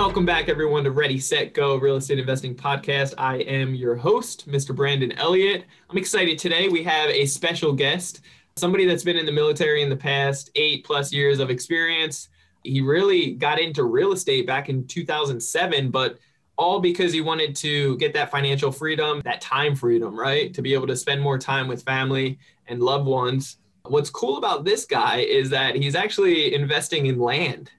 Welcome 0.00 0.24
back, 0.24 0.48
everyone, 0.48 0.82
to 0.84 0.92
Ready, 0.92 1.18
Set, 1.18 1.52
Go 1.52 1.76
Real 1.76 1.96
Estate 1.96 2.18
Investing 2.18 2.54
Podcast. 2.54 3.12
I 3.18 3.40
am 3.40 3.74
your 3.74 3.94
host, 3.94 4.48
Mr. 4.48 4.74
Brandon 4.74 5.12
Elliott. 5.12 5.66
I'm 5.90 5.98
excited 5.98 6.38
today. 6.38 6.70
We 6.70 6.82
have 6.84 7.10
a 7.10 7.26
special 7.26 7.74
guest, 7.74 8.22
somebody 8.56 8.86
that's 8.86 9.04
been 9.04 9.18
in 9.18 9.26
the 9.26 9.30
military 9.30 9.82
in 9.82 9.90
the 9.90 9.96
past 9.96 10.52
eight 10.54 10.86
plus 10.86 11.12
years 11.12 11.38
of 11.38 11.50
experience. 11.50 12.30
He 12.64 12.80
really 12.80 13.32
got 13.32 13.60
into 13.60 13.84
real 13.84 14.12
estate 14.12 14.46
back 14.46 14.70
in 14.70 14.86
2007, 14.86 15.90
but 15.90 16.18
all 16.56 16.80
because 16.80 17.12
he 17.12 17.20
wanted 17.20 17.54
to 17.56 17.98
get 17.98 18.14
that 18.14 18.30
financial 18.30 18.72
freedom, 18.72 19.20
that 19.26 19.42
time 19.42 19.76
freedom, 19.76 20.18
right? 20.18 20.54
To 20.54 20.62
be 20.62 20.72
able 20.72 20.86
to 20.86 20.96
spend 20.96 21.20
more 21.20 21.36
time 21.36 21.68
with 21.68 21.82
family 21.82 22.38
and 22.68 22.82
loved 22.82 23.04
ones. 23.04 23.58
What's 23.84 24.08
cool 24.08 24.38
about 24.38 24.64
this 24.64 24.86
guy 24.86 25.18
is 25.18 25.50
that 25.50 25.76
he's 25.76 25.94
actually 25.94 26.54
investing 26.54 27.04
in 27.04 27.18
land 27.18 27.70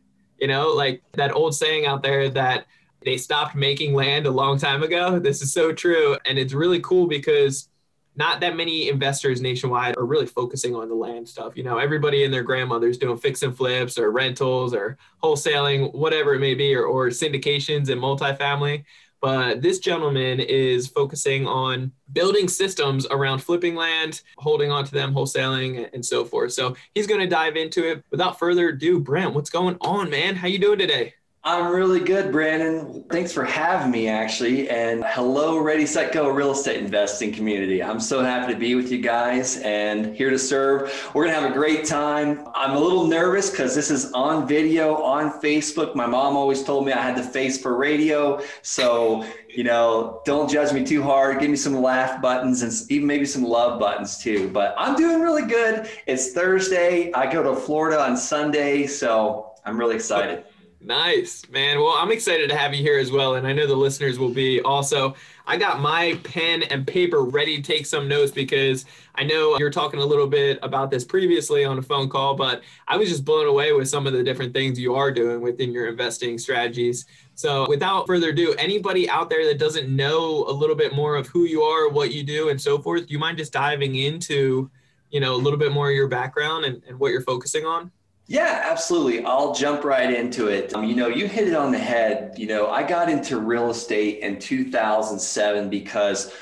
you 0.42 0.48
know, 0.48 0.70
like 0.70 1.04
that 1.14 1.34
old 1.34 1.56
saying 1.56 1.86
out 1.86 2.02
there 2.02 2.28
that 2.30 2.66
they 3.04 3.18
stopped 3.18 3.56
making 3.56 3.94
land 3.94 4.26
a 4.26 4.32
long 4.32 4.58
time 4.58 4.84
ago. 4.84 5.20
This 5.20 5.42
is 5.42 5.54
so 5.54 5.72
true. 5.72 6.18
And 6.26 6.38
it's 6.38 6.54
really 6.54 6.80
cool 6.82 7.08
because 7.08 7.70
not 8.16 8.42
that 8.42 8.58
many 8.58 8.90
investors 8.90 9.40
nationwide 9.40 9.98
are 9.98 10.06
really 10.06 10.26
focusing 10.26 10.76
on 10.76 10.90
the 10.90 10.96
land 10.96 11.28
stuff. 11.30 11.56
You 11.56 11.64
know, 11.64 11.78
everybody 11.78 12.26
and 12.26 12.34
their 12.34 12.44
grandmother's 12.44 12.98
doing 12.98 13.18
fix 13.18 13.42
and 13.44 13.56
flips 13.56 13.98
or 13.98 14.12
rentals 14.12 14.74
or 14.74 14.98
wholesaling, 15.24 15.94
whatever 15.94 16.34
it 16.34 16.40
may 16.40 16.54
be, 16.54 16.76
or, 16.76 16.86
or 16.86 17.08
syndications 17.08 17.90
and 17.90 18.02
multifamily. 18.02 18.84
But 19.22 19.62
this 19.62 19.80
gentleman 19.80 20.40
is 20.40 20.88
focusing 20.88 21.48
on 21.48 21.92
building 22.12 22.48
systems 22.48 23.06
around 23.12 23.40
flipping 23.40 23.76
land, 23.76 24.22
holding 24.38 24.72
on 24.72 24.84
to 24.86 24.92
them, 24.92 25.14
wholesaling, 25.14 25.90
and 25.94 26.04
so 26.04 26.26
forth. 26.26 26.54
So 26.54 26.76
he's 26.96 27.08
going 27.08 27.22
to 27.22 27.28
dive 27.28 27.56
into 27.56 27.88
it. 27.90 28.04
Without 28.10 28.40
further 28.40 28.70
ado, 28.70 29.00
Brent, 29.00 29.36
what's 29.36 29.52
going 29.52 29.78
on, 29.82 30.10
man? 30.10 30.36
How 30.36 30.48
you 30.48 30.58
doing 30.58 30.80
today? 30.80 31.14
I'm 31.44 31.74
really 31.74 32.02
good, 32.02 32.32
Brandon. 32.32 33.04
Thanks 33.10 33.34
for 33.34 33.44
having 33.44 33.90
me, 33.90 34.08
actually. 34.08 34.70
And 34.70 35.04
hello, 35.08 35.58
Ready, 35.58 35.88
Set, 35.88 36.14
Go 36.14 36.30
real 36.30 36.52
estate 36.52 36.78
investing 36.78 37.34
community. 37.34 37.82
I'm 37.82 38.00
so 38.00 38.24
happy 38.24 38.54
to 38.54 38.60
be 38.60 38.76
with 38.76 38.92
you 38.92 39.00
guys 39.00 39.58
and 39.58 40.16
here 40.16 40.30
to 40.30 40.38
serve. 40.38 41.10
We're 41.16 41.24
going 41.24 41.36
to 41.36 41.42
have 41.42 41.52
a 41.52 41.56
great 41.56 41.84
time. 41.84 42.48
I'm 42.54 42.76
a 42.76 42.80
little 42.80 43.08
nervous 43.08 43.50
because 43.50 43.74
this 43.74 43.90
is 43.90 44.12
on 44.14 44.48
video 44.48 45.02
on 45.02 45.42
Facebook. 45.42 45.96
My 45.96 46.06
mom 46.06 46.38
always 46.38 46.64
told 46.64 46.86
me 46.86 46.92
I 46.92 47.02
had 47.02 47.18
the 47.18 47.24
face 47.24 47.60
for 47.60 47.76
radio. 47.76 48.40
So, 48.62 49.26
you 49.50 49.64
know, 49.64 50.22
don't 50.26 50.48
judge 50.48 50.72
me 50.72 50.86
too 50.86 51.02
hard. 51.02 51.40
Give 51.40 51.50
me 51.50 51.58
some 51.58 51.82
laugh 51.82 52.22
buttons 52.22 52.62
and 52.62 52.72
even 52.92 53.08
maybe 53.08 53.26
some 53.26 53.44
love 53.44 53.80
buttons 53.80 54.20
too. 54.20 54.48
But 54.50 54.76
I'm 54.78 54.96
doing 54.96 55.22
really 55.22 55.48
good. 55.48 55.90
It's 56.06 56.34
Thursday. 56.34 57.12
I 57.14 57.34
go 57.34 57.42
to 57.42 57.60
Florida 57.60 58.00
on 58.00 58.16
Sunday. 58.16 58.86
So 58.86 59.54
I'm 59.66 59.80
really 59.80 59.96
excited. 59.96 60.44
Nice, 60.84 61.48
man. 61.52 61.80
Well, 61.80 61.94
I'm 61.96 62.12
excited 62.12 62.50
to 62.50 62.58
have 62.58 62.74
you 62.74 62.82
here 62.82 62.98
as 62.98 63.12
well. 63.12 63.36
And 63.36 63.46
I 63.46 63.54
know 63.54 63.68
the 63.68 63.76
listeners 63.76 64.18
will 64.18 64.34
be 64.34 64.62
also. 64.62 65.16
I 65.46 65.56
got 65.56 65.80
my 65.80 66.20
pen 66.24 66.64
and 66.64 66.88
paper 66.88 67.22
ready 67.22 67.58
to 67.58 67.62
take 67.62 67.86
some 67.86 68.08
notes 68.08 68.32
because 68.32 68.86
I 69.14 69.24
know 69.24 69.58
you 69.60 69.64
were 69.64 69.70
talking 69.70 70.00
a 70.00 70.06
little 70.06 70.26
bit 70.26 70.58
about 70.64 70.90
this 70.90 71.04
previously 71.04 71.66
on 71.66 71.78
a 71.78 71.84
phone 71.84 72.10
call, 72.10 72.36
but 72.36 72.64
I 72.88 72.98
was 72.98 73.10
just 73.10 73.24
blown 73.26 73.46
away 73.46 73.74
with 73.74 73.90
some 73.90 74.08
of 74.08 74.14
the 74.14 74.24
different 74.24 74.54
things 74.54 74.80
you 74.80 74.96
are 74.96 75.12
doing 75.12 75.42
within 75.42 75.72
your 75.72 75.88
investing 75.88 76.40
strategies. 76.40 77.06
So, 77.36 77.68
without 77.70 78.08
further 78.08 78.30
ado, 78.30 78.56
anybody 78.58 79.08
out 79.08 79.30
there 79.30 79.46
that 79.46 79.60
doesn't 79.60 79.88
know 79.88 80.46
a 80.48 80.54
little 80.54 80.76
bit 80.76 80.96
more 80.96 81.16
of 81.16 81.28
who 81.28 81.44
you 81.44 81.62
are, 81.62 81.90
what 81.90 82.12
you 82.12 82.24
do, 82.24 82.50
and 82.50 82.60
so 82.60 82.80
forth, 82.80 83.06
do 83.08 83.14
you 83.14 83.20
mind 83.20 83.38
just 83.38 83.54
diving 83.54 83.96
into, 83.96 84.70
you 85.12 85.20
know, 85.20 85.36
a 85.36 85.38
little 85.38 85.60
bit 85.60 85.72
more 85.72 85.90
of 85.90 85.96
your 85.96 86.08
background 86.08 86.66
and, 86.66 86.82
and 86.88 87.00
what 87.00 87.12
you're 87.12 87.22
focusing 87.22 87.66
on? 87.66 87.92
Yeah, 88.32 88.66
absolutely. 88.72 89.26
I'll 89.26 89.54
jump 89.54 89.84
right 89.84 90.10
into 90.10 90.48
it. 90.48 90.74
Um, 90.74 90.86
you 90.86 90.96
know, 90.96 91.10
you 91.10 91.28
hit 91.28 91.50
it 91.50 91.54
on 91.54 91.74
the 91.74 91.78
head. 91.78 92.36
You 92.38 92.48
know, 92.48 92.70
I 92.70 92.82
got 92.82 93.10
into 93.10 93.38
real 93.38 93.70
estate 93.72 94.20
in 94.20 94.40
2007 94.40 95.70
because 95.70 96.34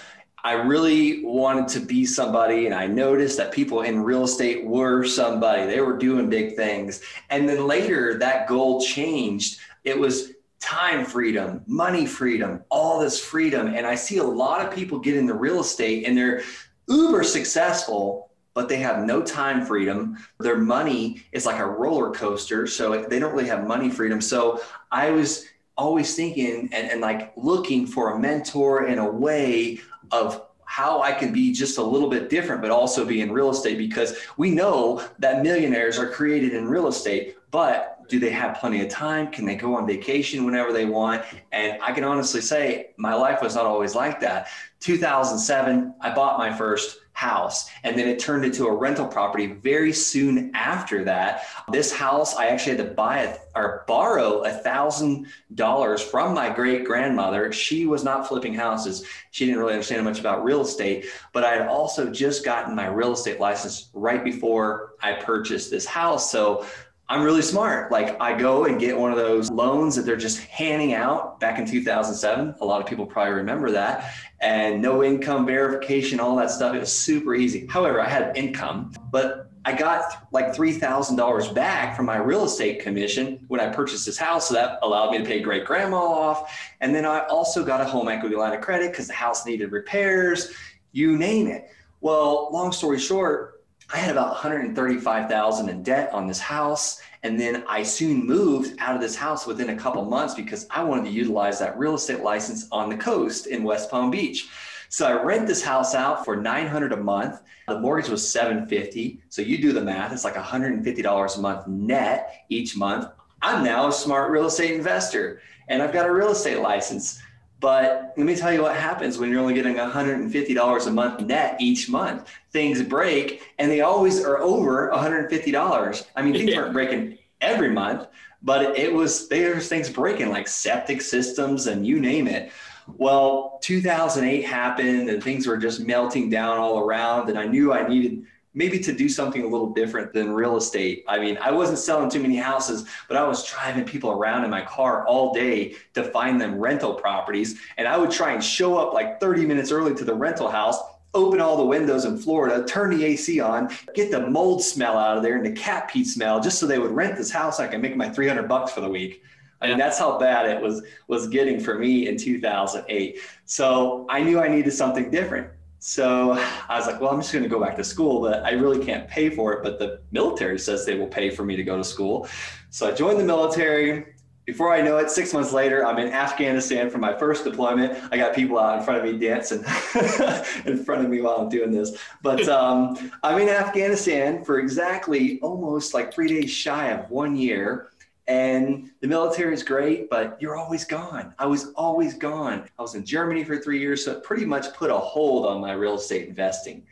I 0.44 0.52
really 0.52 1.26
wanted 1.26 1.68
to 1.70 1.80
be 1.80 2.06
somebody, 2.06 2.68
and 2.68 2.76
I 2.76 2.86
noticed 2.86 3.38
that 3.38 3.52
people 3.52 3.82
in 3.82 4.04
real 4.04 4.26
estate 4.26 4.64
were 4.68 5.04
somebody. 5.04 5.66
They 5.66 5.82
were 5.82 5.98
doing 5.98 6.30
big 6.30 6.56
things. 6.56 7.02
And 7.32 7.50
then 7.50 7.66
later, 7.66 8.20
that 8.20 8.48
goal 8.48 8.82
changed. 8.82 9.60
It 9.84 9.98
was 9.98 10.34
time 10.60 11.04
freedom, 11.06 11.64
money 11.66 12.06
freedom, 12.06 12.62
all 12.70 13.00
this 13.00 13.20
freedom. 13.20 13.66
And 13.66 13.88
I 13.88 13.96
see 13.96 14.18
a 14.18 14.24
lot 14.24 14.64
of 14.64 14.72
people 14.72 15.00
get 15.00 15.18
into 15.18 15.34
real 15.34 15.62
estate 15.62 16.06
and 16.06 16.16
they're 16.16 16.44
uber 16.88 17.24
successful 17.24 18.28
but 18.59 18.68
they 18.68 18.75
have 18.75 19.06
no 19.06 19.22
time 19.22 19.66
freedom. 19.66 20.18
Their 20.38 20.58
money 20.58 21.24
is 21.31 21.46
like 21.46 21.59
a 21.59 21.66
roller 21.66 22.12
coaster. 22.12 22.68
So 22.68 23.06
they 23.06 23.18
don't 23.18 23.34
really 23.34 23.47
have 23.47 23.66
money 23.66 23.90
freedom. 23.90 24.20
So 24.20 24.62
I 24.92 25.12
was 25.12 25.46
always 25.78 26.14
thinking 26.14 26.68
and, 26.74 26.92
and 26.92 27.00
like 27.00 27.31
looking 27.38 27.88
for 27.88 28.16
a 28.16 28.20
mentor 28.20 28.88
in 28.88 29.00
a 29.00 29.09
way 29.09 29.80
of 30.12 30.46
how 30.66 31.02
I 31.02 31.14
can 31.14 31.31
be 31.31 31.53
just 31.53 31.78
a 31.78 31.81
little 31.81 32.09
bit 32.09 32.30
different, 32.30 32.62
but 32.62 32.70
also 32.70 33.06
be 33.06 33.22
in 33.22 33.31
real 33.31 33.50
estate 33.50 33.78
because 33.78 34.18
we 34.36 34.52
know 34.52 35.02
that 35.20 35.41
millionaires 35.41 35.97
are 35.97 36.09
created 36.09 36.53
in 36.53 36.68
real 36.68 36.88
estate, 36.88 37.38
but 37.52 38.06
do 38.09 38.20
they 38.20 38.31
have 38.31 38.58
plenty 38.58 38.81
of 38.81 38.90
time? 38.90 39.31
Can 39.31 39.46
they 39.46 39.56
go 39.56 39.76
on 39.76 39.88
vacation 39.88 40.44
whenever 40.44 40.74
they 40.74 40.86
want? 40.86 41.24
And 41.53 41.81
I 41.81 41.94
can 41.94 42.03
honestly 42.03 42.41
say 42.41 42.90
my 42.97 43.14
life 43.14 43.41
was 43.41 43.56
not 43.56 43.66
always 43.66 43.96
like 43.96 44.20
that. 44.20 44.50
2007, 44.81 45.94
I 46.02 46.14
bought 46.14 46.38
my 46.38 46.52
first 46.52 46.97
house. 47.19 47.69
And 47.84 48.00
then 48.00 48.07
it 48.07 48.18
turned 48.18 48.46
into 48.46 48.66
a 48.66 48.74
rental 48.74 49.06
property 49.06 49.47
very 49.47 49.91
soon 49.91 50.52
after 50.53 51.03
that. 51.03 51.44
This 51.69 51.91
house, 51.91 52.38
I 52.38 52.46
actually 52.46 52.78
had 52.78 52.88
to 52.88 52.94
buy 52.94 53.38
or 53.56 53.84
borrow 53.90 54.46
a 54.46 54.52
thousand 54.52 55.28
dollars 55.53 56.02
from 56.02 56.34
my 56.34 56.50
great 56.50 56.85
grandmother. 56.85 57.52
She 57.52 57.85
was 57.85 58.06
not 58.06 58.25
flipping 58.25 58.53
houses. 58.53 59.06
She 59.31 59.46
didn't 59.46 59.59
really 59.59 59.74
understand 59.74 60.06
much 60.06 60.22
about 60.22 60.46
real 60.46 60.62
estate, 60.62 61.08
but 61.34 61.44
I 61.44 61.52
had 61.56 61.68
also 61.68 62.09
just 62.09 62.46
gotten 62.46 62.74
my 62.74 62.88
real 62.88 63.12
estate 63.12 63.41
license 63.41 63.90
right 63.94 64.24
before 64.24 64.94
I 65.02 65.12
purchased 65.12 65.69
this 65.69 65.85
house. 65.85 66.31
So 66.31 66.66
I'm 67.12 67.24
really 67.24 67.42
smart. 67.42 67.92
Like 67.92 68.22
I 68.22 68.38
go 68.38 68.66
and 68.66 68.80
get 68.80 68.96
one 68.96 69.12
of 69.12 69.18
those 69.18 69.50
loans 69.50 69.96
that 69.96 70.03
they're 70.03 70.16
just 70.16 70.42
handing 70.42 70.94
out 70.94 71.40
back 71.40 71.58
in 71.58 71.66
2007. 71.66 72.53
A 72.62 72.66
lot 72.66 72.81
of 72.81 72.88
people 72.88 73.08
probably 73.08 73.34
remember 73.34 73.72
that. 73.72 74.14
And 74.42 74.80
no 74.80 75.03
income 75.03 75.47
verification, 75.47 76.20
all 76.20 76.36
that 76.36 76.52
stuff. 76.52 76.75
It 76.75 76.81
was 76.81 76.94
super 76.94 77.34
easy. 77.34 77.66
However, 77.66 78.00
I 78.00 78.08
had 78.08 78.38
income, 78.38 78.94
but 79.12 79.50
I 79.66 79.74
got 79.74 80.28
like 80.31 80.56
$3,000 80.56 81.56
back 81.56 81.97
from 81.97 82.06
my 82.06 82.18
real 82.18 82.44
estate 82.44 82.80
commission 82.80 83.44
when 83.47 83.59
I 83.59 83.70
purchased 83.70 84.06
this 84.06 84.20
house. 84.20 84.50
So 84.50 84.53
that 84.53 84.78
allowed 84.84 85.09
me 85.09 85.18
to 85.18 85.24
pay 85.24 85.40
great 85.40 85.66
grandma 85.66 85.97
off. 85.97 86.56
And 86.80 86.94
then 86.94 87.08
I 87.08 87.22
also 87.26 87.66
got 87.66 87.81
a 87.81 87.86
home 87.86 88.08
equity 88.08 88.36
line 88.36 88.53
of 88.53 88.62
credit 88.62 88.91
because 88.91 89.08
the 89.08 89.14
house 89.14 89.47
needed 89.47 89.72
repairs, 89.72 90.53
you 90.91 91.18
name 91.18 91.47
it. 91.47 91.72
Well, 92.02 92.50
long 92.53 92.72
story 92.72 93.00
short, 93.00 93.59
I 93.92 93.98
had 93.98 94.12
about 94.12 94.30
135,000 94.30 95.70
in 95.70 95.82
debt 95.82 96.14
on 96.14 96.28
this 96.28 96.40
house. 96.40 97.02
And 97.24 97.40
then 97.40 97.64
I 97.68 97.84
soon 97.84 98.26
moved 98.26 98.80
out 98.80 98.96
of 98.96 99.02
this 99.02 99.16
house 99.16 99.48
within 99.48 99.70
a 99.70 99.76
couple 99.76 100.06
months 100.06 100.36
because 100.36 100.68
I 100.70 100.84
wanted 100.84 101.06
to 101.06 101.12
utilize 101.12 101.60
that 101.60 101.78
real 101.78 101.96
estate 101.96 102.22
license 102.22 102.68
on 102.72 102.90
the 102.90 102.98
coast 102.98 103.47
in 103.47 103.64
West 103.64 103.90
Palm 103.90 104.12
Beach. 104.12 104.47
So 104.90 105.08
I 105.08 105.22
rent 105.22 105.47
this 105.47 105.64
house 105.64 105.96
out 105.96 106.24
for 106.24 106.36
900 106.36 106.94
a 106.94 106.97
month. 106.97 107.41
The 107.68 107.80
mortgage 107.80 108.09
was 108.09 108.28
750. 108.28 109.22
So 109.30 109.41
you 109.41 109.59
do 109.59 109.74
the 109.74 109.82
math, 109.82 110.14
it's 110.14 110.24
like 110.24 110.35
$150 110.35 111.38
a 111.38 111.42
month 111.42 111.68
net 111.68 112.46
each 112.50 112.78
month. 112.78 113.08
I'm 113.42 113.64
now 113.64 113.88
a 113.88 113.92
smart 113.92 114.32
real 114.32 114.47
estate 114.47 114.72
investor 114.72 115.42
and 115.68 115.82
I've 115.82 115.94
got 115.94 116.06
a 116.06 116.12
real 116.12 116.32
estate 116.32 116.59
license. 116.59 117.22
But 117.59 118.14
let 118.16 118.26
me 118.26 118.35
tell 118.35 118.53
you 118.53 118.61
what 118.61 118.76
happens 118.76 119.17
when 119.17 119.29
you're 119.29 119.41
only 119.41 119.53
getting 119.53 119.76
$150 119.76 120.88
a 120.88 120.91
month 120.91 121.22
net 121.22 121.58
each 121.59 121.90
month. 121.90 122.29
Things 122.52 122.82
break 122.82 123.41
and 123.59 123.70
they 123.70 123.82
always 123.82 124.23
are 124.23 124.38
over 124.38 124.90
$150. 124.94 126.06
I 126.16 126.22
mean, 126.22 126.34
things 126.34 126.52
yeah. 126.52 126.59
aren't 126.59 126.73
breaking 126.73 127.17
every 127.41 127.70
month, 127.70 128.08
but 128.41 128.78
it 128.78 128.94
was 128.94 129.28
there's 129.28 129.67
things 129.67 129.90
breaking 129.90 130.29
like 130.29 130.47
septic 130.47 131.02
systems 131.02 131.67
and 131.67 131.85
you 131.85 132.00
name 132.00 132.28
it. 132.28 132.52
Well, 132.97 133.59
2008 133.61 134.41
happened 134.44 135.09
and 135.09 135.22
things 135.22 135.46
were 135.46 135.58
just 135.58 135.82
melting 135.82 136.29
down 136.29 136.58
all 136.58 136.79
around 136.79 137.29
and 137.29 137.38
I 137.38 137.46
knew 137.46 137.73
I 137.73 137.88
needed 137.88 138.26
maybe 138.59 138.78
to 138.78 138.91
do 138.91 139.08
something 139.08 139.41
a 139.44 139.47
little 139.47 139.72
different 139.72 140.11
than 140.11 140.34
real 140.34 140.58
estate. 140.58 141.06
I 141.08 141.17
mean, 141.17 141.38
I 141.38 141.50
wasn't 141.50 141.79
selling 141.79 142.09
too 142.09 142.20
many 142.20 142.35
houses, 142.35 142.85
but 143.08 143.16
I 143.16 143.26
was 143.26 143.46
driving 143.46 143.85
people 143.85 144.11
around 144.11 144.44
in 144.44 144.50
my 144.50 144.61
car 144.61 145.08
all 145.08 145.34
day 145.34 145.76
to 145.94 146.03
find 146.03 146.41
them 146.41 146.59
rental 146.59 146.94
properties. 146.94 147.58
And 147.78 147.88
I 147.88 147.97
would 147.97 148.11
try 148.11 148.34
and 148.34 148.44
show 148.44 148.78
up 148.78 148.94
like 148.94 149.22
30 149.22 149.46
minutes 149.46 149.72
early 149.72 149.96
to 149.96 150.03
the 150.03 150.14
rental 150.14 150.50
house 150.50 150.78
open 151.16 151.41
all 151.41 151.58
the 151.58 151.66
windows 151.66 152.06
in 152.06 152.16
Florida, 152.20 152.64
turn 152.67 152.96
the 152.96 153.03
AC 153.03 153.40
on, 153.40 153.67
get 153.96 154.11
the 154.11 154.29
mold 154.29 154.61
smell 154.61 154.96
out 154.96 155.17
of 155.17 155.23
there 155.23 155.38
and 155.38 155.44
the 155.44 155.52
cat 155.53 155.90
pee 155.90 156.03
smell, 156.03 156.40
just 156.40 156.59
so 156.59 156.67
they 156.67 156.78
would 156.78 156.91
rent 156.91 157.17
this 157.17 157.32
house. 157.32 157.59
I 157.59 157.66
can 157.66 157.82
make 157.82 157.96
my 157.96 158.08
300 158.08 158.47
bucks 158.47 158.72
for 158.72 158.82
the 158.82 158.90
week. 158.90 159.23
I 159.59 159.67
mean, 159.67 159.79
that's 159.79 159.97
how 159.97 160.20
bad 160.20 160.47
it 160.47 160.61
was 160.61 160.84
was 161.08 161.28
getting 161.28 161.59
for 161.59 161.79
me 161.79 162.08
in 162.08 162.16
2008. 162.16 163.20
So 163.46 164.06
I 164.08 164.22
knew 164.22 164.40
I 164.40 164.47
needed 164.47 164.72
something 164.72 165.09
different. 165.09 165.50
So 165.79 166.34
I 166.67 166.78
was 166.78 166.87
like, 166.87 166.99
well, 166.99 167.11
I'm 167.11 167.22
just 167.22 167.31
going 167.31 167.43
to 167.43 167.49
go 167.49 167.59
back 167.59 167.78
to 167.78 167.84
school, 167.84 168.22
but 168.22 168.43
I 168.43 168.52
really 168.52 168.85
can't 168.85 169.08
pay 169.08 169.29
for 169.29 169.53
it. 169.53 169.64
But 169.64 169.79
the 169.79 170.02
military 170.11 170.59
says 170.59 170.85
they 170.85 170.97
will 170.97 171.08
pay 171.08 171.29
for 171.29 171.46
me 171.46 171.55
to 171.55 171.64
go 171.64 171.78
to 171.78 171.84
school. 171.84 172.28
So 172.70 172.87
I 172.87 172.91
joined 172.91 173.20
the 173.20 173.23
military. 173.23 174.14
Before 174.46 174.73
I 174.73 174.81
know 174.81 174.97
it, 174.97 175.09
six 175.09 175.31
months 175.31 175.53
later, 175.53 175.85
I'm 175.85 175.99
in 175.99 176.11
Afghanistan 176.11 176.90
for 176.90 176.97
my 176.97 177.16
first 177.17 177.43
deployment. 177.43 177.97
I 178.11 178.17
got 178.17 178.34
people 178.34 178.58
out 178.59 178.79
in 178.79 178.84
front 178.84 178.99
of 178.99 179.05
me 179.05 179.17
dancing 179.17 179.59
in 180.66 180.84
front 180.84 181.05
of 181.05 181.09
me 181.09 181.22
while 181.22 181.35
I'm 181.35 181.49
doing 181.49 181.72
this. 181.72 181.96
But 182.23 182.49
um, 182.49 183.11
I'm 183.23 183.40
in 183.40 183.47
Afghanistan 183.47 184.43
for 184.43 184.59
exactly 184.59 185.40
almost 185.41 185.93
like 185.93 186.14
three 186.14 186.28
days 186.28 186.49
shy 186.49 186.87
of 186.87 187.09
one 187.09 187.37
year. 187.37 187.91
And 188.29 188.91
the 189.02 189.08
military 189.08 189.55
is 189.55 189.64
great, 189.64 190.08
but 190.08 190.37
you're 190.40 190.55
always 190.55 190.85
gone. 190.85 191.34
I 191.40 191.47
was 191.47 191.73
always 191.73 192.14
gone. 192.14 192.70
I 192.78 192.81
was 192.84 192.93
in 192.93 193.03
Germany 193.03 193.43
for 193.43 193.58
three 193.58 193.79
years, 193.79 194.05
so 194.05 194.11
it 194.11 194.23
pretty 194.23 194.46
much 194.46 194.72
put 194.76 194.91
a 194.91 194.97
hold 194.97 195.47
on 195.47 195.59
my 195.59 195.73
real 195.73 195.96
estate 195.96 196.29
investing. 196.29 196.85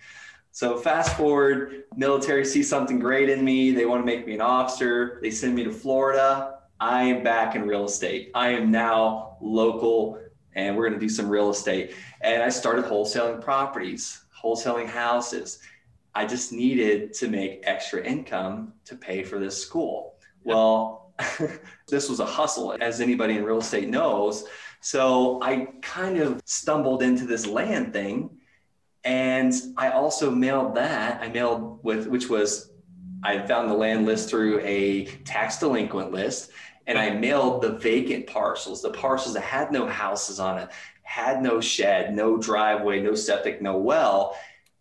So 0.52 0.78
fast 0.78 1.16
forward, 1.16 1.84
military 1.96 2.44
sees 2.44 2.68
something 2.68 2.98
great 2.98 3.30
in 3.30 3.46
me. 3.46 3.72
They 3.72 3.86
want 3.86 4.02
to 4.02 4.06
make 4.06 4.26
me 4.26 4.34
an 4.34 4.42
officer. 4.42 5.20
They 5.22 5.30
send 5.30 5.54
me 5.54 5.64
to 5.64 5.72
Florida. 5.72 6.56
I 6.80 7.04
am 7.04 7.24
back 7.24 7.56
in 7.56 7.68
real 7.68 7.86
estate. 7.86 8.32
I 8.34 8.50
am 8.50 8.72
now 8.72 9.38
local 9.40 10.20
and 10.56 10.76
we're 10.76 10.90
going 10.90 11.00
to 11.00 11.06
do 11.06 11.10
some 11.10 11.30
real 11.30 11.52
estate. 11.52 11.94
And 12.22 12.42
I 12.42 12.50
started 12.50 12.86
wholesaling 12.86 13.42
properties, 13.42 14.26
wholesaling 14.44 14.88
houses. 14.88 15.60
I 16.16 16.26
just 16.26 16.52
needed 16.52 17.14
to 17.14 17.28
make 17.28 17.60
extra 17.62 18.04
income 18.04 18.74
to 18.86 18.96
pay 18.96 19.22
for 19.22 19.38
this 19.38 19.62
school. 19.62 20.16
Well, 20.44 20.97
this 21.88 22.10
was 22.10 22.20
a 22.20 22.26
hustle, 22.26 22.76
as 22.80 23.02
anybody 23.02 23.38
in 23.38 23.44
real 23.44 23.60
estate 23.60 23.90
knows. 23.90 24.46
So 24.82 25.42
I 25.42 25.68
kind 25.82 26.18
of 26.20 26.42
stumbled 26.46 27.02
into 27.02 27.26
this 27.26 27.46
land 27.46 27.94
thing. 27.94 28.30
And 29.04 29.54
I 29.78 29.90
also 29.90 30.30
mailed 30.30 30.76
that. 30.76 31.22
I 31.22 31.30
mailed 31.30 31.80
with, 31.84 32.08
which 32.08 32.30
was, 32.30 32.72
I 33.24 33.40
found 33.48 33.70
the 33.70 33.74
land 33.74 34.06
list 34.06 34.30
through 34.30 34.60
a 34.62 35.06
tax 35.24 35.60
delinquent 35.60 36.12
list 36.12 36.52
and 36.88 36.98
I 36.98 37.12
mailed 37.12 37.62
the 37.62 37.74
vacant 37.74 38.28
parcels, 38.28 38.82
the 38.82 38.92
parcels 38.92 39.36
that 39.36 39.44
had 39.44 39.72
no 39.72 39.86
houses 39.86 40.40
on 40.40 40.58
it, 40.58 40.70
had 41.04 41.42
no 41.42 41.60
shed, 41.60 42.16
no 42.16 42.38
driveway, 42.38 43.02
no 43.02 43.14
septic, 43.14 43.62
no 43.62 43.78
well. 43.78 44.36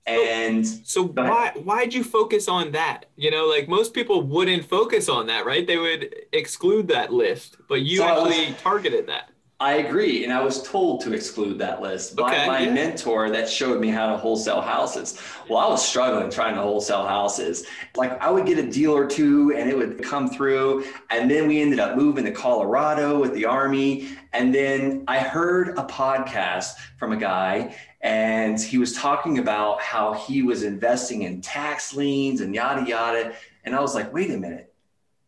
And 0.06 0.66
so, 0.66 0.78
so 0.84 1.02
why 1.02 1.52
why'd 1.64 1.92
you 1.92 2.04
focus 2.04 2.46
on 2.46 2.70
that? 2.72 3.06
You 3.16 3.30
know, 3.30 3.46
like 3.46 3.68
most 3.68 3.92
people 3.92 4.22
wouldn't 4.22 4.64
focus 4.64 5.08
on 5.08 5.26
that, 5.26 5.44
right? 5.44 5.66
They 5.66 5.78
would 5.78 6.14
exclude 6.32 6.88
that 6.88 7.12
list, 7.12 7.56
but 7.68 7.82
you 7.82 7.98
so 7.98 8.04
actually 8.04 8.52
was, 8.52 8.62
targeted 8.62 9.08
that. 9.08 9.30
I 9.58 9.76
agree. 9.76 10.22
And 10.22 10.34
I 10.34 10.42
was 10.42 10.62
told 10.62 11.00
to 11.00 11.14
exclude 11.14 11.58
that 11.60 11.80
list 11.80 12.14
by 12.14 12.30
okay, 12.30 12.46
my 12.46 12.60
yeah. 12.60 12.74
mentor 12.74 13.30
that 13.30 13.48
showed 13.48 13.80
me 13.80 13.88
how 13.88 14.10
to 14.12 14.18
wholesale 14.18 14.60
houses. 14.60 15.18
Well, 15.48 15.58
I 15.58 15.66
was 15.66 15.82
struggling 15.82 16.30
trying 16.30 16.56
to 16.56 16.60
wholesale 16.60 17.06
houses. 17.06 17.66
Like 17.94 18.20
I 18.20 18.30
would 18.30 18.44
get 18.44 18.58
a 18.58 18.70
deal 18.70 18.94
or 18.94 19.06
two 19.06 19.54
and 19.56 19.70
it 19.70 19.74
would 19.74 20.02
come 20.02 20.28
through. 20.28 20.84
And 21.08 21.30
then 21.30 21.48
we 21.48 21.62
ended 21.62 21.80
up 21.80 21.96
moving 21.96 22.26
to 22.26 22.32
Colorado 22.32 23.18
with 23.18 23.32
the 23.32 23.46
Army. 23.46 24.10
And 24.34 24.54
then 24.54 25.04
I 25.08 25.20
heard 25.20 25.70
a 25.78 25.84
podcast 25.84 26.74
from 26.98 27.12
a 27.12 27.16
guy 27.16 27.74
and 28.06 28.60
he 28.60 28.78
was 28.78 28.92
talking 28.92 29.38
about 29.38 29.80
how 29.80 30.12
he 30.14 30.42
was 30.42 30.62
investing 30.62 31.22
in 31.22 31.40
tax 31.40 31.92
liens 31.94 32.40
and 32.40 32.54
yada, 32.54 32.88
yada. 32.88 33.34
And 33.64 33.74
I 33.74 33.80
was 33.80 33.94
like, 33.94 34.12
wait 34.14 34.30
a 34.30 34.38
minute 34.38 34.72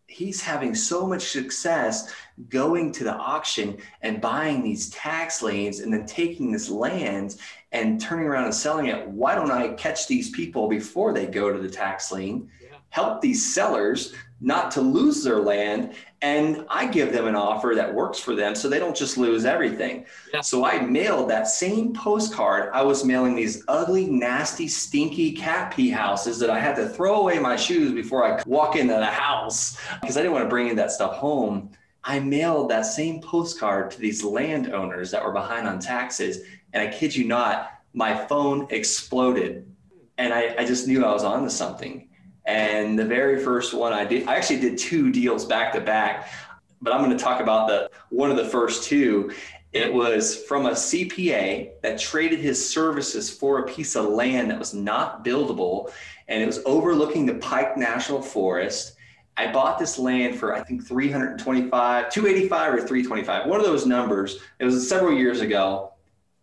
he's 0.08 0.40
having 0.40 0.75
so 0.75 1.06
much 1.06 1.22
success 1.28 2.12
going 2.48 2.90
to 2.90 3.04
the 3.04 3.14
auction 3.14 3.76
and 4.02 4.20
buying 4.20 4.64
these 4.64 4.88
tax 4.90 5.42
liens 5.42 5.80
and 5.80 5.92
then 5.92 6.06
taking 6.06 6.50
this 6.50 6.70
land 6.70 7.36
and 7.72 8.00
turning 8.00 8.26
around 8.26 8.44
and 8.44 8.54
selling 8.54 8.86
it. 8.86 9.06
Why 9.06 9.34
don't 9.34 9.50
I 9.50 9.69
catch 9.74 10.08
these 10.08 10.31
people 10.31 10.66
before 10.66 11.12
they 11.12 11.26
go 11.26 11.52
to 11.52 11.58
the 11.58 11.69
tax 11.69 12.10
lien? 12.10 12.50
Yeah. 12.60 12.78
Help 12.88 13.20
these 13.20 13.54
sellers 13.54 14.14
not 14.40 14.70
to 14.70 14.81
lose 14.81 15.25
their 15.25 15.40
land 15.40 15.94
and 16.23 16.64
I 16.69 16.87
give 16.87 17.12
them 17.12 17.26
an 17.26 17.35
offer 17.35 17.73
that 17.75 17.93
works 17.93 18.19
for 18.19 18.35
them 18.35 18.55
so 18.55 18.69
they 18.69 18.79
don't 18.79 18.96
just 18.96 19.19
lose 19.19 19.44
everything. 19.44 20.06
Yeah. 20.32 20.40
So 20.40 20.64
I 20.64 20.81
mailed 20.81 21.31
that 21.31 21.49
same 21.49 21.93
postcard. 21.93 22.70
I 22.73 22.82
was 22.82 23.05
mailing 23.05 23.35
these 23.35 23.64
ugly, 23.69 24.06
nasty, 24.06 24.69
stinky 24.69 25.32
cat 25.32 25.75
pee 25.75 25.90
houses 25.90 26.38
that 26.38 26.50
I 26.50 26.58
had 26.58 26.76
to 26.76 26.88
throw 26.88 27.20
away 27.20 27.38
my 27.38 27.56
shoes 27.56 27.93
before 27.93 28.25
I 28.25 28.43
walk 28.46 28.76
into 28.76 28.94
the 28.94 29.06
house 29.06 29.79
because 30.00 30.17
I 30.17 30.20
didn't 30.20 30.32
want 30.32 30.44
to 30.44 30.50
bring 30.50 30.69
in 30.69 30.76
that 30.76 30.93
stuff 30.93 31.14
home. 31.14 31.70
I 32.05 32.20
mailed 32.20 32.70
that 32.70 32.82
same 32.82 33.20
postcard 33.20 33.91
to 33.93 34.00
these 34.00 34.25
landowners 34.25 35.11
that 35.11 35.23
were 35.25 35.32
behind 35.32 35.69
on 35.69 35.79
taxes. 35.79 36.38
And 36.73 36.82
I 36.82 36.93
kid 36.93 37.14
you 37.14 37.26
not, 37.26 37.81
my 37.93 38.26
phone 38.26 38.67
exploded. 38.70 39.73
And 40.17 40.32
I, 40.32 40.55
I 40.58 40.64
just 40.64 40.88
knew 40.88 41.05
I 41.05 41.12
was 41.12 41.25
on 41.25 41.44
to 41.44 41.50
something. 41.50 42.07
And 42.48 42.98
the 42.98 43.04
very 43.04 43.44
first 43.44 43.74
one 43.74 43.92
I 43.92 44.06
did, 44.06 44.26
I 44.26 44.34
actually 44.34 44.60
did 44.60 44.78
two 44.78 45.12
deals 45.12 45.44
back 45.44 45.70
to 45.74 45.82
back, 45.82 46.32
but 46.80 46.94
I'm 46.94 47.04
going 47.04 47.16
to 47.16 47.22
talk 47.22 47.42
about 47.42 47.68
the 47.68 47.90
one 48.08 48.30
of 48.30 48.38
the 48.38 48.46
first 48.46 48.84
two. 48.84 49.30
It 49.74 49.92
was 49.92 50.44
from 50.44 50.64
a 50.64 50.70
CPA 50.70 51.72
that 51.82 52.00
traded 52.00 52.38
his 52.38 52.66
services 52.66 53.28
for 53.28 53.58
a 53.58 53.66
piece 53.66 53.94
of 53.96 54.06
land 54.06 54.50
that 54.50 54.58
was 54.58 54.72
not 54.72 55.22
buildable, 55.26 55.92
and 56.26 56.42
it 56.42 56.46
was 56.46 56.60
overlooking 56.64 57.26
the 57.26 57.34
Pike 57.34 57.76
National 57.76 58.22
Forest. 58.22 58.94
I 59.36 59.52
bought 59.52 59.78
this 59.78 59.98
land 59.98 60.36
for 60.36 60.54
I 60.56 60.62
think 60.62 60.86
325, 60.86 62.10
285 62.10 62.72
or 62.72 62.76
325, 62.78 63.46
one 63.46 63.60
of 63.60 63.66
those 63.66 63.84
numbers. 63.84 64.38
It 64.58 64.64
was 64.64 64.88
several 64.88 65.12
years 65.12 65.42
ago. 65.42 65.92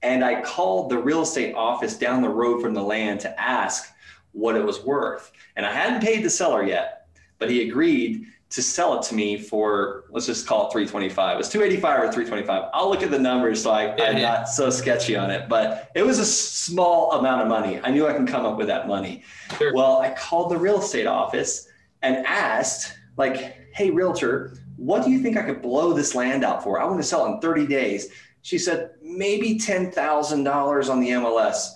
And 0.03 0.23
I 0.23 0.39
called 0.41 0.91
the 0.91 0.99
real 0.99 1.23
estate 1.23 1.55
office 1.55 1.97
down 1.97 2.21
the 2.21 2.29
road 2.29 2.61
from 2.61 2.75
the 2.75 2.83
land 2.83 3.21
to 3.21 3.41
ask 3.41 3.91
what 4.35 4.55
it 4.55 4.63
was 4.63 4.83
worth. 4.83 5.31
And 5.55 5.65
I 5.65 5.71
hadn't 5.71 6.01
paid 6.01 6.23
the 6.23 6.29
seller 6.29 6.63
yet, 6.63 7.07
but 7.39 7.49
he 7.49 7.67
agreed 7.67 8.27
to 8.49 8.61
sell 8.61 8.99
it 8.99 9.03
to 9.03 9.15
me 9.15 9.37
for 9.37 10.05
let's 10.11 10.25
just 10.25 10.45
call 10.45 10.67
it 10.67 10.71
325. 10.71 11.35
It 11.35 11.37
was 11.37 11.49
285 11.49 11.99
or 11.99 12.11
325. 12.11 12.69
I'll 12.73 12.89
look 12.89 13.01
at 13.01 13.11
the 13.11 13.19
numbers 13.19 13.63
so 13.63 13.71
I, 13.71 13.95
am 13.99 14.21
not 14.21 14.47
so 14.47 14.69
sketchy 14.69 15.15
on 15.15 15.31
it, 15.31 15.49
but 15.49 15.91
it 15.95 16.05
was 16.05 16.19
a 16.19 16.25
small 16.25 17.13
amount 17.13 17.41
of 17.41 17.47
money. 17.47 17.79
I 17.83 17.89
knew 17.89 18.07
I 18.07 18.13
can 18.13 18.27
come 18.27 18.45
up 18.45 18.57
with 18.57 18.67
that 18.67 18.87
money. 18.87 19.23
Sure. 19.57 19.73
Well, 19.73 19.99
I 19.99 20.11
called 20.11 20.51
the 20.51 20.57
real 20.57 20.79
estate 20.79 21.07
office 21.07 21.67
and 22.01 22.25
asked, 22.25 22.97
like, 23.17 23.57
hey, 23.73 23.89
realtor, 23.89 24.57
what 24.77 25.03
do 25.03 25.09
you 25.09 25.19
think 25.19 25.37
I 25.37 25.43
could 25.43 25.61
blow 25.61 25.93
this 25.93 26.13
land 26.13 26.43
out 26.43 26.63
for? 26.63 26.79
I 26.79 26.85
want 26.85 26.97
to 26.97 27.07
sell 27.07 27.25
in 27.25 27.39
30 27.39 27.65
days. 27.65 28.09
She 28.41 28.57
said, 28.57 28.91
maybe 29.01 29.57
$10,000 29.57 30.89
on 30.89 30.99
the 30.99 31.09
MLS. 31.09 31.69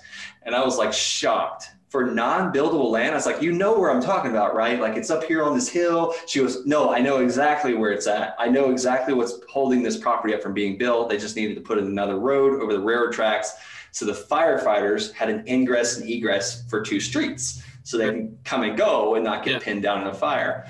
And 0.43 0.55
I 0.55 0.63
was 0.63 0.77
like 0.77 0.93
shocked 0.93 1.69
for 1.89 2.05
non-buildable 2.05 2.91
land. 2.91 3.12
I 3.12 3.15
was 3.15 3.25
like, 3.25 3.41
you 3.41 3.51
know 3.51 3.77
where 3.77 3.91
I'm 3.91 4.01
talking 4.01 4.29
about, 4.29 4.55
right? 4.55 4.79
Like 4.79 4.96
it's 4.96 5.10
up 5.10 5.24
here 5.24 5.43
on 5.43 5.55
this 5.55 5.67
hill. 5.67 6.13
She 6.27 6.39
goes, 6.39 6.65
no, 6.65 6.93
I 6.93 7.00
know 7.00 7.17
exactly 7.17 7.74
where 7.74 7.91
it's 7.91 8.05
at. 8.05 8.36
I 8.38 8.48
know 8.48 8.69
exactly 8.69 9.15
what's 9.15 9.39
holding 9.50 9.81
this 9.81 9.98
property 9.98 10.36
up 10.36 10.41
from 10.43 10.53
being 10.53 10.77
built. 10.77 11.10
They 11.10 11.17
just 11.17 11.36
needed 11.36 11.55
to 11.55 11.62
put 11.62 11.79
in 11.79 11.86
another 11.86 12.19
road 12.19 12.62
over 12.62 12.72
the 12.72 12.79
railroad 12.79 13.12
tracks. 13.12 13.53
So 13.91 14.05
the 14.05 14.13
firefighters 14.13 15.12
had 15.13 15.29
an 15.29 15.43
ingress 15.48 15.98
and 15.98 16.08
egress 16.08 16.69
for 16.69 16.79
two 16.81 17.00
streets 17.00 17.63
so 17.81 17.98
they 17.98 18.05
can 18.05 18.38
come 18.43 18.62
and 18.62 18.77
go 18.77 19.15
and 19.15 19.25
not 19.25 19.43
get 19.43 19.53
yeah. 19.53 19.60
pinned 19.60 19.81
down 19.81 20.01
in 20.01 20.08
a 20.08 20.13
fire. 20.13 20.69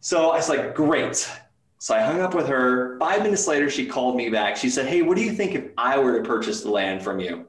So 0.00 0.30
I 0.30 0.36
was 0.36 0.50
like, 0.50 0.74
great. 0.74 1.30
So 1.78 1.94
I 1.94 2.02
hung 2.02 2.20
up 2.20 2.34
with 2.34 2.46
her. 2.48 2.98
Five 2.98 3.22
minutes 3.22 3.48
later, 3.48 3.70
she 3.70 3.86
called 3.86 4.16
me 4.16 4.28
back. 4.28 4.58
She 4.58 4.68
said, 4.68 4.86
hey, 4.86 5.00
what 5.00 5.16
do 5.16 5.24
you 5.24 5.32
think 5.32 5.54
if 5.54 5.64
I 5.78 5.98
were 5.98 6.18
to 6.18 6.28
purchase 6.28 6.60
the 6.60 6.70
land 6.70 7.02
from 7.02 7.20
you? 7.20 7.46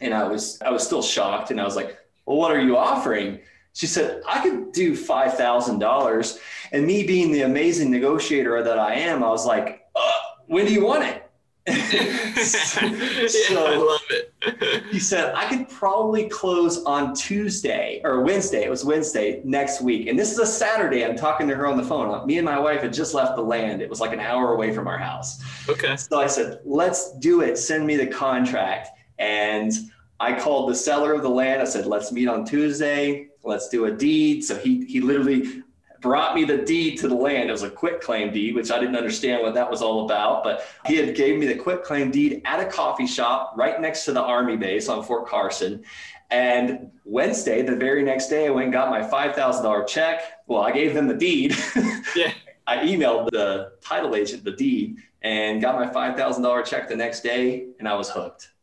And 0.00 0.12
I 0.12 0.24
was, 0.24 0.60
I 0.62 0.70
was 0.70 0.84
still 0.84 1.00
shocked. 1.00 1.52
And 1.52 1.60
I 1.60 1.64
was 1.64 1.76
like, 1.76 1.96
well, 2.26 2.36
what 2.36 2.50
are 2.50 2.60
you 2.60 2.76
offering? 2.76 3.40
She 3.72 3.86
said, 3.86 4.22
I 4.28 4.40
could 4.40 4.72
do 4.72 4.92
$5,000. 4.92 6.38
And 6.72 6.86
me 6.86 7.06
being 7.06 7.32
the 7.32 7.42
amazing 7.42 7.90
negotiator 7.90 8.62
that 8.62 8.78
I 8.78 8.94
am, 8.94 9.24
I 9.24 9.28
was 9.28 9.46
like, 9.46 9.86
uh, 9.96 10.10
when 10.46 10.66
do 10.66 10.72
you 10.72 10.84
want 10.84 11.04
it? 11.04 11.20
so 11.66 11.72
yeah, 12.86 13.58
I 13.58 13.76
love 13.76 14.00
it. 14.10 14.84
he 14.90 15.00
said, 15.00 15.34
I 15.34 15.48
could 15.48 15.68
probably 15.68 16.28
close 16.28 16.84
on 16.84 17.14
Tuesday 17.14 18.02
or 18.04 18.20
Wednesday. 18.20 18.64
It 18.64 18.70
was 18.70 18.84
Wednesday 18.84 19.40
next 19.44 19.80
week. 19.80 20.06
And 20.08 20.18
this 20.18 20.30
is 20.30 20.38
a 20.38 20.46
Saturday. 20.46 21.04
I'm 21.04 21.16
talking 21.16 21.48
to 21.48 21.54
her 21.54 21.66
on 21.66 21.78
the 21.78 21.82
phone. 21.82 22.26
Me 22.26 22.36
and 22.36 22.44
my 22.44 22.58
wife 22.58 22.82
had 22.82 22.92
just 22.92 23.14
left 23.14 23.36
the 23.36 23.42
land. 23.42 23.80
It 23.80 23.88
was 23.88 23.98
like 23.98 24.12
an 24.12 24.20
hour 24.20 24.52
away 24.52 24.74
from 24.74 24.86
our 24.86 24.98
house. 24.98 25.42
Okay. 25.68 25.96
So 25.96 26.20
I 26.20 26.26
said, 26.26 26.60
let's 26.64 27.16
do 27.18 27.40
it. 27.40 27.56
Send 27.56 27.86
me 27.86 27.96
the 27.96 28.06
contract. 28.06 28.90
And 29.18 29.72
I 30.20 30.38
called 30.38 30.70
the 30.70 30.74
seller 30.74 31.12
of 31.12 31.22
the 31.22 31.28
land. 31.28 31.60
I 31.60 31.64
said, 31.64 31.86
let's 31.86 32.12
meet 32.12 32.28
on 32.28 32.44
Tuesday. 32.44 33.28
Let's 33.42 33.68
do 33.68 33.86
a 33.86 33.90
deed. 33.90 34.44
So 34.44 34.56
he, 34.56 34.84
he 34.84 35.00
literally 35.00 35.62
brought 36.00 36.34
me 36.34 36.44
the 36.44 36.58
deed 36.58 36.98
to 36.98 37.08
the 37.08 37.14
land. 37.14 37.48
It 37.48 37.52
was 37.52 37.62
a 37.62 37.70
quit 37.70 38.00
claim 38.00 38.32
deed, 38.32 38.54
which 38.54 38.70
I 38.70 38.78
didn't 38.78 38.96
understand 38.96 39.42
what 39.42 39.54
that 39.54 39.70
was 39.70 39.82
all 39.82 40.04
about. 40.04 40.44
But 40.44 40.64
he 40.86 40.96
had 40.96 41.16
gave 41.16 41.38
me 41.38 41.46
the 41.46 41.56
quit 41.56 41.82
claim 41.82 42.10
deed 42.10 42.42
at 42.44 42.60
a 42.60 42.66
coffee 42.66 43.06
shop 43.06 43.54
right 43.56 43.80
next 43.80 44.04
to 44.04 44.12
the 44.12 44.22
army 44.22 44.56
base 44.56 44.88
on 44.88 45.02
Fort 45.02 45.26
Carson. 45.26 45.82
And 46.30 46.90
Wednesday, 47.04 47.62
the 47.62 47.76
very 47.76 48.02
next 48.02 48.28
day, 48.28 48.46
I 48.46 48.50
went 48.50 48.64
and 48.64 48.72
got 48.72 48.90
my 48.90 49.00
$5,000 49.00 49.86
check. 49.86 50.22
Well, 50.46 50.62
I 50.62 50.72
gave 50.72 50.94
them 50.94 51.08
the 51.08 51.14
deed. 51.14 51.56
Yeah. 52.14 52.32
I 52.66 52.78
emailed 52.78 53.30
the 53.30 53.72
title 53.82 54.14
agent 54.14 54.44
the 54.44 54.52
deed 54.52 54.98
and 55.22 55.60
got 55.60 55.74
my 55.74 55.86
$5,000 55.86 56.64
check 56.64 56.88
the 56.88 56.94
next 56.94 57.22
day, 57.22 57.66
and 57.78 57.88
I 57.88 57.94
was 57.94 58.08
hooked. 58.08 58.53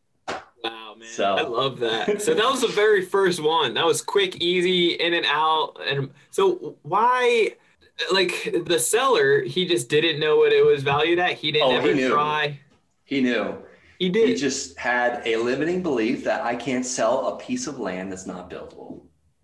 Wow, 0.92 0.98
man. 0.98 1.08
So- 1.08 1.34
I 1.36 1.42
love 1.42 1.78
that. 1.80 2.20
So 2.22 2.34
that 2.34 2.44
was 2.50 2.60
the 2.60 2.68
very 2.68 3.04
first 3.04 3.40
one. 3.42 3.74
That 3.74 3.86
was 3.86 4.02
quick, 4.02 4.36
easy, 4.42 4.92
in 4.94 5.14
and 5.14 5.26
out. 5.26 5.76
And 5.88 6.10
so 6.30 6.76
why 6.82 7.56
like 8.12 8.54
the 8.66 8.78
seller, 8.78 9.42
he 9.42 9.66
just 9.66 9.88
didn't 9.88 10.18
know 10.20 10.36
what 10.36 10.52
it 10.52 10.64
was 10.64 10.82
valued 10.82 11.18
at. 11.18 11.32
He 11.32 11.52
didn't 11.52 11.68
Oh, 11.68 11.70
he 11.70 11.76
ever 11.76 11.94
knew. 11.94 12.10
try. 12.10 12.58
He 13.04 13.20
knew. 13.20 13.56
He 13.98 14.08
did. 14.08 14.28
He 14.30 14.34
just 14.34 14.76
had 14.78 15.22
a 15.26 15.36
limiting 15.36 15.82
belief 15.82 16.24
that 16.24 16.42
I 16.42 16.56
can't 16.56 16.84
sell 16.84 17.28
a 17.28 17.38
piece 17.38 17.66
of 17.66 17.78
land 17.78 18.10
that's 18.10 18.26
not 18.26 18.50
buildable. 18.50 19.02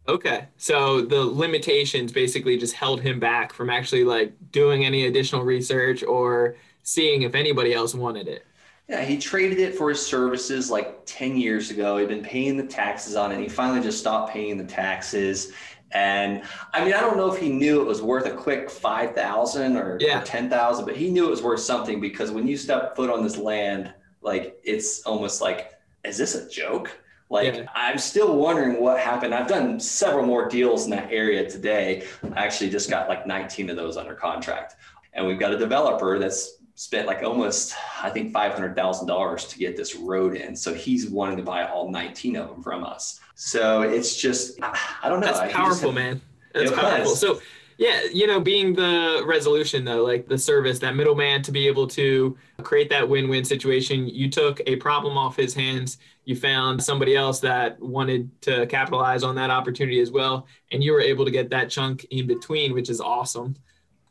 Okay. 0.08 0.46
So 0.56 1.02
the 1.02 1.20
limitations 1.22 2.10
basically 2.12 2.56
just 2.56 2.74
held 2.74 3.00
him 3.00 3.20
back 3.20 3.52
from 3.52 3.70
actually 3.70 4.04
like 4.04 4.32
doing 4.50 4.84
any 4.84 5.06
additional 5.06 5.42
research 5.44 6.02
or 6.02 6.56
seeing 6.82 7.22
if 7.22 7.34
anybody 7.34 7.72
else 7.74 7.94
wanted 7.94 8.26
it. 8.26 8.44
Yeah, 8.88 9.02
he 9.04 9.18
traded 9.18 9.58
it 9.58 9.74
for 9.76 9.90
his 9.90 10.04
services 10.04 10.70
like 10.70 11.02
10 11.04 11.36
years 11.36 11.70
ago. 11.70 11.98
He'd 11.98 12.08
been 12.08 12.22
paying 12.22 12.56
the 12.56 12.64
taxes 12.66 13.16
on 13.16 13.30
it. 13.32 13.38
He 13.38 13.48
finally 13.48 13.82
just 13.82 13.98
stopped 13.98 14.32
paying 14.32 14.56
the 14.56 14.64
taxes. 14.64 15.52
And 15.92 16.42
I 16.72 16.82
mean, 16.84 16.94
I 16.94 17.00
don't 17.00 17.18
know 17.18 17.30
if 17.32 17.38
he 17.38 17.50
knew 17.50 17.82
it 17.82 17.86
was 17.86 18.00
worth 18.00 18.24
a 18.26 18.30
quick 18.30 18.70
5,000 18.70 19.76
or, 19.76 19.98
Yeah. 20.00 20.20
or 20.20 20.24
10,000, 20.24 20.86
but 20.86 20.96
he 20.96 21.10
knew 21.10 21.26
it 21.26 21.30
was 21.30 21.42
worth 21.42 21.60
something 21.60 22.00
because 22.00 22.30
when 22.30 22.46
you 22.46 22.56
step 22.56 22.96
foot 22.96 23.10
on 23.10 23.22
this 23.22 23.36
land, 23.36 23.92
like 24.22 24.58
it's 24.64 25.02
almost 25.02 25.42
like, 25.42 25.72
is 26.04 26.16
this 26.16 26.34
a 26.34 26.48
joke? 26.48 26.90
Like, 27.28 27.54
Yeah. 27.56 27.66
I'm 27.74 27.98
still 27.98 28.36
wondering 28.36 28.80
what 28.80 28.98
happened. 29.00 29.34
I've 29.34 29.48
done 29.48 29.78
several 29.80 30.24
more 30.24 30.48
deals 30.48 30.84
in 30.84 30.90
that 30.92 31.12
area 31.12 31.48
today. 31.48 32.06
I 32.34 32.44
actually 32.46 32.70
just 32.70 32.88
got 32.88 33.06
like 33.10 33.26
19 33.26 33.68
of 33.68 33.76
those 33.76 33.98
under 33.98 34.14
contract. 34.14 34.76
And 35.12 35.26
we've 35.26 35.38
got 35.38 35.52
a 35.52 35.58
developer 35.58 36.18
that's 36.18 36.57
spent 36.78 37.08
like 37.08 37.24
almost, 37.24 37.74
I 38.00 38.08
think, 38.08 38.32
$500,000 38.32 39.48
to 39.48 39.58
get 39.58 39.76
this 39.76 39.96
road 39.96 40.36
in. 40.36 40.54
So 40.54 40.72
he's 40.72 41.10
wanting 41.10 41.36
to 41.38 41.42
buy 41.42 41.66
all 41.66 41.90
19 41.90 42.36
of 42.36 42.48
them 42.48 42.62
from 42.62 42.84
us. 42.84 43.18
So 43.34 43.82
it's 43.82 44.14
just, 44.14 44.62
I 44.62 45.08
don't 45.08 45.18
know. 45.18 45.26
That's 45.26 45.52
powerful, 45.52 45.90
man. 45.90 46.20
That's 46.54 46.70
powerful. 46.70 47.10
was. 47.10 47.20
So, 47.20 47.40
yeah, 47.78 48.02
you 48.12 48.28
know, 48.28 48.38
being 48.38 48.74
the 48.74 49.24
resolution 49.26 49.84
though, 49.84 50.04
like 50.04 50.28
the 50.28 50.38
service, 50.38 50.78
that 50.78 50.94
middleman 50.94 51.42
to 51.42 51.50
be 51.50 51.66
able 51.66 51.88
to 51.88 52.38
create 52.62 52.88
that 52.90 53.08
win-win 53.08 53.44
situation, 53.44 54.06
you 54.06 54.30
took 54.30 54.60
a 54.66 54.76
problem 54.76 55.18
off 55.18 55.36
his 55.36 55.54
hands. 55.54 55.98
You 56.26 56.36
found 56.36 56.80
somebody 56.80 57.16
else 57.16 57.40
that 57.40 57.80
wanted 57.80 58.30
to 58.42 58.66
capitalize 58.66 59.24
on 59.24 59.34
that 59.34 59.50
opportunity 59.50 59.98
as 59.98 60.12
well, 60.12 60.46
and 60.70 60.84
you 60.84 60.92
were 60.92 61.00
able 61.00 61.24
to 61.24 61.32
get 61.32 61.50
that 61.50 61.70
chunk 61.70 62.06
in 62.10 62.28
between, 62.28 62.72
which 62.72 62.88
is 62.88 63.00
awesome. 63.00 63.56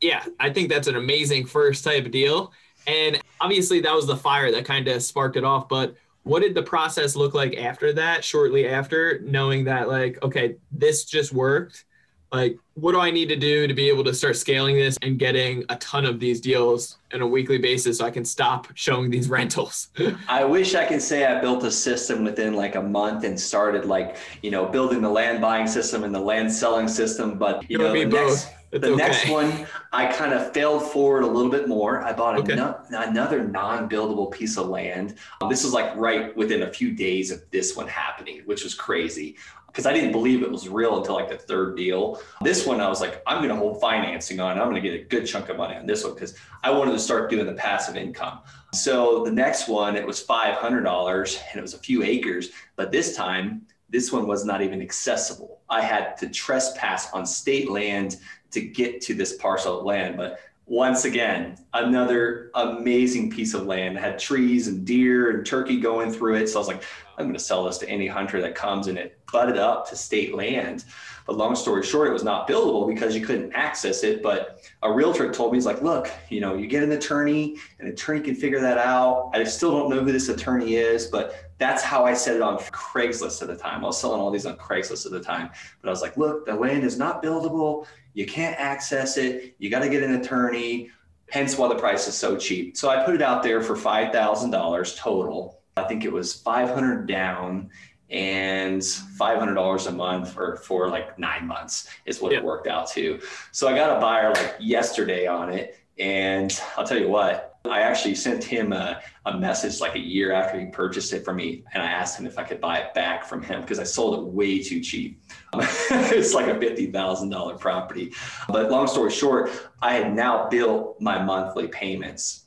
Yeah, 0.00 0.24
I 0.38 0.50
think 0.50 0.68
that's 0.68 0.88
an 0.88 0.96
amazing 0.96 1.46
first 1.46 1.84
type 1.84 2.06
of 2.06 2.12
deal. 2.12 2.52
And 2.86 3.20
obviously, 3.40 3.80
that 3.80 3.94
was 3.94 4.06
the 4.06 4.16
fire 4.16 4.50
that 4.52 4.64
kind 4.64 4.88
of 4.88 5.02
sparked 5.02 5.36
it 5.36 5.44
off. 5.44 5.68
But 5.68 5.96
what 6.22 6.40
did 6.40 6.54
the 6.54 6.62
process 6.62 7.16
look 7.16 7.34
like 7.34 7.56
after 7.56 7.92
that, 7.94 8.24
shortly 8.24 8.68
after, 8.68 9.20
knowing 9.20 9.64
that, 9.64 9.88
like, 9.88 10.22
okay, 10.22 10.56
this 10.70 11.04
just 11.04 11.32
worked? 11.32 11.84
Like, 12.30 12.58
what 12.74 12.92
do 12.92 13.00
I 13.00 13.10
need 13.10 13.28
to 13.30 13.36
do 13.36 13.66
to 13.66 13.72
be 13.74 13.88
able 13.88 14.04
to 14.04 14.12
start 14.12 14.36
scaling 14.36 14.76
this 14.76 14.98
and 15.00 15.18
getting 15.18 15.64
a 15.70 15.76
ton 15.76 16.04
of 16.04 16.20
these 16.20 16.40
deals 16.40 16.98
on 17.14 17.22
a 17.22 17.26
weekly 17.26 17.56
basis 17.58 17.98
so 17.98 18.04
I 18.04 18.10
can 18.10 18.24
stop 18.24 18.66
showing 18.74 19.10
these 19.10 19.28
rentals? 19.38 19.88
I 20.28 20.44
wish 20.44 20.74
I 20.74 20.84
could 20.84 21.00
say 21.00 21.24
I 21.24 21.40
built 21.40 21.64
a 21.64 21.70
system 21.70 22.24
within 22.24 22.54
like 22.54 22.74
a 22.74 22.82
month 22.82 23.24
and 23.24 23.38
started 23.38 23.86
like, 23.86 24.16
you 24.42 24.50
know, 24.50 24.66
building 24.66 25.00
the 25.00 25.08
land 25.10 25.40
buying 25.40 25.66
system 25.66 26.04
and 26.04 26.14
the 26.14 26.20
land 26.20 26.52
selling 26.52 26.86
system. 26.88 27.38
But, 27.38 27.68
you 27.70 27.78
It 27.78 27.82
know, 27.82 27.92
the 27.94 28.04
both. 28.04 28.28
next, 28.30 28.48
It's 28.70 28.82
the 28.82 28.88
okay. 28.92 28.96
next 28.96 29.28
one, 29.30 29.66
I 29.94 30.04
kind 30.12 30.34
of 30.34 30.52
failed 30.52 30.82
forward 30.82 31.22
a 31.24 31.26
little 31.26 31.50
bit 31.50 31.66
more. 31.66 32.02
I 32.04 32.12
bought 32.12 32.36
Okay. 32.40 32.52
ano- 32.52 32.78
another 32.90 33.42
non 33.42 33.88
buildable 33.88 34.30
piece 34.30 34.58
of 34.58 34.68
land. 34.68 35.14
Um, 35.40 35.48
this 35.48 35.64
was 35.64 35.72
like 35.72 35.96
right 35.96 36.36
within 36.36 36.62
a 36.64 36.70
few 36.70 36.92
days 36.92 37.30
of 37.30 37.40
this 37.50 37.74
one 37.74 37.88
happening, 37.88 38.42
which 38.44 38.64
was 38.64 38.74
crazy 38.74 39.36
because 39.78 39.86
I 39.86 39.92
didn't 39.92 40.10
believe 40.10 40.42
it 40.42 40.50
was 40.50 40.68
real 40.68 40.98
until 40.98 41.14
like 41.14 41.28
the 41.28 41.38
third 41.38 41.76
deal. 41.76 42.20
This 42.40 42.66
one, 42.66 42.80
I 42.80 42.88
was 42.88 43.00
like, 43.00 43.22
I'm 43.28 43.38
going 43.38 43.50
to 43.50 43.54
hold 43.54 43.80
financing 43.80 44.40
on. 44.40 44.58
I'm 44.58 44.68
going 44.68 44.74
to 44.74 44.80
get 44.80 45.00
a 45.00 45.04
good 45.04 45.24
chunk 45.24 45.50
of 45.50 45.56
money 45.56 45.76
on 45.76 45.86
this 45.86 46.02
one 46.02 46.14
because 46.14 46.34
I 46.64 46.72
wanted 46.72 46.90
to 46.94 46.98
start 46.98 47.30
doing 47.30 47.46
the 47.46 47.52
passive 47.52 47.94
income. 47.94 48.40
So 48.74 49.22
the 49.22 49.30
next 49.30 49.68
one, 49.68 49.94
it 49.94 50.04
was 50.04 50.26
$500 50.26 51.38
and 51.48 51.58
it 51.58 51.62
was 51.62 51.74
a 51.74 51.78
few 51.78 52.02
acres. 52.02 52.50
But 52.74 52.90
this 52.90 53.14
time, 53.14 53.68
this 53.88 54.10
one 54.10 54.26
was 54.26 54.44
not 54.44 54.62
even 54.62 54.82
accessible. 54.82 55.60
I 55.70 55.82
had 55.82 56.16
to 56.16 56.28
trespass 56.28 57.12
on 57.12 57.24
state 57.24 57.70
land 57.70 58.16
to 58.50 58.60
get 58.60 59.00
to 59.02 59.14
this 59.14 59.36
parcel 59.36 59.78
of 59.78 59.84
land. 59.84 60.16
But 60.16 60.40
once 60.68 61.06
again, 61.06 61.56
another 61.72 62.50
amazing 62.54 63.30
piece 63.30 63.54
of 63.54 63.64
land 63.64 63.96
It 63.96 64.00
had 64.00 64.18
trees 64.18 64.68
and 64.68 64.86
deer 64.86 65.30
and 65.30 65.44
turkey 65.44 65.80
going 65.80 66.12
through 66.12 66.34
it. 66.34 66.48
So 66.48 66.58
I 66.58 66.60
was 66.60 66.68
like, 66.68 66.82
I'm 67.16 67.24
going 67.24 67.34
to 67.34 67.42
sell 67.42 67.64
this 67.64 67.78
to 67.78 67.88
any 67.88 68.06
hunter 68.06 68.40
that 68.42 68.54
comes 68.54 68.86
and 68.86 68.98
it 68.98 69.18
butted 69.32 69.56
up 69.56 69.88
to 69.88 69.96
state 69.96 70.34
land. 70.34 70.84
But 71.26 71.36
long 71.36 71.56
story 71.56 71.82
short, 71.82 72.08
it 72.08 72.12
was 72.12 72.22
not 72.22 72.46
buildable 72.46 72.86
because 72.86 73.16
you 73.16 73.24
couldn't 73.24 73.52
access 73.54 74.04
it. 74.04 74.22
But 74.22 74.62
a 74.82 74.92
realtor 74.92 75.32
told 75.32 75.52
me, 75.52 75.56
he's 75.56 75.66
like, 75.66 75.80
look, 75.80 76.10
you 76.28 76.40
know, 76.40 76.54
you 76.54 76.66
get 76.66 76.82
an 76.82 76.92
attorney, 76.92 77.56
an 77.80 77.88
attorney 77.88 78.20
can 78.20 78.34
figure 78.34 78.60
that 78.60 78.76
out. 78.76 79.30
I 79.32 79.44
still 79.44 79.70
don't 79.70 79.88
know 79.88 80.04
who 80.04 80.12
this 80.12 80.28
attorney 80.28 80.74
is, 80.74 81.06
but 81.06 81.47
that's 81.58 81.82
how 81.82 82.04
I 82.04 82.14
set 82.14 82.36
it 82.36 82.42
on 82.42 82.58
Craigslist 82.58 83.42
at 83.42 83.48
the 83.48 83.56
time. 83.56 83.84
I 83.84 83.88
was 83.88 84.00
selling 84.00 84.20
all 84.20 84.30
these 84.30 84.46
on 84.46 84.56
Craigslist 84.56 85.06
at 85.06 85.12
the 85.12 85.20
time. 85.20 85.50
But 85.82 85.88
I 85.88 85.90
was 85.90 86.02
like, 86.02 86.16
look, 86.16 86.46
the 86.46 86.54
land 86.54 86.84
is 86.84 86.96
not 86.98 87.22
buildable. 87.22 87.86
You 88.14 88.26
can't 88.26 88.58
access 88.58 89.16
it. 89.16 89.54
You 89.58 89.68
got 89.68 89.80
to 89.80 89.88
get 89.88 90.02
an 90.02 90.14
attorney. 90.14 90.90
Hence 91.30 91.58
why 91.58 91.68
the 91.68 91.74
price 91.74 92.06
is 92.08 92.14
so 92.14 92.36
cheap. 92.36 92.76
So 92.76 92.88
I 92.88 93.04
put 93.04 93.14
it 93.14 93.22
out 93.22 93.42
there 93.42 93.60
for 93.60 93.74
$5,000 93.76 94.96
total. 94.96 95.60
I 95.76 95.82
think 95.82 96.04
it 96.04 96.12
was 96.12 96.32
500 96.34 97.06
down 97.06 97.70
and 98.10 98.80
$500 98.80 99.86
a 99.86 99.92
month 99.92 100.32
for, 100.32 100.56
for 100.56 100.88
like 100.88 101.18
nine 101.18 101.46
months 101.46 101.88
is 102.06 102.20
what 102.22 102.32
Yeah. 102.32 102.38
it 102.38 102.44
worked 102.44 102.66
out 102.66 102.88
to. 102.92 103.20
So 103.52 103.68
I 103.68 103.74
got 103.74 103.96
a 103.96 104.00
buyer 104.00 104.32
like 104.32 104.56
yesterday 104.60 105.26
on 105.26 105.52
it. 105.52 105.76
And 105.98 106.58
I'll 106.76 106.86
tell 106.86 106.98
you 106.98 107.08
what, 107.08 107.57
I 107.68 107.80
actually 107.80 108.14
sent 108.14 108.42
him 108.42 108.72
a, 108.72 109.00
a 109.26 109.38
message 109.38 109.80
like 109.80 109.94
a 109.94 110.00
year 110.00 110.32
after 110.32 110.58
he 110.58 110.66
purchased 110.66 111.12
it 111.12 111.24
from 111.24 111.36
me. 111.36 111.64
And 111.72 111.82
I 111.82 111.86
asked 111.86 112.18
him 112.18 112.26
if 112.26 112.38
I 112.38 112.44
could 112.44 112.60
buy 112.60 112.78
it 112.78 112.94
back 112.94 113.24
from 113.24 113.42
him 113.42 113.60
because 113.60 113.78
I 113.78 113.84
sold 113.84 114.18
it 114.18 114.24
way 114.32 114.62
too 114.62 114.80
cheap. 114.80 115.20
it's 115.54 116.34
like 116.34 116.46
a 116.46 116.54
$50,000 116.54 117.60
property. 117.60 118.12
But 118.48 118.70
long 118.70 118.86
story 118.86 119.10
short, 119.10 119.50
I 119.82 119.94
had 119.94 120.14
now 120.14 120.48
built 120.48 121.00
my 121.00 121.22
monthly 121.22 121.68
payments 121.68 122.44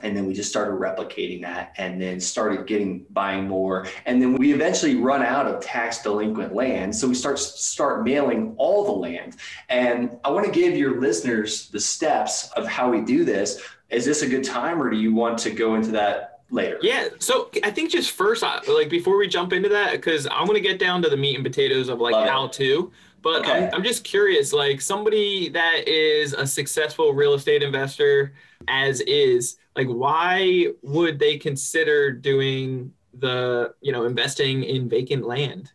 and 0.00 0.16
then 0.16 0.26
we 0.26 0.34
just 0.34 0.50
started 0.50 0.72
replicating 0.72 1.42
that 1.42 1.72
and 1.78 2.00
then 2.00 2.20
started 2.20 2.66
getting 2.66 3.04
buying 3.10 3.48
more 3.48 3.86
and 4.04 4.20
then 4.20 4.34
we 4.34 4.52
eventually 4.52 4.96
run 4.96 5.22
out 5.22 5.46
of 5.46 5.60
tax 5.60 6.02
delinquent 6.02 6.54
land 6.54 6.94
so 6.94 7.08
we 7.08 7.14
start 7.14 7.38
start 7.38 8.04
mailing 8.04 8.54
all 8.58 8.84
the 8.84 8.92
land 8.92 9.36
and 9.68 10.18
i 10.24 10.30
want 10.30 10.44
to 10.44 10.52
give 10.52 10.76
your 10.76 11.00
listeners 11.00 11.68
the 11.70 11.80
steps 11.80 12.50
of 12.52 12.66
how 12.66 12.90
we 12.90 13.00
do 13.00 13.24
this 13.24 13.60
is 13.90 14.04
this 14.04 14.22
a 14.22 14.28
good 14.28 14.44
time 14.44 14.80
or 14.82 14.90
do 14.90 14.96
you 14.96 15.14
want 15.14 15.38
to 15.38 15.50
go 15.50 15.74
into 15.74 15.90
that 15.92 16.40
later 16.50 16.78
Yeah. 16.82 17.08
So 17.18 17.50
I 17.64 17.70
think 17.70 17.90
just 17.90 18.12
first, 18.12 18.42
uh, 18.44 18.60
like 18.68 18.88
before 18.88 19.16
we 19.16 19.26
jump 19.28 19.52
into 19.52 19.68
that, 19.70 19.92
because 19.92 20.26
I 20.26 20.40
want 20.40 20.54
to 20.54 20.60
get 20.60 20.78
down 20.78 21.02
to 21.02 21.08
the 21.08 21.16
meat 21.16 21.34
and 21.36 21.44
potatoes 21.44 21.88
of 21.88 22.00
like 22.00 22.12
Love 22.12 22.26
it. 22.26 22.30
how 22.30 22.46
to. 22.48 22.92
But 23.22 23.40
Okay. 23.40 23.66
I'm, 23.66 23.74
I'm 23.74 23.82
just 23.82 24.04
curious, 24.04 24.52
like 24.52 24.80
somebody 24.80 25.48
that 25.50 25.88
is 25.88 26.32
a 26.32 26.46
successful 26.46 27.12
real 27.14 27.34
estate 27.34 27.62
investor, 27.62 28.34
as 28.68 29.00
is, 29.02 29.56
like 29.74 29.88
why 29.88 30.68
would 30.82 31.18
they 31.18 31.36
consider 31.36 32.12
doing 32.12 32.92
the, 33.18 33.74
you 33.80 33.90
know, 33.92 34.04
investing 34.04 34.62
in 34.62 34.88
vacant 34.88 35.26
land? 35.26 35.72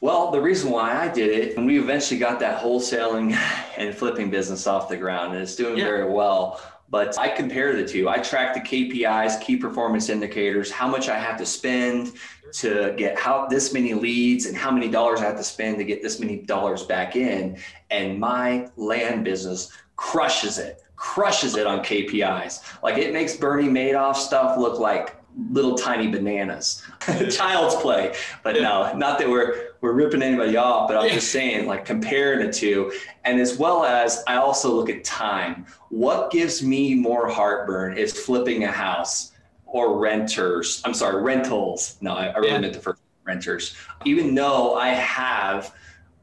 Well, 0.00 0.30
the 0.30 0.40
reason 0.40 0.70
why 0.70 0.96
I 0.96 1.08
did 1.08 1.30
it, 1.30 1.56
and 1.56 1.66
we 1.66 1.78
eventually 1.78 2.18
got 2.18 2.40
that 2.40 2.60
wholesaling 2.62 3.32
and 3.76 3.94
flipping 3.94 4.30
business 4.30 4.66
off 4.66 4.88
the 4.88 4.96
ground, 4.96 5.34
and 5.34 5.42
it's 5.42 5.54
doing 5.54 5.76
Yeah. 5.78 5.84
very 5.84 6.10
well. 6.10 6.60
But 6.90 7.18
I 7.18 7.28
compare 7.28 7.76
the 7.76 7.86
two. 7.86 8.08
I 8.08 8.18
track 8.18 8.54
the 8.54 8.60
KPIs, 8.60 9.40
key 9.42 9.56
performance 9.56 10.08
indicators, 10.08 10.70
how 10.70 10.88
much 10.88 11.08
I 11.08 11.18
have 11.18 11.36
to 11.38 11.46
spend 11.46 12.12
to 12.52 12.94
get 12.96 13.18
how 13.18 13.46
this 13.46 13.74
many 13.74 13.92
leads 13.92 14.46
and 14.46 14.56
how 14.56 14.70
many 14.70 14.88
dollars 14.88 15.20
I 15.20 15.24
have 15.24 15.36
to 15.36 15.44
spend 15.44 15.78
to 15.78 15.84
get 15.84 16.02
this 16.02 16.18
many 16.18 16.38
dollars 16.38 16.82
back 16.84 17.14
in. 17.14 17.58
And 17.90 18.18
my 18.18 18.68
land 18.76 19.24
business 19.24 19.70
crushes 19.96 20.58
it, 20.58 20.82
crushes 20.96 21.56
it 21.56 21.66
on 21.66 21.80
KPIs. 21.80 22.82
Like 22.82 22.96
it 22.96 23.12
makes 23.12 23.36
Bernie 23.36 23.68
Madoff 23.68 24.16
stuff 24.16 24.58
look 24.58 24.78
like 24.78 25.16
little 25.50 25.76
tiny 25.76 26.08
bananas. 26.08 26.82
Child's 27.30 27.76
play. 27.76 28.14
But 28.42 28.56
no, 28.56 28.92
not 28.96 29.18
that 29.18 29.28
we're 29.28 29.67
we're 29.80 29.92
ripping 29.92 30.22
anybody 30.22 30.56
off, 30.56 30.88
but 30.88 30.96
I'm 30.96 31.10
just 31.10 31.30
saying 31.30 31.66
like 31.66 31.84
comparing 31.84 32.46
the 32.46 32.52
two. 32.52 32.92
And 33.24 33.40
as 33.40 33.58
well 33.58 33.84
as 33.84 34.24
I 34.26 34.36
also 34.36 34.74
look 34.74 34.90
at 34.90 35.04
time. 35.04 35.66
What 35.90 36.30
gives 36.30 36.62
me 36.62 36.94
more 36.94 37.28
heartburn 37.28 37.96
is 37.96 38.12
flipping 38.12 38.64
a 38.64 38.72
house 38.72 39.32
or 39.66 39.98
renters. 39.98 40.82
I'm 40.84 40.94
sorry, 40.94 41.22
rentals. 41.22 41.96
No, 42.00 42.14
I, 42.14 42.26
I 42.26 42.38
really 42.38 42.50
yeah. 42.50 42.58
meant 42.58 42.74
the 42.74 42.80
first 42.80 43.00
renters. 43.24 43.76
Even 44.04 44.34
though 44.34 44.74
I 44.74 44.88
have 44.88 45.74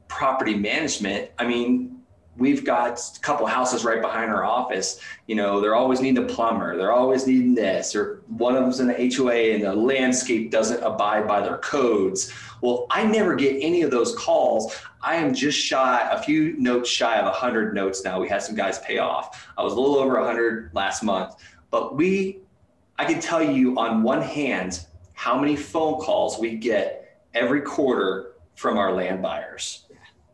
property 0.07 0.55
management, 0.55 1.29
I 1.39 1.47
mean, 1.47 2.01
we've 2.38 2.65
got 2.65 3.00
a 3.00 3.19
couple 3.21 3.45
houses 3.45 3.85
right 3.85 4.01
behind 4.01 4.31
our 4.31 4.43
office. 4.43 5.00
You 5.27 5.35
know, 5.35 5.62
they're 5.62 5.75
always 5.75 6.01
needing 6.01 6.24
a 6.24 6.27
plumber. 6.27 6.75
They're 6.75 6.91
always 6.91 7.27
needing 7.27 7.55
this, 7.55 7.95
or 7.95 8.24
one 8.27 8.55
of 8.55 8.63
them's 8.63 8.79
in 8.79 8.88
the 8.88 9.15
HOA 9.15 9.53
and 9.53 9.63
the 9.63 9.74
landscape 9.74 10.51
doesn't 10.51 10.83
abide 10.83 11.27
by 11.27 11.41
their 11.41 11.57
codes. 11.59 12.33
Well, 12.62 12.88
I 12.89 13.05
never 13.05 13.35
get 13.35 13.57
any 13.62 13.81
of 13.81 13.91
those 13.91 14.15
calls. 14.15 14.75
I 15.01 15.15
am 15.15 15.33
just 15.33 15.57
shy, 15.57 16.07
a 16.12 16.21
few 16.21 16.57
notes 16.57 16.89
shy 16.89 17.17
of 17.17 17.25
100 17.25 17.74
notes 17.74 18.03
now. 18.03 18.19
We 18.19 18.29
had 18.29 18.41
some 18.41 18.55
guys 18.55 18.79
pay 18.79 18.97
off. 18.97 19.47
I 19.57 19.63
was 19.63 19.74
a 19.74 19.79
little 19.79 19.97
over 19.97 20.15
100 20.15 20.71
last 20.74 21.03
month, 21.03 21.35
but 21.69 21.95
we, 21.95 22.39
I 22.97 23.05
can 23.05 23.19
tell 23.19 23.43
you 23.43 23.77
on 23.77 24.03
one 24.03 24.21
hand 24.21 24.85
how 25.13 25.39
many 25.39 25.55
phone 25.55 26.00
calls 26.01 26.39
we 26.39 26.55
get 26.55 27.21
every 27.33 27.62
quarter 27.62 28.33
from 28.55 28.77
our 28.77 28.93
land 28.93 29.21
buyers. 29.21 29.85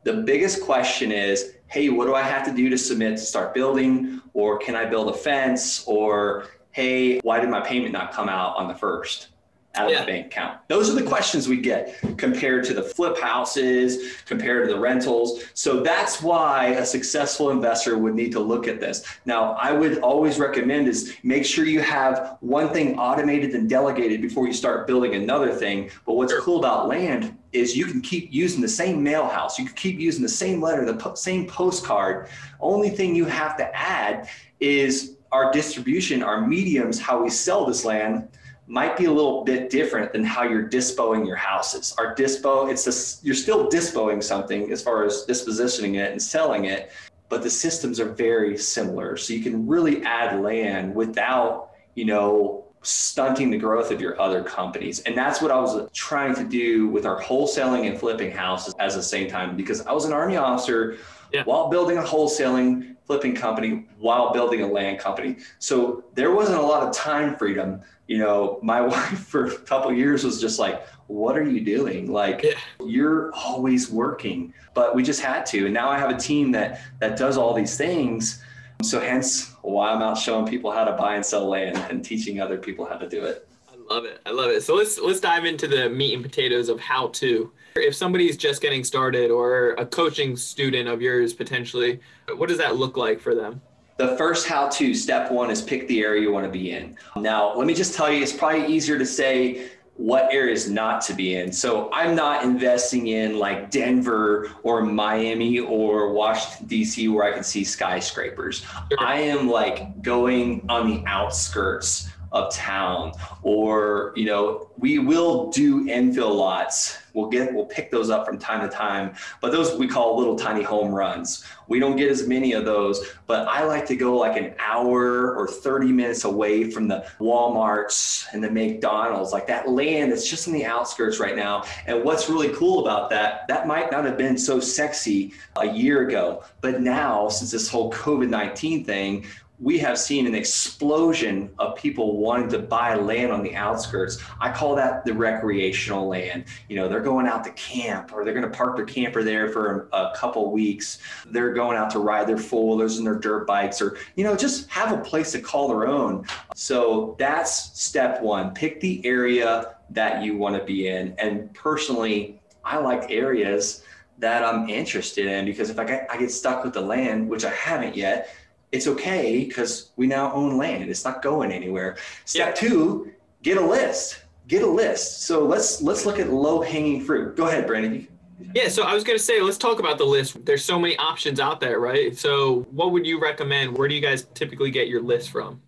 The 0.04 0.14
biggest 0.14 0.62
question 0.64 1.12
is 1.12 1.56
hey, 1.68 1.88
what 1.88 2.06
do 2.06 2.14
I 2.14 2.22
have 2.22 2.46
to 2.46 2.52
do 2.52 2.70
to 2.70 2.78
submit 2.78 3.18
to 3.18 3.24
start 3.24 3.54
building? 3.54 4.22
Or 4.34 4.58
can 4.58 4.76
I 4.76 4.86
build 4.86 5.08
a 5.08 5.14
fence? 5.14 5.86
Or 5.88 6.48
hey, 6.72 7.20
why 7.20 7.40
did 7.40 7.50
my 7.50 7.62
payment 7.62 7.94
not 7.94 8.12
come 8.12 8.28
out 8.28 8.58
on 8.58 8.68
the 8.68 8.76
first? 8.76 9.30
Out 9.76 9.88
of 9.88 9.92
yeah. 9.92 10.02
the 10.02 10.06
bank 10.06 10.28
account? 10.28 10.60
Those 10.68 10.90
are 10.90 10.94
the 10.94 11.04
questions 11.04 11.48
we 11.48 11.58
get 11.58 11.98
compared 12.18 12.66
to 12.66 12.74
the 12.74 12.84
flip 12.84 13.20
houses, 13.20 14.16
compared 14.26 14.68
to 14.68 14.74
the 14.74 14.80
rentals. 14.80 15.44
So 15.54 15.82
that's 15.82 16.22
why 16.22 16.68
a 16.68 16.86
successful 16.86 17.52
investor 17.52 17.98
would 17.98 18.16
need 18.16 18.32
to 18.34 18.40
look 18.40 18.68
at 18.68 18.80
this. 18.80 19.04
Now, 19.26 19.54
I 19.54 19.72
would 19.72 20.00
always 20.00 20.40
recommend 20.40 20.88
is 20.88 21.16
make 21.24 21.46
sure 21.46 21.66
you 21.66 21.82
have 21.82 22.38
one 22.42 22.70
thing 22.70 23.00
automated 23.00 23.54
and 23.56 23.70
delegated 23.70 24.22
before 24.22 24.48
you 24.48 24.54
start 24.54 24.88
building 24.88 25.16
another 25.16 25.54
thing. 25.54 25.90
But 26.06 26.14
what's 26.14 26.38
cool 26.40 26.60
about 26.60 26.88
land 26.88 27.38
is 27.54 27.76
you 27.76 27.86
can 27.86 28.02
keep 28.02 28.30
using 28.32 28.62
the 28.62 28.68
same 28.68 29.04
mail 29.04 29.28
house, 29.28 29.60
you 29.60 29.66
can 29.66 29.76
keep 29.76 30.00
using 30.00 30.24
the 30.24 30.30
same 30.30 30.62
letter, 30.62 30.86
the 30.86 30.96
po- 30.96 31.16
same 31.16 31.48
postcard. 31.48 32.30
Only 32.60 32.90
thing 32.90 33.16
you 33.16 33.26
have 33.26 33.58
to 33.58 33.76
add 33.76 34.30
is 34.60 35.18
our 35.32 35.52
distribution, 35.52 36.24
our 36.24 36.46
mediums, 36.46 37.00
how 37.00 37.22
we 37.22 37.30
sell 37.30 37.66
this 37.66 37.86
land 37.86 38.28
might 38.72 38.96
be 38.96 39.04
a 39.04 39.12
little 39.12 39.44
bit 39.44 39.70
different 39.70 40.14
than 40.14 40.24
how 40.24 40.44
you're 40.44 40.66
dispoing 40.66 41.26
your 41.26 41.36
houses. 41.36 41.94
Our 41.98 42.16
dispo, 42.16 42.72
it's 42.72 42.86
just, 42.86 43.24
you're 43.24 43.36
still 43.36 43.68
dispoing 43.68 44.22
something 44.22 44.72
as 44.72 44.82
far 44.82 45.04
as 45.04 45.26
dispositioning 45.28 45.96
it 45.96 46.14
and 46.14 46.22
selling 46.22 46.66
it, 46.66 46.90
but 47.28 47.44
the 47.44 47.50
systems 47.50 48.00
are 48.00 48.08
very 48.08 48.58
similar. 48.58 49.18
So 49.18 49.34
you 49.34 49.44
can 49.44 49.68
really 49.68 50.02
add 50.06 50.42
land 50.42 50.96
without, 50.96 51.72
you 51.96 52.06
know, 52.06 52.64
stunting 52.82 53.52
the 53.52 53.58
growth 53.58 53.92
of 53.92 54.00
your 54.00 54.20
other 54.22 54.42
companies. 54.42 55.02
And 55.02 55.18
that's 55.18 55.42
what 55.42 55.52
I 55.52 55.60
was 55.60 55.92
trying 55.92 56.34
to 56.36 56.46
do 56.46 56.88
with 56.88 57.06
our 57.06 57.22
wholesaling 57.22 57.90
and 57.90 58.00
flipping 58.00 58.32
houses 58.32 58.74
at 58.80 58.94
the 58.94 59.04
same 59.04 59.30
time 59.30 59.58
because 59.58 59.86
I 59.86 59.92
was 59.92 60.06
an 60.06 60.14
army 60.14 60.38
officer 60.38 60.98
yeah. 61.32 61.44
while 61.44 61.70
building 61.70 61.98
a 61.98 62.04
wholesaling 62.04 62.96
flipping 63.06 63.36
company 63.36 63.86
while 63.98 64.32
building 64.32 64.62
a 64.62 64.68
land 64.68 65.00
company. 65.00 65.38
So 65.60 66.04
there 66.14 66.34
wasn't 66.34 66.60
a 66.60 66.62
lot 66.62 66.84
of 66.84 66.96
time 66.96 67.36
freedom 67.36 67.82
you 68.12 68.18
know, 68.18 68.60
my 68.62 68.82
wife 68.94 69.26
for 69.28 69.46
a 69.46 69.58
couple 69.60 69.94
years 69.94 70.26
was 70.26 70.42
just 70.42 70.60
like, 70.60 70.86
what 71.08 71.38
are 71.38 71.50
you 71.50 71.64
doing? 71.64 72.12
Like 72.12 72.44
yeah. 72.44 72.52
you're 72.86 73.34
always 73.34 73.90
working, 73.90 74.54
but 74.74 74.96
we 74.96 75.02
just 75.02 75.22
had 75.22 75.46
to. 75.48 75.66
And 75.66 75.74
now 75.74 75.90
I 75.90 75.98
have 75.98 76.12
a 76.12 76.18
team 76.18 76.52
that 76.52 76.82
that 77.00 77.18
does 77.18 77.38
all 77.38 77.54
these 77.54 77.78
things. 77.78 78.44
So 78.84 79.00
hence 79.00 79.54
why 79.62 79.92
I'm 79.92 80.02
out 80.02 80.18
showing 80.18 80.46
people 80.46 80.72
how 80.72 80.84
to 80.84 80.92
buy 80.94 81.16
and 81.16 81.26
sell 81.26 81.48
land 81.48 81.78
and 81.90 82.04
teaching 82.04 82.42
other 82.42 82.58
people 82.58 82.86
how 82.86 82.98
to 82.98 83.08
do 83.08 83.24
it. 83.24 83.48
Love 83.90 84.06
it. 84.06 84.22
I 84.26 84.32
love 84.32 84.50
it. 84.52 84.64
So 84.64 84.76
let's 84.76 85.00
let's 85.00 85.20
dive 85.20 85.46
into 85.46 85.68
the 85.68 85.90
meat 85.90 86.14
and 86.14 86.24
potatoes 86.24 86.70
of 86.70 86.80
how 86.80 87.08
to. 87.08 87.52
If 87.76 87.96
somebody's 87.96 88.38
just 88.38 88.62
getting 88.62 88.84
started 88.84 89.32
or 89.32 89.72
a 89.72 89.86
coaching 89.86 90.36
student 90.36 90.90
of 90.90 91.02
yours 91.02 91.34
potentially, 91.34 92.00
what 92.36 92.50
does 92.50 92.58
that 92.58 92.76
look 92.76 92.98
like 92.98 93.20
for 93.20 93.34
them? 93.34 93.62
the 94.02 94.18
first 94.18 94.48
how 94.48 94.68
to 94.68 94.96
step 94.96 95.32
one 95.32 95.52
is 95.52 95.62
pick 95.62 95.88
the 95.88 96.02
area 96.02 96.24
you 96.24 96.32
want 96.32 96.46
to 96.46 96.52
be 96.52 96.72
in. 96.72 96.98
Now, 97.16 97.56
let 97.56 97.68
me 97.68 97.74
just 97.74 97.94
tell 97.94 98.12
you, 98.12 98.22
it's 98.24 98.34
probably 98.34 98.66
easier 98.66 98.98
to 98.98 99.06
say 99.06 99.70
what 99.96 100.34
areas 100.34 100.70
not 100.70 101.02
to 101.02 101.14
be 101.14 101.36
in. 101.36 101.52
So 101.52 101.92
I'm 101.94 102.16
not 102.16 102.44
investing 102.44 103.08
in 103.08 103.38
like 103.38 103.70
Denver 103.70 104.50
or 104.64 104.82
Miami 104.82 105.60
or 105.60 106.12
Washington, 106.14 106.66
D.C., 106.68 107.08
where 107.10 107.26
I 107.26 107.32
can 107.32 107.44
see 107.44 107.64
skyscrapers. 107.64 108.66
I 108.98 109.20
am 109.20 109.48
like 109.48 110.02
going 110.02 110.66
on 110.70 110.90
the 110.90 111.04
outskirts 111.06 112.10
of 112.32 112.54
town. 112.54 113.14
Or 113.44 114.14
you 114.16 114.26
know 114.26 114.70
we 114.78 115.00
will 115.00 115.50
do 115.52 115.86
infill 115.86 116.36
lots. 116.36 116.98
We'll 117.14 117.30
get 117.30 117.54
we'll 117.54 117.66
pick 117.66 117.92
those 117.92 118.10
up 118.10 118.26
from 118.26 118.40
time 118.40 118.68
to 118.68 118.74
time. 118.74 119.16
But 119.42 119.52
those 119.52 119.78
we 119.78 119.88
call 119.88 120.18
little 120.18 120.36
tiny 120.36 120.64
home 120.64 120.94
runs. 120.94 121.46
We 121.68 121.80
don't 121.80 121.96
get 121.96 122.10
as 122.10 122.28
many 122.28 122.52
of 122.54 122.66
those 122.66 123.12
but 123.32 123.48
i 123.48 123.64
like 123.64 123.86
to 123.86 123.96
go 123.96 124.18
like 124.18 124.36
an 124.36 124.54
hour 124.60 125.34
or 125.34 125.48
30 125.48 125.94
minutes 125.94 126.26
away 126.26 126.70
from 126.70 126.90
the 126.90 127.10
walmarts 127.20 128.26
and 128.34 128.44
the 128.44 128.50
mcdonald's. 128.50 129.32
Like 129.32 129.48
that 129.48 129.70
land 129.70 130.12
that's 130.12 130.30
just 130.30 130.48
in 130.48 130.54
the 130.54 130.66
outskirts 130.66 131.18
right 131.18 131.36
now. 131.36 131.64
And 131.88 132.04
what's 132.04 132.30
really 132.30 132.50
cool 132.50 132.86
about 132.86 133.10
that 133.12 133.48
that 133.48 133.68
might 133.68 133.90
not 133.90 134.04
have 134.04 134.18
been 134.18 134.38
so 134.38 134.60
sexy 134.60 135.34
a 135.56 135.66
year 135.66 136.08
ago. 136.08 136.44
But 136.60 136.82
now 136.82 137.30
since 137.30 137.52
this 137.52 137.70
whole 137.70 137.90
covid-19 137.94 138.86
thing 138.86 139.26
we 139.62 139.78
have 139.78 139.98
seen 139.98 140.26
an 140.26 140.34
explosion 140.34 141.52
of 141.60 141.76
people 141.76 142.18
wanting 142.18 142.50
to 142.50 142.60
buy 142.60 142.96
land 142.96 143.32
on 143.32 143.44
the 143.44 143.56
outskirts. 143.56 144.18
I 144.40 144.52
call 144.52 144.76
that 144.76 145.06
the 145.06 145.14
recreational 145.14 146.08
land. 146.08 146.46
You 146.68 146.78
know, 146.78 146.90
they're 146.90 147.00
going 147.00 147.28
out 147.28 147.44
to 147.44 147.52
camp 147.52 148.12
or 148.12 148.26
they're 148.26 148.34
going 148.34 148.50
to 148.50 148.58
park 148.58 148.76
their 148.76 148.86
camper 148.86 149.24
there 149.24 149.50
for 149.50 149.88
a, 149.94 150.12
couple 150.16 150.52
weeks. 150.52 151.00
They're 151.26 151.54
going 151.54 151.78
out 151.78 151.90
to 151.92 152.00
ride 152.00 152.28
their 152.28 152.38
four 152.38 152.76
wheelers 152.76 152.98
and 152.98 153.08
their 153.08 153.16
dirt 153.16 153.48
bikes 153.48 153.82
or, 153.82 153.98
you 154.16 154.24
know, 154.24 154.36
just 154.36 154.70
have 154.70 154.92
a 154.92 155.02
place 155.02 155.32
to 155.32 155.40
call 155.40 155.68
their 155.70 155.88
own. 155.88 156.26
So 156.54 157.16
that's 157.18 157.80
step 157.80 158.22
one. 158.22 158.54
Pick 158.54 158.82
the 158.82 159.04
area 159.06 159.76
that 159.92 160.24
you 160.24 160.38
want 160.38 160.58
to 160.58 160.64
be 160.64 160.90
in. 160.90 161.16
And 161.18 161.54
personally, 161.54 162.42
I 162.66 162.78
like 162.78 163.10
areas 163.10 163.84
that 164.18 164.44
I'm 164.44 164.70
interested 164.70 165.28
in 165.28 165.46
because 165.46 165.70
if 165.70 165.80
I 165.80 165.84
get, 165.84 166.08
I 166.12 166.18
get 166.18 166.32
stuck 166.32 166.64
with 166.64 166.74
the 166.74 166.82
land, 166.82 167.28
which 167.28 167.46
I 167.46 167.52
haven't 167.52 167.96
yet, 167.96 168.30
it's 168.72 168.88
okay 168.88 169.46
because 169.46 169.92
we 169.96 170.08
now 170.08 170.32
own 170.34 170.58
land. 170.58 170.90
It's 170.90 171.04
not 171.04 171.22
going 171.22 171.52
anywhere. 171.52 171.98
Step 172.26 172.56
yeah. 172.56 172.70
two, 172.70 173.12
get 173.44 173.58
a 173.58 173.66
list. 173.66 174.24
Get 174.48 174.64
a 174.64 174.68
list. 174.68 175.24
So 175.24 175.46
let's 175.46 175.82
let's 175.82 176.06
look 176.06 176.20
at 176.20 176.30
low 176.32 176.62
hanging 176.62 177.02
fruit. 177.02 177.36
Go 177.36 177.48
ahead, 177.48 177.68
Brandon. 177.68 178.08
Yeah, 178.56 178.70
so 178.70 178.84
I 178.84 178.94
was 178.94 179.04
going 179.04 179.18
to 179.18 179.24
say, 179.24 179.40
let's 179.42 179.58
talk 179.58 179.80
about 179.80 179.98
the 179.98 180.06
list. 180.06 180.46
There's 180.46 180.66
so 180.66 180.80
many 180.80 180.98
options 180.98 181.40
out 181.40 181.60
there, 181.60 181.80
right? 181.80 182.18
So, 182.18 182.66
what 182.72 182.92
would 182.92 183.06
you 183.06 183.20
recommend? 183.20 183.78
Where 183.78 183.88
do 183.88 183.94
you 183.94 184.02
guys 184.02 184.28
typically 184.34 184.72
get 184.72 184.88
your 184.88 185.02
list 185.02 185.30
from? 185.30 185.62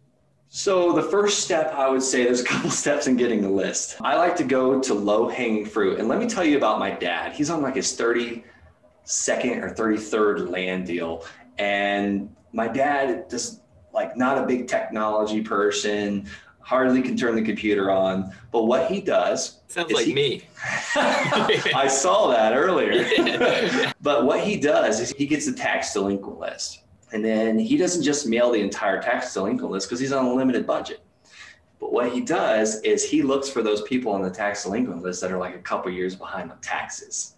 So, 0.50 0.92
the 0.92 1.04
first 1.04 1.42
step 1.42 1.74
I 1.74 1.90
would 1.90 2.02
say 2.02 2.24
there's 2.24 2.42
a 2.42 2.46
couple 2.54 2.70
steps 2.70 3.08
in 3.08 3.16
getting 3.16 3.46
a 3.46 3.50
list. 3.50 3.98
I 4.02 4.16
like 4.16 4.36
to 4.38 4.44
go 4.44 4.82
to 4.82 4.94
low 4.94 5.30
hanging 5.30 5.66
fruit. 5.66 6.00
And 6.00 6.08
let 6.08 6.20
me 6.20 6.28
tell 6.28 6.44
you 6.44 6.58
about 6.58 6.80
my 6.80 6.92
dad. 6.92 7.34
He's 7.34 7.50
on 7.50 7.62
like 7.62 7.76
his 7.76 7.96
32nd 7.98 8.44
or 9.06 9.70
33rd 9.70 10.50
land 10.50 10.88
deal. 10.88 11.26
And 11.58 12.36
my 12.54 12.68
dad 12.68 13.30
just 13.30 13.62
like 13.94 14.16
not 14.16 14.38
a 14.38 14.46
big 14.46 14.68
technology 14.68 15.42
person, 15.42 16.28
hardly 16.60 17.02
can 17.02 17.18
turn 17.18 17.36
the 17.36 17.42
computer 17.42 17.92
on. 17.92 18.34
But 18.52 18.64
what 18.64 18.90
he 18.90 19.02
does 19.02 19.60
sounds 19.68 19.92
like 19.92 20.06
he, 20.06 20.14
me. 20.14 20.44
I 20.96 21.88
saw 21.90 22.28
that 22.30 22.54
earlier. 22.56 23.06
but 24.02 24.26
what 24.26 24.40
he 24.40 24.58
does 24.58 25.00
is 25.00 25.12
he 25.12 25.26
gets 25.26 25.46
the 25.46 25.54
tax 25.54 25.94
delinquent 25.94 26.40
list. 26.40 26.80
And 27.12 27.24
then 27.24 27.60
he 27.60 27.78
doesn't 27.78 28.02
just 28.02 28.26
mail 28.26 28.52
the 28.52 28.60
entire 28.60 29.00
tax 29.02 29.34
delinquent 29.34 29.72
list 29.72 29.88
because 29.88 30.00
he's 30.00 30.12
on 30.12 30.26
a 30.26 30.34
limited 30.34 30.66
budget. 30.66 31.02
But 31.80 31.92
what 31.92 32.12
he 32.12 32.22
does 32.22 32.82
is 32.82 33.04
he 33.04 33.22
looks 33.22 33.50
for 33.50 33.62
those 33.62 33.82
people 33.84 34.12
on 34.14 34.24
the 34.24 34.32
tax 34.32 34.64
delinquent 34.64 35.04
list 35.04 35.22
that 35.22 35.32
are 35.32 35.38
like 35.38 35.54
a 35.54 35.60
couple 35.60 35.92
years 35.92 36.16
behind 36.16 36.50
on 36.50 36.60
taxes. 36.62 37.36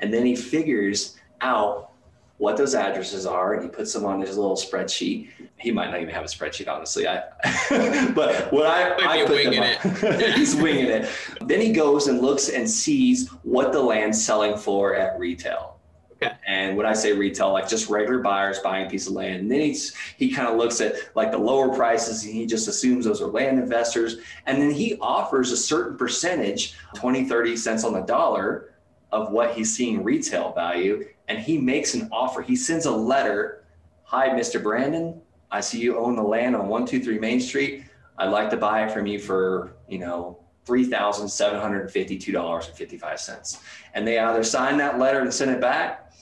And 0.00 0.12
then 0.12 0.24
he 0.26 0.36
figures 0.36 1.16
out 1.40 1.90
what 2.38 2.56
those 2.56 2.74
addresses 2.74 3.24
are 3.24 3.54
and 3.54 3.62
he 3.62 3.68
puts 3.68 3.92
them 3.92 4.04
on 4.04 4.20
his 4.20 4.36
little 4.36 4.56
spreadsheet. 4.56 5.30
He 5.58 5.72
might 5.72 5.90
not 5.90 6.00
even 6.00 6.12
have 6.12 6.24
a 6.24 6.28
spreadsheet, 6.28 6.68
honestly. 6.68 7.08
I, 7.08 7.22
but 8.14 8.52
what 8.52 8.66
I, 8.66 9.22
I 9.22 9.26
put 9.26 9.30
winging 9.30 9.62
it. 9.62 10.34
he's 10.36 10.54
winging 10.54 10.86
it. 10.86 11.08
Then 11.42 11.60
he 11.60 11.72
goes 11.72 12.08
and 12.08 12.20
looks 12.20 12.50
and 12.50 12.68
sees 12.68 13.28
what 13.42 13.72
the 13.72 13.80
land's 13.80 14.22
selling 14.22 14.56
for 14.56 14.94
at 14.94 15.18
retail. 15.18 15.76
Okay. 16.22 16.34
And 16.46 16.76
when 16.76 16.86
I 16.86 16.94
say 16.94 17.12
retail, 17.12 17.52
like 17.52 17.68
just 17.68 17.88
regular 17.90 18.20
buyers 18.20 18.58
buying 18.58 18.86
a 18.86 18.90
piece 18.90 19.06
of 19.06 19.12
land. 19.12 19.40
And 19.40 19.50
then 19.50 19.60
he's, 19.60 19.94
he 20.16 20.30
kind 20.30 20.48
of 20.48 20.56
looks 20.56 20.80
at 20.80 20.94
like 21.14 21.30
the 21.30 21.38
lower 21.38 21.74
prices 21.74 22.24
and 22.24 22.34
he 22.34 22.46
just 22.46 22.68
assumes 22.68 23.04
those 23.04 23.20
are 23.20 23.26
land 23.26 23.58
investors. 23.58 24.16
And 24.46 24.60
then 24.60 24.70
he 24.70 24.96
offers 25.00 25.52
a 25.52 25.56
certain 25.56 25.96
percentage, 25.96 26.74
20, 26.94 27.28
30 27.28 27.56
cents 27.56 27.84
on 27.84 27.92
the 27.92 28.00
dollar 28.00 28.70
of 29.16 29.32
what 29.32 29.54
he's 29.54 29.74
seeing 29.74 30.04
retail 30.04 30.52
value. 30.52 31.06
And 31.28 31.38
he 31.38 31.56
makes 31.56 31.94
an 31.94 32.10
offer. 32.12 32.42
He 32.42 32.54
sends 32.54 32.84
a 32.84 32.90
letter. 32.90 33.64
Hi, 34.04 34.28
Mr. 34.28 34.62
Brandon. 34.62 35.22
I 35.50 35.60
see 35.60 35.80
you 35.80 35.98
own 35.98 36.16
the 36.16 36.22
land 36.22 36.54
on 36.54 36.68
123 36.68 37.18
Main 37.18 37.40
Street. 37.40 37.84
I'd 38.18 38.28
like 38.28 38.50
to 38.50 38.58
buy 38.58 38.84
it 38.84 38.92
from 38.92 39.06
you 39.06 39.18
for, 39.18 39.72
you 39.88 39.98
know, 39.98 40.38
$3,752.55. 40.66 43.60
And 43.94 44.06
they 44.06 44.18
either 44.18 44.44
sign 44.44 44.76
that 44.78 44.98
letter 44.98 45.20
and 45.20 45.32
send 45.32 45.50
it 45.50 45.60
back, 45.60 46.12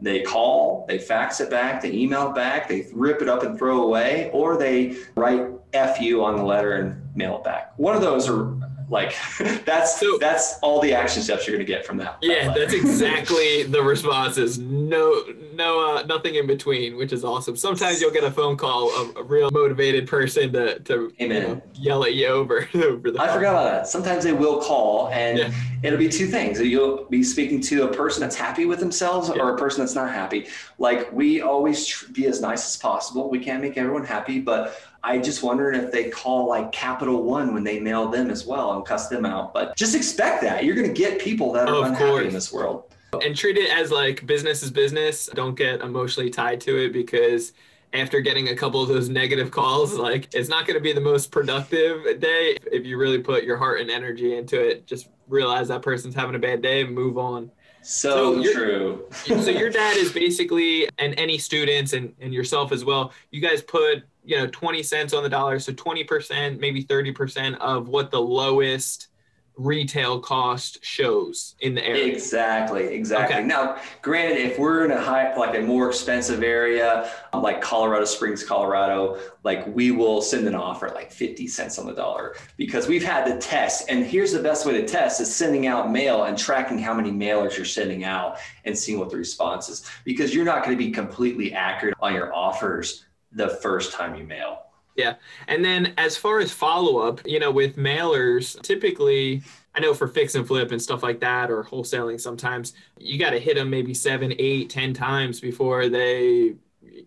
they 0.00 0.22
call, 0.22 0.84
they 0.88 0.98
fax 0.98 1.40
it 1.40 1.48
back, 1.48 1.80
they 1.80 1.92
email 1.92 2.30
it 2.30 2.34
back, 2.34 2.68
they 2.68 2.88
rip 2.92 3.22
it 3.22 3.28
up 3.28 3.44
and 3.44 3.56
throw 3.56 3.84
away, 3.84 4.30
or 4.32 4.56
they 4.56 4.96
write 5.14 5.46
F 5.72 6.00
on 6.00 6.36
the 6.36 6.44
letter 6.44 6.72
and 6.74 7.16
mail 7.16 7.36
it 7.36 7.44
back. 7.44 7.72
One 7.78 7.94
of 7.94 8.02
those 8.02 8.28
are 8.28 8.52
like 8.88 9.14
that's 9.64 9.98
So- 10.00 10.18
that's 10.18 10.58
all 10.62 10.80
the 10.80 10.94
action 10.94 11.22
steps 11.22 11.46
you're 11.46 11.56
gonna 11.56 11.64
get 11.64 11.84
from 11.86 11.96
that. 11.98 12.20
that 12.20 12.26
Yeah, 12.26 12.48
letter. 12.48 12.60
that's 12.60 12.72
exactly 12.82 13.62
the 13.64 13.82
responses. 13.82 14.58
No, 14.58 15.24
no, 15.54 15.96
uh, 15.96 16.02
nothing 16.04 16.34
in 16.36 16.46
between, 16.46 16.96
which 16.96 17.12
is 17.12 17.24
awesome. 17.24 17.56
Sometimes 17.56 18.00
you'll 18.00 18.10
get 18.10 18.24
a 18.24 18.30
phone 18.30 18.56
call 18.56 18.90
of 19.00 19.16
a 19.16 19.22
real 19.22 19.50
motivated 19.50 20.06
person 20.08 20.52
to 20.52 20.78
to 20.80 21.12
you 21.18 21.28
know, 21.28 21.62
yell 21.74 22.04
at 22.04 22.14
you 22.14 22.26
over 22.26 22.68
over 22.74 23.10
the. 23.10 23.20
I 23.20 23.26
phone. 23.26 23.36
forgot 23.36 23.50
about 23.54 23.70
that. 23.70 23.86
Sometimes 23.88 24.24
they 24.24 24.32
will 24.32 24.60
call 24.60 25.08
and 25.08 25.38
Yeah. 25.38 25.50
it'll 25.82 25.98
be 25.98 26.08
two 26.08 26.26
things. 26.26 26.60
You'll 26.60 27.04
be 27.06 27.22
speaking 27.22 27.60
to 27.62 27.84
a 27.84 27.88
person 27.92 28.20
that's 28.20 28.36
happy 28.36 28.66
with 28.66 28.80
themselves 28.80 29.30
Yeah. 29.34 29.42
or 29.42 29.54
a 29.54 29.58
person 29.58 29.80
that's 29.80 29.94
not 29.94 30.10
happy. 30.10 30.46
Like 30.78 31.12
we 31.12 31.40
always 31.42 31.86
tr- 31.86 32.10
be 32.12 32.26
as 32.26 32.40
nice 32.40 32.64
as 32.66 32.76
possible. 32.76 33.30
We 33.30 33.38
can't 33.38 33.62
make 33.62 33.76
everyone 33.76 34.04
happy, 34.04 34.40
but 34.40 34.76
I 35.04 35.18
just 35.18 35.42
wonder 35.42 35.72
if 35.72 35.90
they 35.90 36.10
call 36.10 36.48
like 36.48 36.70
Capital 36.72 37.22
One 37.24 37.52
when 37.54 37.64
they 37.64 37.80
mail 37.80 38.08
them 38.08 38.30
as 38.30 38.46
well 38.46 38.74
and 38.74 38.84
cuss 38.84 39.08
them 39.08 39.24
out. 39.26 39.52
But 39.52 39.76
just 39.76 39.94
expect 39.94 40.42
that. 40.42 40.64
You're 40.64 40.76
going 40.76 40.86
to 40.86 40.92
get 40.94 41.20
people 41.20 41.52
that 41.52 41.68
are 41.68 41.74
Of 41.74 41.84
unhappy 41.86 42.04
course. 42.10 42.26
in 42.26 42.32
this 42.32 42.52
world. 42.52 42.84
and 43.24 43.36
treat 43.36 43.56
it 43.58 43.70
as 43.70 43.90
like 43.90 44.24
business 44.26 44.62
is 44.62 44.70
business. 44.70 45.28
Don't 45.34 45.56
get 45.56 45.80
emotionally 45.80 46.30
tied 46.30 46.60
to 46.62 46.76
it 46.84 46.92
because 46.92 47.52
after 47.92 48.20
getting 48.20 48.48
a 48.48 48.56
couple 48.56 48.80
of 48.80 48.88
those 48.88 49.08
negative 49.08 49.50
calls, 49.50 49.94
like 49.94 50.28
it's 50.34 50.48
not 50.48 50.66
going 50.66 50.78
to 50.78 50.82
be 50.82 50.92
the 50.92 51.00
most 51.00 51.30
productive 51.30 52.20
day. 52.20 52.56
If 52.70 52.86
you 52.86 52.96
really 52.96 53.18
put 53.18 53.44
your 53.44 53.56
heart 53.58 53.80
and 53.80 53.90
energy 53.90 54.36
into 54.36 54.58
it, 54.60 54.86
just 54.86 55.08
realize 55.28 55.68
that 55.68 55.82
person's 55.82 56.14
having 56.14 56.34
a 56.34 56.38
bad 56.38 56.62
day 56.62 56.82
and 56.82 56.94
move 56.94 57.18
on. 57.18 57.50
So, 57.82 58.40
So 58.42 58.52
true. 58.52 59.04
so 59.12 59.50
your 59.50 59.68
dad 59.68 59.96
is 59.96 60.12
basically 60.12 60.88
and 60.98 61.18
any 61.18 61.36
students 61.36 61.92
and, 61.92 62.14
and 62.20 62.32
yourself 62.32 62.70
as 62.70 62.84
well 62.84 63.12
you 63.32 63.40
guys 63.40 63.60
put 63.60 64.04
you 64.24 64.36
know 64.36 64.46
20 64.46 64.82
cents 64.82 65.12
on 65.12 65.22
the 65.22 65.28
dollar 65.28 65.58
so 65.58 65.72
20% 65.72 66.60
maybe 66.60 66.84
30% 66.84 67.56
of 67.58 67.88
what 67.88 68.10
the 68.10 68.20
lowest 68.20 69.08
retail 69.56 70.18
cost 70.18 70.82
shows 70.82 71.54
in 71.60 71.74
the 71.74 71.86
area 71.86 72.06
Exactly, 72.06 72.94
exactly. 72.94 73.36
Okay. 73.36 73.46
Now, 73.46 73.78
granted, 74.00 74.38
if 74.38 74.58
we're 74.58 74.84
in 74.84 74.90
a 74.90 75.00
high, 75.00 75.34
like 75.36 75.56
a 75.56 75.60
more 75.60 75.88
expensive 75.88 76.42
area, 76.42 77.10
um, 77.32 77.42
like 77.42 77.60
Colorado 77.60 78.04
Springs, 78.04 78.42
Colorado, 78.42 79.18
like 79.44 79.66
we 79.66 79.90
will 79.90 80.22
send 80.22 80.46
an 80.46 80.54
offer 80.54 80.88
like 80.94 81.12
50 81.12 81.46
cents 81.48 81.78
on 81.78 81.86
the 81.86 81.92
dollar 81.92 82.34
because 82.56 82.88
we've 82.88 83.04
had 83.04 83.24
to 83.26 83.38
test. 83.38 83.90
And 83.90 84.06
here's 84.06 84.32
the 84.32 84.42
best 84.42 84.64
way 84.64 84.72
to 84.72 84.86
test 84.86 85.20
is 85.20 85.34
sending 85.34 85.66
out 85.66 85.90
mail 85.90 86.24
and 86.24 86.38
tracking 86.38 86.78
how 86.78 86.94
many 86.94 87.10
mailers 87.10 87.56
you're 87.56 87.66
sending 87.66 88.04
out 88.04 88.38
and 88.64 88.76
seeing 88.76 88.98
what 88.98 89.10
the 89.10 89.16
response 89.16 89.68
is 89.68 89.84
because 90.04 90.34
you're 90.34 90.44
not 90.44 90.64
going 90.64 90.76
to 90.76 90.82
be 90.82 90.90
completely 90.90 91.52
accurate 91.52 91.96
on 92.00 92.14
your 92.14 92.34
offers 92.34 93.04
the 93.34 93.48
first 93.48 93.92
time 93.92 94.14
you 94.14 94.24
mail. 94.24 94.62
Yeah. 94.96 95.14
And 95.48 95.64
then 95.64 95.94
as 95.96 96.16
far 96.16 96.38
as 96.40 96.52
follow-up 96.52 97.20
you 97.26 97.38
know 97.40 97.50
with 97.50 97.76
mailers 97.76 98.60
typically 98.62 99.42
i 99.74 99.80
know 99.80 99.94
for 99.94 100.06
fix 100.06 100.34
and 100.34 100.46
flip 100.46 100.70
and 100.70 100.80
stuff 100.80 101.02
like 101.02 101.20
that 101.20 101.50
or 101.50 101.64
wholesaling 101.64 102.20
sometimes 102.20 102.74
you 102.98 103.18
got 103.18 103.30
to 103.30 103.38
hit 103.38 103.56
them 103.56 103.70
maybe 103.70 103.94
seven 103.94 104.34
eight 104.38 104.68
ten 104.68 104.92
times 104.92 105.40
before 105.40 105.88
they 105.88 106.54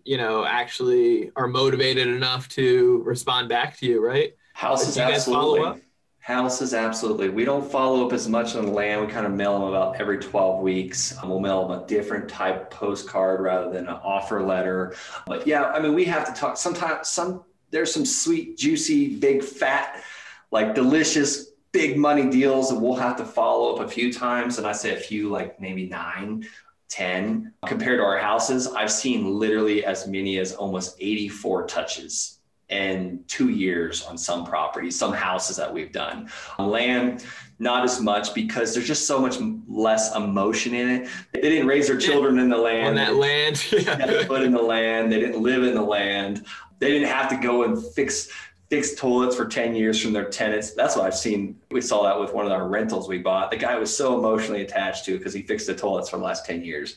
you 0.04 0.16
know 0.16 0.44
actually 0.44 1.30
are 1.36 1.46
motivated 1.46 2.08
enough 2.08 2.48
to 2.48 3.02
respond 3.04 3.48
back 3.48 3.76
to 3.76 3.86
you 3.86 4.04
right 4.04 4.34
Houses, 4.54 4.94
Do 4.94 5.02
you 5.02 5.08
guys 5.08 5.26
follow 5.26 5.58
absolutely. 5.58 5.85
Houses, 6.26 6.74
absolutely. 6.74 7.28
We 7.28 7.44
don't 7.44 7.70
follow 7.70 8.04
up 8.04 8.12
as 8.12 8.28
much 8.28 8.56
on 8.56 8.72
land. 8.72 9.00
We 9.00 9.06
kind 9.06 9.26
of 9.26 9.32
mail 9.32 9.60
them 9.60 9.68
about 9.68 10.00
every 10.00 10.18
12 10.18 10.60
weeks. 10.60 11.16
Um, 11.22 11.28
we'll 11.28 11.38
mail 11.38 11.68
them 11.68 11.80
a 11.80 11.86
different 11.86 12.28
type 12.28 12.68
postcard 12.68 13.40
rather 13.40 13.70
than 13.70 13.86
an 13.86 13.94
offer 14.02 14.42
letter. 14.42 14.96
But 15.24 15.46
yeah, 15.46 15.66
I 15.66 15.78
mean, 15.78 15.94
we 15.94 16.04
have 16.06 16.26
to 16.26 16.32
talk. 16.32 16.56
Sometimes, 16.56 17.06
some 17.06 17.44
there's 17.70 17.94
some 17.94 18.04
sweet, 18.04 18.58
juicy, 18.58 19.14
big, 19.14 19.40
fat, 19.40 20.02
like 20.50 20.74
delicious, 20.74 21.50
big 21.70 21.96
money 21.96 22.28
deals 22.28 22.70
that 22.70 22.80
we'll 22.80 22.96
have 22.96 23.16
to 23.18 23.24
follow 23.24 23.76
up 23.76 23.86
a 23.86 23.88
few 23.88 24.12
times. 24.12 24.58
And 24.58 24.66
I 24.66 24.72
say 24.72 24.96
a 24.96 25.00
few, 25.00 25.28
like 25.28 25.60
maybe 25.60 25.86
nine. 25.88 26.44
10 26.88 27.52
compared 27.66 27.98
to 27.98 28.04
our 28.04 28.16
houses 28.16 28.68
i've 28.68 28.92
seen 28.92 29.26
literally 29.26 29.84
as 29.84 30.06
many 30.06 30.38
as 30.38 30.54
almost 30.54 30.96
84 31.00 31.66
touches 31.66 32.35
in 32.68 33.22
two 33.28 33.50
years 33.50 34.04
on 34.04 34.18
some 34.18 34.44
properties, 34.44 34.98
some 34.98 35.12
houses 35.12 35.56
that 35.56 35.72
we've 35.72 35.92
done. 35.92 36.28
Land, 36.58 37.24
not 37.58 37.84
as 37.84 38.00
much 38.00 38.34
because 38.34 38.74
there's 38.74 38.86
just 38.86 39.06
so 39.06 39.20
much 39.20 39.36
less 39.68 40.14
emotion 40.16 40.74
in 40.74 40.88
it. 40.88 41.08
They 41.32 41.40
didn't 41.42 41.68
raise 41.68 41.86
their 41.86 41.98
children 41.98 42.38
in 42.38 42.48
the 42.48 42.56
land. 42.56 42.88
on 42.88 42.94
that 42.96 43.14
land 43.14 43.56
They 43.70 43.78
didn't 43.84 44.26
put 44.26 44.42
in 44.42 44.52
the 44.52 44.62
land. 44.62 45.12
They 45.12 45.20
didn't 45.20 45.42
live 45.42 45.62
in 45.62 45.74
the 45.74 45.82
land. 45.82 46.44
They 46.78 46.90
didn't 46.90 47.08
have 47.08 47.30
to 47.30 47.36
go 47.36 47.64
and 47.64 47.82
fix 47.94 48.28
fix 48.68 48.96
toilets 48.96 49.36
for 49.36 49.46
10 49.46 49.76
years 49.76 50.02
from 50.02 50.12
their 50.12 50.28
tenants. 50.28 50.72
That's 50.72 50.96
what 50.96 51.06
I've 51.06 51.14
seen. 51.14 51.56
We 51.70 51.80
saw 51.80 52.02
that 52.02 52.18
with 52.18 52.32
one 52.34 52.46
of 52.46 52.52
our 52.52 52.66
rentals 52.66 53.08
we 53.08 53.18
bought. 53.18 53.52
The 53.52 53.56
guy 53.56 53.78
was 53.78 53.96
so 53.96 54.18
emotionally 54.18 54.62
attached 54.62 55.04
to 55.04 55.16
because 55.16 55.32
he 55.32 55.42
fixed 55.42 55.68
the 55.68 55.74
toilets 55.74 56.10
for 56.10 56.16
the 56.16 56.24
last 56.24 56.44
10 56.46 56.64
years. 56.64 56.96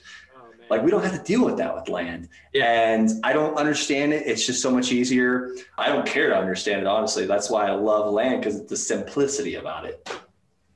Like 0.69 0.83
we 0.83 0.91
don't 0.91 1.03
have 1.03 1.17
to 1.17 1.23
deal 1.23 1.43
with 1.43 1.57
that 1.57 1.73
with 1.73 1.89
land. 1.89 2.29
Yeah. 2.53 2.65
And 2.65 3.09
I 3.23 3.33
don't 3.33 3.55
understand 3.55 4.13
it. 4.13 4.27
It's 4.27 4.45
just 4.45 4.61
so 4.61 4.69
much 4.71 4.91
easier. 4.91 5.55
I 5.77 5.89
don't 5.89 6.05
care 6.05 6.29
to 6.29 6.37
understand 6.37 6.81
it, 6.81 6.87
honestly. 6.87 7.25
That's 7.25 7.49
why 7.49 7.67
I 7.67 7.71
love 7.71 8.13
land 8.13 8.41
because 8.41 8.59
it's 8.59 8.69
the 8.69 8.77
simplicity 8.77 9.55
about 9.55 9.85
it. 9.85 10.07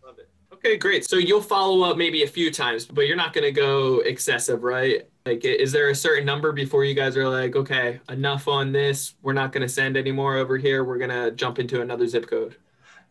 Love 0.06 0.18
it. 0.20 0.30
Okay, 0.52 0.78
great. 0.78 1.06
So 1.06 1.18
you'll 1.18 1.42
follow 1.42 1.84
up 1.84 1.98
maybe 1.98 2.24
a 2.24 2.28
few 2.28 2.52
times, 2.52 2.86
but 2.86 3.02
you're 3.08 3.18
not 3.18 3.34
going 3.34 3.44
to 3.44 3.52
go 3.52 4.00
excessive, 4.00 4.64
right? 4.64 5.08
Like, 5.26 5.46
is 5.46 5.72
there 5.72 5.90
a 5.90 5.96
certain 5.96 6.26
number 6.26 6.52
before 6.52 6.84
you 6.84 6.94
guys 6.94 7.16
are 7.16 7.30
like, 7.30 7.56
okay, 7.56 8.02
enough 8.10 8.48
on 8.48 8.72
this? 8.72 9.16
We're 9.22 9.34
not 9.34 9.54
going 9.54 9.62
to 9.62 9.70
send 9.70 9.96
any 9.96 10.12
more 10.12 10.36
over 10.36 10.58
here. 10.58 10.84
We're 10.84 10.98
going 10.98 11.12
to 11.12 11.32
jump 11.32 11.60
into 11.60 11.82
another 11.82 12.08
zip 12.08 12.28
code. 12.28 12.58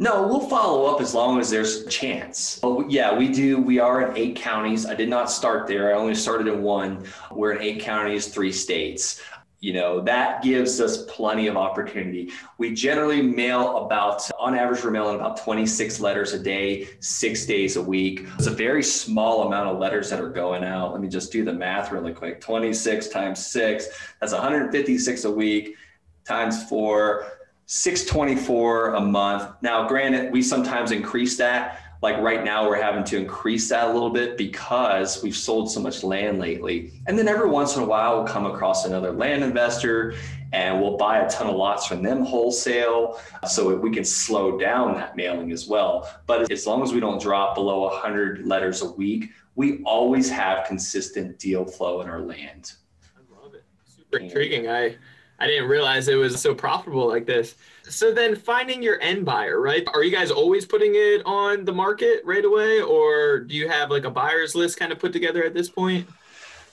No, 0.03 0.27
we'll 0.27 0.49
follow 0.49 0.87
up 0.87 1.01
as 1.01 1.15
long 1.15 1.39
as 1.39 1.49
there's 1.49 1.83
a 1.83 1.89
chance. 1.89 2.59
Well, 2.61 2.85
yeah, 2.89 3.17
we 3.17 3.29
do. 3.29 3.59
We 3.59 3.79
are 3.79 4.03
in 4.03 4.17
eight 4.17 4.35
counties. 4.35 4.85
I 4.85 4.97
did 4.97 5.09
not 5.09 5.31
start 5.31 5.69
there. 5.69 5.95
I 5.95 5.97
only 5.97 6.17
started 6.17 6.49
in 6.49 6.61
one. 6.61 7.07
We're 7.31 7.53
in 7.53 7.63
eight 7.63 7.81
counties, 7.83 8.27
three 8.27 8.51
states. 8.51 9.23
You 9.61 9.75
know, 9.75 10.01
that 10.01 10.43
gives 10.43 10.81
us 10.81 11.05
plenty 11.05 11.47
of 11.47 11.57
opportunity. 11.57 12.33
We 12.59 12.75
generally 12.75 13.23
mail 13.23 13.77
about, 13.87 14.29
on 14.41 14.57
average, 14.57 14.83
we're 14.83 14.91
mailing 14.91 15.15
about 15.15 15.37
26 15.37 16.01
letters 16.01 16.33
a 16.33 16.39
day, 16.41 16.89
six 16.99 17.47
days 17.47 17.77
a 17.77 17.83
week. 17.83 18.27
It's 18.35 18.49
a 18.49 18.51
very 18.51 18.83
small 18.83 19.47
amount 19.47 19.69
of 19.69 19.79
letters 19.79 20.11
that 20.11 20.21
are 20.21 20.31
going 20.31 20.65
out. 20.65 20.91
Let 20.91 21.01
me 21.01 21.07
just 21.07 21.31
do 21.31 21.45
the 21.45 21.53
math 21.53 21.93
really 21.93 22.13
quick 22.13 22.41
26 22.41 23.07
times 23.07 23.47
six, 23.47 23.87
that's 24.21 24.33
156 24.33 25.25
a 25.27 25.31
week 25.31 25.77
times 26.25 26.69
four. 26.69 27.27
624 27.75 28.97
a 28.97 29.01
month. 29.01 29.51
Now, 29.63 29.89
granted, 29.89 30.31
we 30.31 30.43
sometimes 30.43 30.91
increase 30.91 31.39
that. 31.39 31.81
Like 32.03 32.19
right 32.19 32.45
now, 32.45 32.69
we're 32.69 32.81
having 32.81 33.03
to 33.05 33.17
increase 33.17 33.71
that 33.71 33.89
a 33.89 33.93
little 33.95 34.11
bit 34.11 34.37
because 34.37 35.23
we've 35.23 35.35
sold 35.35 35.71
so 35.71 35.81
much 35.81 36.05
land 36.05 36.39
lately. 36.39 36.93
And 37.07 37.19
then 37.19 37.29
every 37.29 37.49
once 37.49 37.75
in 37.75 37.83
a 37.83 37.87
while, 37.87 38.19
we'll 38.19 38.27
come 38.27 38.45
across 38.45 38.85
another 38.85 39.11
land 39.11 39.43
investor 39.43 40.13
and 40.53 40.83
we'll 40.83 40.99
buy 40.99 41.21
a 41.21 41.31
ton 41.31 41.47
of 41.47 41.57
lots 41.57 41.87
from 41.87 42.03
them 42.03 42.27
wholesale 42.27 43.19
so 43.49 43.75
we 43.75 43.91
can 43.91 44.05
slow 44.05 44.59
down 44.59 44.95
that 44.97 45.17
mailing 45.17 45.51
as 45.51 45.67
well. 45.67 46.15
But 46.27 46.53
as 46.53 46.67
long 46.67 46.83
as 46.83 46.93
we 46.93 47.01
don't 47.01 47.23
drop 47.23 47.55
below 47.55 47.85
100 47.85 48.47
letters 48.47 48.83
a 48.83 48.91
week, 48.91 49.31
we 49.55 49.83
always 49.85 50.29
have 50.29 50.67
consistent 50.67 51.39
deal 51.39 51.65
flow 51.65 52.03
in 52.03 52.11
our 52.11 52.21
land. 52.21 52.75
I 53.17 53.43
love 53.43 53.55
it. 53.55 53.65
Super 53.87 54.19
intriguing. 54.19 54.69
I 54.69 54.99
I 55.39 55.47
didn't 55.47 55.69
realize 55.69 56.09
it 56.09 56.15
was 56.15 56.41
so 56.41 56.55
profitable 56.55 57.09
like 57.09 57.27
this. 57.27 57.57
So 57.89 58.13
then 58.13 58.37
finding 58.37 58.83
your 58.83 59.01
end 59.01 59.25
buyer, 59.25 59.61
right? 59.61 59.87
Are 59.93 60.05
you 60.05 60.11
guys 60.11 60.31
always 60.31 60.65
putting 60.65 60.93
it 60.95 61.23
on 61.27 61.65
the 61.65 61.73
market 61.73 62.23
right 62.25 62.45
away 62.45 62.81
or 62.81 63.41
do 63.41 63.55
you 63.57 63.69
have 63.69 63.91
like 63.91 64.05
a 64.05 64.11
buyer's 64.11 64.55
list 64.55 64.79
kind 64.79 64.93
of 64.93 64.99
put 64.99 65.13
together 65.13 65.43
at 65.45 65.55
this 65.55 65.69
point? 65.69 66.07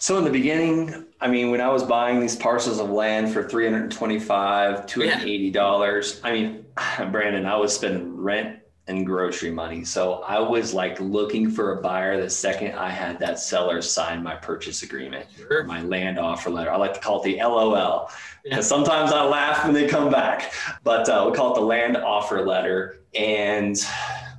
So 0.02 0.18
in 0.18 0.24
the 0.24 0.30
beginning, 0.30 1.06
I 1.20 1.28
mean, 1.28 1.52
when 1.52 1.60
I 1.60 1.68
was 1.68 1.84
buying 1.84 2.22
these 2.22 2.36
parcels 2.36 2.80
of 2.80 2.90
land 2.90 3.34
for 3.34 3.50
325, 3.50 4.86
280 4.86 5.52
dollars, 5.52 6.22
I 6.24 6.32
mean, 6.32 6.66
Brandon, 7.12 7.46
I 7.46 7.58
was 7.58 7.76
spending 7.76 8.16
rent 8.16 8.59
and 8.90 9.06
grocery 9.06 9.52
money. 9.52 9.86
So 9.86 10.24
I 10.24 10.40
was 10.40 10.74
like 10.74 11.00
looking 11.00 11.50
for 11.50 11.78
a 11.78 11.82
buyer 11.82 12.20
the 12.20 12.30
second 12.30 12.74
I 12.74 12.90
had 12.90 13.20
that 13.20 13.40
seller 13.40 13.82
sign 13.82 14.24
my 14.24 14.36
purchase 14.36 14.82
agreement, 14.82 15.28
Sure. 15.38 15.64
my 15.64 15.84
land 15.84 16.18
offer 16.18 16.50
letter. 16.50 16.72
I 16.72 16.76
like 16.78 16.96
to 16.96 17.00
call 17.00 17.22
it 17.22 17.26
the 17.26 17.38
LOL 17.42 18.10
because 18.44 18.68
sometimes 18.68 19.12
I 19.12 19.24
laugh 19.24 19.64
when 19.64 19.74
they 19.74 19.88
come 19.88 20.10
back, 20.10 20.54
but 20.84 21.08
uh, 21.08 21.26
we 21.30 21.38
call 21.38 21.54
it 21.54 21.60
the 21.60 21.66
land 21.66 21.98
offer 21.98 22.44
letter. 22.44 23.02
And 23.14 23.78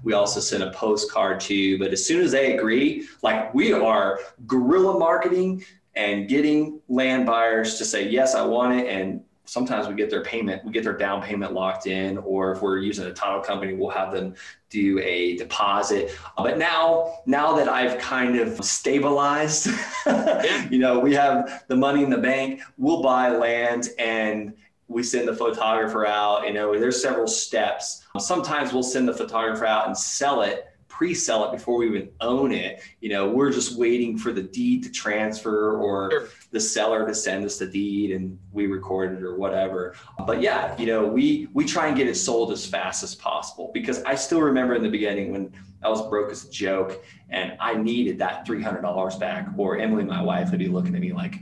we 0.02 0.14
also 0.14 0.40
send 0.40 0.64
a 0.64 0.72
postcard 0.72 1.38
to, 1.40 1.78
but 1.78 1.92
as 1.92 2.04
soon 2.04 2.20
as 2.20 2.32
they 2.32 2.56
agree, 2.56 3.06
like 3.22 3.54
we 3.54 3.72
are 3.72 4.18
guerrilla 4.46 4.98
marketing 4.98 5.64
and 5.94 6.28
getting 6.28 6.80
land 6.88 7.24
buyers 7.26 7.78
to 7.78 7.84
say, 7.84 8.08
yes, 8.08 8.34
I 8.34 8.44
want 8.44 8.80
it. 8.80 8.88
And 8.88 9.22
sometimes 9.50 9.88
we 9.88 9.94
get 9.94 10.08
their 10.08 10.22
payment, 10.22 10.64
we 10.64 10.70
get 10.70 10.84
their 10.84 10.96
down 10.96 11.20
payment 11.20 11.52
locked 11.52 11.88
in, 11.88 12.16
or 12.18 12.52
if 12.52 12.62
we're 12.62 12.78
using 12.78 13.04
a 13.06 13.12
title 13.12 13.40
company, 13.40 13.74
we'll 13.74 13.90
have 13.90 14.12
them 14.12 14.32
do 14.68 15.00
a 15.00 15.36
deposit. 15.38 16.16
Uh, 16.38 16.44
but 16.44 16.56
now, 16.56 17.18
now 17.26 17.52
that 17.56 17.68
I've 17.68 17.98
kind 17.98 18.38
of 18.38 18.64
stabilized, 18.64 19.66
you 20.70 20.78
know, 20.78 21.00
we 21.00 21.12
have 21.14 21.64
the 21.66 21.74
money 21.74 22.04
in 22.04 22.10
the 22.10 22.18
bank, 22.18 22.60
we'll 22.78 23.02
buy 23.02 23.28
land 23.28 23.88
and 23.98 24.54
we 24.86 25.02
send 25.02 25.26
the 25.26 25.34
photographer 25.34 26.06
out. 26.06 26.46
You 26.46 26.52
know, 26.52 26.78
there's 26.78 27.02
several 27.02 27.26
steps. 27.26 28.06
Sometimes 28.20 28.72
we'll 28.72 28.84
send 28.84 29.08
the 29.08 29.14
photographer 29.14 29.66
out 29.66 29.88
and 29.88 29.98
sell 29.98 30.42
it 30.42 30.69
pre-sell 31.04 31.46
it 31.48 31.50
before 31.50 31.78
we 31.78 31.86
even 31.86 32.10
own 32.20 32.52
it. 32.52 32.82
You 33.00 33.08
know, 33.08 33.26
we're 33.30 33.50
just 33.50 33.78
waiting 33.78 34.18
for 34.18 34.34
the 34.34 34.42
deed 34.42 34.82
to 34.82 34.90
transfer 34.92 35.78
or 35.78 36.10
Sure. 36.10 36.28
the 36.50 36.60
seller 36.60 37.06
to 37.06 37.14
send 37.14 37.42
us 37.42 37.56
the 37.58 37.64
deed 37.66 38.10
and 38.10 38.38
we 38.52 38.66
record 38.66 39.16
it 39.16 39.22
or 39.22 39.34
whatever. 39.38 39.94
But 40.26 40.42
yeah, 40.42 40.76
you 40.76 40.84
know, 40.84 41.06
we 41.06 41.48
we 41.54 41.64
try 41.64 41.86
and 41.88 41.96
get 41.96 42.06
it 42.06 42.16
sold 42.16 42.52
as 42.52 42.66
fast 42.66 43.02
as 43.02 43.14
possible 43.14 43.70
because 43.72 44.02
I 44.02 44.14
still 44.14 44.42
remember 44.42 44.74
in 44.74 44.82
the 44.82 44.90
beginning 44.90 45.32
when 45.32 45.50
I 45.82 45.88
was 45.88 46.06
broke 46.06 46.30
as 46.30 46.44
a 46.44 46.50
joke 46.50 47.02
and 47.30 47.56
I 47.60 47.76
needed 47.76 48.18
that 48.18 48.46
$300 48.46 49.18
back 49.18 49.48
or 49.56 49.78
Emily, 49.78 50.04
my 50.04 50.20
wife, 50.20 50.50
would 50.50 50.58
be 50.58 50.68
looking 50.68 50.94
at 50.94 51.00
me 51.00 51.14
like, 51.14 51.36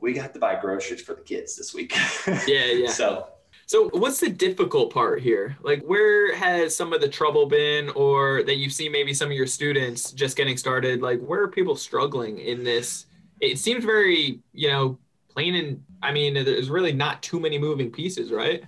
we 0.00 0.12
got 0.12 0.32
to 0.34 0.38
buy 0.38 0.54
groceries 0.60 1.02
for 1.02 1.16
the 1.16 1.22
kids 1.22 1.56
this 1.56 1.74
week. 1.74 1.96
Yeah, 2.46 2.66
yeah. 2.66 2.90
so 2.90 3.26
So, 3.70 3.88
what's 3.90 4.18
the 4.18 4.28
difficult 4.28 4.92
part 4.92 5.20
here? 5.20 5.56
Like, 5.62 5.84
where 5.84 6.34
has 6.34 6.74
some 6.74 6.92
of 6.92 7.00
the 7.00 7.06
trouble 7.06 7.46
been, 7.46 7.88
or 7.90 8.42
that 8.42 8.56
you've 8.56 8.72
seen 8.72 8.90
maybe 8.90 9.14
some 9.14 9.30
of 9.30 9.36
your 9.36 9.46
students 9.46 10.10
just 10.10 10.36
getting 10.36 10.56
started? 10.56 11.02
Like, 11.02 11.20
where 11.20 11.40
are 11.40 11.46
people 11.46 11.76
struggling 11.76 12.38
in 12.40 12.64
this? 12.64 13.06
It 13.40 13.60
seems 13.60 13.84
very, 13.84 14.40
you 14.52 14.68
know, 14.70 14.98
plain 15.28 15.54
and 15.54 15.84
I 16.02 16.10
mean, 16.10 16.34
there's 16.34 16.68
really 16.68 16.92
not 16.92 17.22
too 17.22 17.38
many 17.38 17.58
moving 17.58 17.92
pieces, 17.92 18.32
right? 18.32 18.64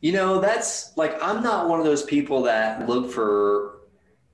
You 0.00 0.10
know, 0.10 0.40
that's 0.40 0.96
like 0.96 1.16
I'm 1.22 1.40
not 1.40 1.68
one 1.68 1.78
of 1.78 1.86
those 1.86 2.02
people 2.02 2.42
that 2.42 2.88
look 2.88 3.12
for 3.12 3.77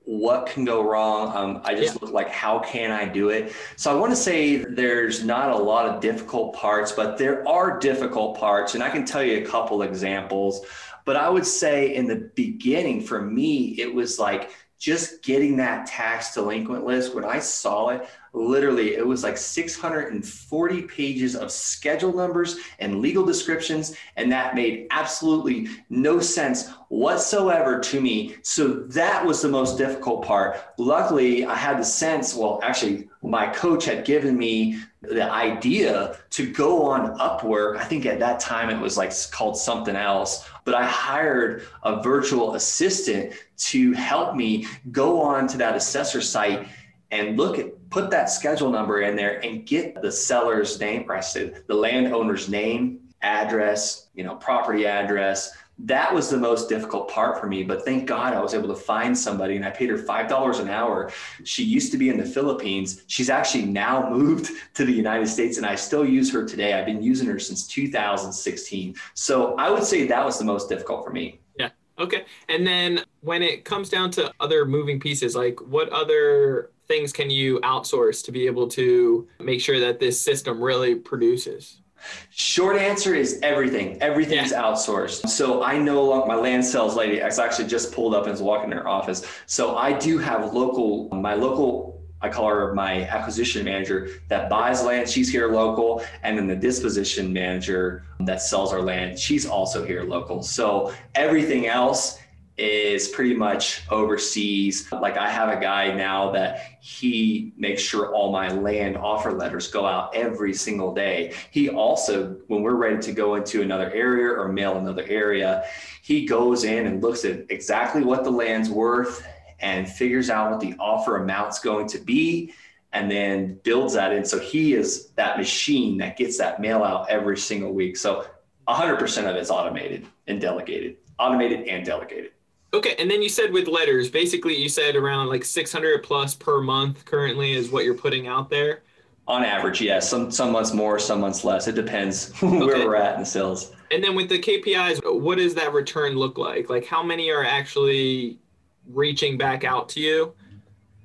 what 0.05 0.45
can 0.45 0.63
go 0.65 0.83
wrong. 0.83 1.35
Um, 1.35 1.61
I 1.63 1.73
just 1.73 1.95
Yeah. 1.95 1.99
look 2.01 2.13
like 2.13 2.29
how 2.29 2.59
can 2.59 2.91
I 2.91 3.05
do 3.05 3.29
it. 3.29 3.51
So 3.75 3.91
I 3.91 3.99
want 3.99 4.11
to 4.11 4.15
say 4.15 4.57
there's 4.57 5.23
not 5.23 5.49
a 5.49 5.57
lot 5.57 5.87
of 5.87 5.99
difficult 5.99 6.53
parts, 6.53 6.91
but 6.91 7.17
there 7.17 7.47
are 7.47 7.79
difficult 7.79 8.37
parts, 8.37 8.75
and 8.75 8.83
I 8.83 8.89
can 8.89 9.03
tell 9.03 9.23
you 9.23 9.39
a 9.39 9.45
couple 9.45 9.81
examples. 9.81 10.65
But 11.05 11.15
I 11.15 11.29
would 11.29 11.45
say 11.45 11.93
in 11.93 12.07
the 12.07 12.29
beginning, 12.35 13.01
for 13.01 13.21
me, 13.21 13.75
it 13.79 13.93
was 13.93 14.17
like 14.19 14.51
just 14.85 15.23
getting 15.23 15.57
that 15.57 15.87
tax 15.87 16.35
delinquent 16.35 16.85
list. 16.85 17.15
When 17.15 17.25
I 17.25 17.39
saw 17.39 17.89
it, 17.89 18.07
literally, 18.33 18.93
it 18.93 19.07
was 19.07 19.23
like 19.23 19.35
640 19.35 20.83
pages 20.83 21.35
of 21.35 21.49
schedule 21.51 22.13
numbers 22.13 22.57
and 22.77 23.01
legal 23.01 23.25
descriptions, 23.25 23.95
and 24.15 24.31
that 24.31 24.53
made 24.53 24.85
absolutely 24.91 25.69
no 25.89 26.19
sense 26.19 26.69
whatsoever 26.89 27.79
to 27.79 27.99
me. 27.99 28.35
So 28.43 28.67
that 28.89 29.25
was 29.25 29.41
the 29.41 29.49
most 29.49 29.75
difficult 29.79 30.23
part. 30.23 30.59
Luckily, 30.77 31.45
I 31.45 31.55
had 31.55 31.79
the 31.79 31.83
sense, 31.83 32.35
well, 32.35 32.59
actually, 32.61 33.09
my 33.23 33.47
coach 33.47 33.85
had 33.85 34.05
given 34.05 34.37
me 34.37 34.77
the 35.09 35.31
idea 35.31 36.17
to 36.31 36.51
go 36.51 36.83
on 36.83 37.17
Upwork. 37.17 37.77
I 37.77 37.83
think 37.83 38.05
at 38.05 38.19
that 38.19 38.39
time 38.39 38.69
it 38.69 38.79
was 38.79 38.97
like 38.97 39.11
called 39.31 39.57
something 39.57 39.95
else, 39.95 40.47
but 40.63 40.75
I 40.75 40.85
hired 40.85 41.63
a 41.83 42.01
virtual 42.01 42.55
assistant 42.55 43.33
to 43.57 43.93
help 43.93 44.35
me 44.35 44.67
go 44.91 45.21
on 45.21 45.47
to 45.47 45.57
that 45.57 45.75
assessor 45.75 46.21
site 46.21 46.67
and 47.11 47.37
look 47.37 47.59
at 47.59 47.89
put 47.89 48.09
that 48.09 48.29
schedule 48.29 48.69
number 48.69 49.01
in 49.01 49.15
there 49.15 49.43
and 49.45 49.65
get 49.65 50.01
the 50.01 50.11
seller's 50.11 50.79
name, 50.79 51.05
or 51.07 51.15
I 51.15 51.21
said 51.21 51.63
the 51.67 51.75
landowner's 51.75 52.49
name, 52.49 52.99
address, 53.21 54.07
you 54.13 54.23
know, 54.23 54.35
property 54.35 54.85
address. 54.85 55.55
That 55.79 56.13
was 56.13 56.29
the 56.29 56.37
most 56.37 56.69
difficult 56.69 57.09
part 57.09 57.39
for 57.39 57.47
me. 57.47 57.63
But 57.63 57.83
thank 57.83 58.07
God 58.07 58.33
I 58.33 58.41
was 58.41 58.53
able 58.53 58.69
to 58.69 58.75
find 58.75 59.17
somebody 59.17 59.57
and 59.57 59.65
I 59.65 59.71
paid 59.71 59.89
her 59.89 59.97
$5 59.97 60.59
an 60.59 60.69
hour. 60.69 61.11
She 61.43 61.63
used 61.63 61.91
to 61.91 61.97
be 61.97 62.09
in 62.09 62.17
the 62.17 62.25
Philippines. 62.25 63.03
She's 63.07 63.29
actually 63.29 63.65
now 63.65 64.09
moved 64.15 64.51
to 64.75 64.85
the 64.85 64.91
United 64.91 65.27
States 65.27 65.57
and 65.57 65.65
I 65.65 65.75
still 65.75 66.05
use 66.05 66.31
her 66.31 66.45
today. 66.45 66.73
I've 66.73 66.85
been 66.85 67.03
using 67.03 67.27
her 67.27 67.39
since 67.39 67.67
2016. 67.67 68.95
So 69.13 69.55
I 69.55 69.69
would 69.69 69.83
say 69.83 70.07
that 70.07 70.25
was 70.25 70.39
the 70.39 70.45
most 70.45 70.69
difficult 70.69 71.03
for 71.03 71.11
me. 71.11 71.39
Yeah. 71.59 71.69
Okay. 71.99 72.25
And 72.47 72.65
then 72.65 73.01
when 73.21 73.43
it 73.43 73.65
comes 73.65 73.89
down 73.89 74.11
to 74.11 74.31
other 74.39 74.65
moving 74.65 74.99
pieces, 74.99 75.35
like 75.35 75.59
what 75.61 75.89
other 75.89 76.71
things 76.87 77.11
can 77.11 77.29
you 77.29 77.59
outsource 77.61 78.23
to 78.25 78.31
be 78.31 78.45
able 78.45 78.67
to 78.69 79.27
make 79.39 79.59
sure 79.59 79.79
that 79.79 79.99
this 79.99 80.19
system 80.19 80.61
really 80.61 80.95
produces? 80.95 81.81
Short 82.29 82.77
answer 82.77 83.15
is 83.15 83.39
everything. 83.41 84.01
Everything's 84.01 84.51
outsourced. 84.51 85.27
So 85.29 85.63
I 85.63 85.77
know 85.77 86.03
lo- 86.03 86.25
my 86.25 86.35
land 86.35 86.65
sales 86.65 86.95
lady. 86.95 87.21
I 87.21 87.27
actually 87.27 87.67
just 87.67 87.93
pulled 87.93 88.13
up 88.13 88.23
and 88.23 88.31
was 88.31 88.41
walking 88.41 88.71
in 88.71 88.77
her 88.77 88.87
office. 88.87 89.25
So 89.45 89.77
I 89.77 89.97
do 89.97 90.17
have 90.17 90.53
local, 90.53 91.09
my 91.09 91.33
local. 91.33 91.93
I 92.21 92.29
call 92.29 92.49
her 92.49 92.73
my 92.73 93.03
acquisition 93.03 93.63
manager 93.65 94.09
that 94.29 94.49
buys 94.49 94.83
land. 94.83 95.07
She's 95.07 95.31
here 95.31 95.51
local, 95.51 96.03
and 96.23 96.37
then 96.37 96.47
the 96.47 96.55
disposition 96.55 97.31
manager 97.31 98.03
that 98.21 98.41
sells 98.41 98.73
our 98.73 98.81
land. 98.81 99.19
She's 99.19 99.45
also 99.45 99.85
here 99.85 100.03
local. 100.03 100.41
So 100.41 100.93
everything 101.13 101.67
else 101.67 102.19
is 102.57 103.09
pretty 103.09 103.35
much 103.35 103.81
overseas. 103.91 104.89
Like 104.91 105.17
I 105.17 105.29
have 105.29 105.49
a 105.49 105.59
guy 105.59 105.93
now 105.93 106.31
that 106.31 106.77
he 106.79 107.53
makes 107.57 107.81
sure 107.81 108.13
all 108.13 108.31
my 108.31 108.49
land 108.49 108.95
offer 108.95 109.33
letters 109.33 109.67
go 109.67 109.85
out 109.85 110.15
every 110.15 110.53
single 110.53 110.93
day. 110.93 111.33
He 111.51 111.69
also, 111.69 112.37
when 112.47 112.61
we're 112.61 112.75
ready 112.75 112.99
to 112.99 113.11
go 113.11 113.35
into 113.35 113.61
another 113.61 113.91
area 113.91 114.27
or 114.27 114.47
mail 114.47 114.77
another 114.77 115.03
area, 115.07 115.65
he 116.01 116.25
goes 116.25 116.63
in 116.63 116.87
and 116.87 117.03
looks 117.03 117.25
at 117.25 117.45
exactly 117.49 118.03
what 118.03 118.23
the 118.23 118.31
land's 118.31 118.69
worth 118.69 119.25
and 119.59 119.89
figures 119.89 120.29
out 120.29 120.51
what 120.51 120.59
the 120.61 120.75
offer 120.79 121.17
amount's 121.17 121.59
going 121.59 121.87
to 121.87 121.97
be 121.97 122.53
and 122.93 123.11
then 123.11 123.59
builds 123.63 123.93
that 123.95 124.13
in. 124.13 124.23
So 124.23 124.39
he 124.39 124.73
is 124.73 125.07
that 125.15 125.37
machine 125.37 125.97
that 125.97 126.15
gets 126.15 126.37
that 126.37 126.61
mail 126.61 126.83
out 126.83 127.09
every 127.09 127.37
single 127.37 127.73
week. 127.73 127.97
So 127.97 128.25
100% 128.69 129.29
of 129.29 129.35
it's 129.35 129.49
automated 129.49 130.07
and 130.27 130.39
delegated, 130.39 130.97
automated 131.19 131.67
and 131.67 131.85
delegated. 131.85 132.31
Okay. 132.75 132.95
And 132.99 133.09
then 133.09 133.21
you 133.21 133.29
said 133.29 133.51
with 133.53 133.67
letters, 133.67 134.09
basically 134.09 134.55
you 134.55 134.67
said 134.69 134.95
around 134.95 135.27
like 135.27 135.45
600 135.45 136.03
plus 136.03 136.35
per 136.35 136.61
month 136.61 137.05
currently 137.05 137.53
is 137.53 137.69
what 137.71 137.85
you're 137.85 137.93
putting 137.95 138.27
out 138.27 138.49
there. 138.49 138.81
On 139.27 139.43
average, 139.43 139.81
yes. 139.81 140.07
Some 140.09 140.29
some 140.29 140.51
months 140.51 140.73
more, 140.73 140.99
some 140.99 141.19
months 141.21 141.43
less. 141.43 141.67
It 141.67 141.75
depends 141.75 142.31
where 142.41 142.63
Okay. 142.75 142.85
we're 142.85 142.95
at 142.95 143.15
in 143.15 143.21
the 143.21 143.25
sales. 143.25 143.71
And 143.91 144.03
then 144.03 144.13
with 144.15 144.29
the 144.29 144.39
KPIs, 144.39 144.99
what 145.21 145.37
does 145.37 145.55
that 145.55 145.73
return 145.73 146.13
look 146.15 146.37
like? 146.37 146.69
Like 146.69 146.85
how 146.85 147.01
many 147.01 147.31
are 147.31 147.43
actually 147.43 148.39
reaching 148.87 149.37
back 149.37 149.63
out 149.63 149.89
to 149.89 149.99
you? 149.99 150.33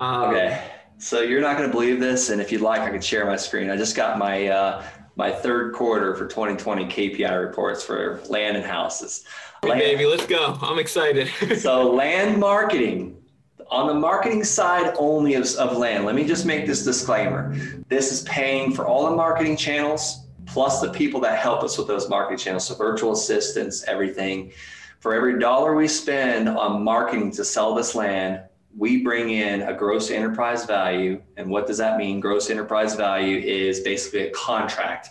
Um, 0.00 0.30
Okay. 0.30 0.62
So 0.98 1.22
you're 1.22 1.40
not 1.40 1.56
going 1.56 1.66
to 1.66 1.72
believe 1.74 1.98
this, 1.98 2.28
and 2.28 2.42
if 2.42 2.52
you'd 2.52 2.60
like, 2.60 2.80
I 2.82 2.90
could 2.90 3.02
share 3.02 3.24
my 3.24 3.36
screen. 3.36 3.70
I 3.70 3.76
just 3.76 3.96
got 3.96 4.18
my 4.18 4.48
uh, 4.48 4.84
my 5.20 5.30
third 5.30 5.74
quarter 5.74 6.14
for 6.14 6.26
2020 6.26 6.86
KPI 6.86 7.46
reports 7.46 7.84
for 7.84 8.22
land 8.30 8.56
and 8.56 8.64
houses. 8.64 9.24
Hey, 9.60 9.68
Land- 9.68 9.80
baby, 9.82 10.06
let's 10.06 10.24
go. 10.24 10.56
I'm 10.62 10.78
excited. 10.78 11.28
so 11.58 11.92
land 11.92 12.40
marketing 12.40 13.22
on 13.68 13.86
the 13.86 13.94
marketing 13.94 14.42
side 14.42 14.94
only 14.98 15.34
of, 15.34 15.46
of 15.56 15.76
land 15.76 16.04
let 16.04 16.16
me 16.16 16.26
just 16.26 16.44
make 16.44 16.66
this 16.66 16.82
disclaimer 16.82 17.54
this 17.86 18.10
is 18.10 18.22
paying 18.22 18.72
for 18.72 18.84
all 18.84 19.08
the 19.08 19.14
marketing 19.14 19.56
channels 19.56 20.26
plus 20.44 20.80
the 20.80 20.90
people 20.90 21.20
that 21.20 21.38
help 21.38 21.62
us 21.62 21.78
with 21.78 21.86
those 21.86 22.08
marketing 22.08 22.36
channels 22.36 22.66
so 22.66 22.74
virtual 22.74 23.12
assistants 23.12 23.84
everything 23.84 24.50
for 24.98 25.14
every 25.14 25.38
dollar 25.38 25.76
we 25.76 25.86
spend 25.86 26.48
on 26.48 26.82
marketing 26.82 27.30
to 27.30 27.44
sell 27.44 27.72
this 27.72 27.94
land 27.94 28.40
we 28.76 29.02
bring 29.02 29.30
in 29.30 29.62
a 29.62 29.74
gross 29.74 30.10
enterprise 30.10 30.64
value 30.64 31.20
and 31.36 31.50
what 31.50 31.66
does 31.66 31.78
that 31.78 31.98
mean 31.98 32.20
gross 32.20 32.50
enterprise 32.50 32.94
value 32.94 33.38
is 33.38 33.80
basically 33.80 34.28
a 34.28 34.30
contract 34.30 35.10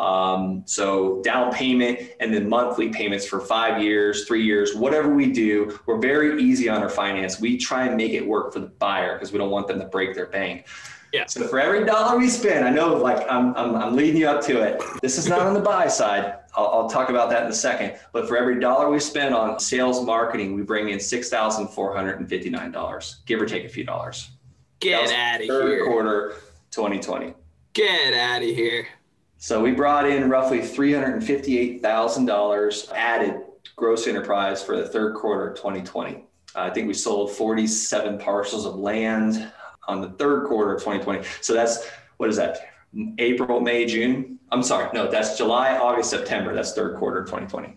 um, 0.00 0.62
so 0.64 1.20
down 1.22 1.52
payment 1.52 2.00
and 2.20 2.32
then 2.32 2.48
monthly 2.48 2.88
payments 2.88 3.26
for 3.26 3.38
five 3.38 3.82
years, 3.82 4.24
three 4.24 4.42
years, 4.42 4.74
whatever 4.74 5.14
we 5.14 5.30
do, 5.30 5.78
we're 5.84 5.98
very 5.98 6.42
easy 6.42 6.70
on 6.70 6.82
our 6.82 6.88
finance. 6.88 7.38
We 7.38 7.58
try 7.58 7.86
and 7.86 7.98
make 7.98 8.12
it 8.12 8.26
work 8.26 8.54
for 8.54 8.60
the 8.60 8.66
buyer 8.66 9.14
because 9.14 9.30
we 9.30 9.38
don't 9.38 9.50
want 9.50 9.68
them 9.68 9.78
to 9.78 9.84
break 9.84 10.14
their 10.14 10.26
bank. 10.26 10.66
Yeah. 11.12 11.26
So 11.26 11.46
for 11.46 11.60
every 11.60 11.84
dollar 11.84 12.16
we 12.16 12.28
spend, 12.28 12.64
I 12.64 12.70
know 12.70 12.96
like 12.96 13.30
I'm, 13.30 13.54
I'm, 13.56 13.74
I'm 13.74 13.94
leading 13.94 14.18
you 14.18 14.28
up 14.28 14.42
to 14.44 14.62
it. 14.62 14.80
This 15.02 15.18
is 15.18 15.28
not 15.28 15.40
on 15.40 15.52
the 15.52 15.60
buy 15.60 15.88
side. 15.88 16.36
I'll, 16.54 16.66
I'll, 16.66 16.90
talk 16.90 17.10
about 17.10 17.30
that 17.30 17.44
in 17.44 17.50
a 17.50 17.54
second. 17.54 17.98
But 18.12 18.26
for 18.28 18.36
every 18.36 18.58
dollar 18.58 18.90
we 18.90 18.98
spend 18.98 19.34
on 19.34 19.60
sales 19.60 20.04
marketing, 20.04 20.54
we 20.54 20.62
bring 20.62 20.88
in 20.90 20.98
six 20.98 21.28
thousand 21.28 21.68
four 21.68 21.94
hundred 21.94 22.18
and 22.18 22.28
fifty 22.28 22.50
nine 22.50 22.72
dollars, 22.72 23.20
give 23.26 23.40
or 23.40 23.46
take 23.46 23.64
a 23.64 23.68
few 23.68 23.84
dollars. 23.84 24.30
Get 24.80 25.10
out 25.12 25.36
of 25.36 25.42
here. 25.42 25.52
Third 25.52 25.84
quarter, 25.84 26.34
2020. 26.70 27.34
Get 27.74 28.14
out 28.14 28.42
of 28.42 28.48
here. 28.48 28.86
So 29.38 29.62
we 29.62 29.72
brought 29.72 30.08
in 30.08 30.28
roughly 30.28 30.60
three 30.60 30.92
hundred 30.92 31.14
and 31.14 31.24
fifty 31.24 31.58
eight 31.58 31.82
thousand 31.82 32.26
dollars 32.26 32.90
added 32.94 33.42
gross 33.76 34.06
enterprise 34.06 34.62
for 34.62 34.76
the 34.76 34.86
third 34.86 35.14
quarter 35.14 35.48
of 35.48 35.56
2020. 35.56 36.24
I 36.54 36.70
think 36.70 36.88
we 36.88 36.94
sold 36.94 37.32
47 37.32 38.18
parcels 38.18 38.66
of 38.66 38.74
land 38.74 39.50
on 39.86 40.00
the 40.00 40.10
third 40.10 40.46
quarter 40.46 40.74
of 40.74 40.80
2020. 40.80 41.26
So 41.40 41.54
that's 41.54 41.88
what 42.16 42.28
is 42.28 42.36
that? 42.36 42.69
April, 43.18 43.60
May, 43.60 43.86
June. 43.86 44.38
I'm 44.50 44.62
sorry, 44.62 44.88
no, 44.92 45.10
that's 45.10 45.36
July, 45.36 45.76
August, 45.76 46.10
September. 46.10 46.54
That's 46.54 46.72
third 46.72 46.96
quarter 46.96 47.20
of 47.20 47.26
2020. 47.26 47.76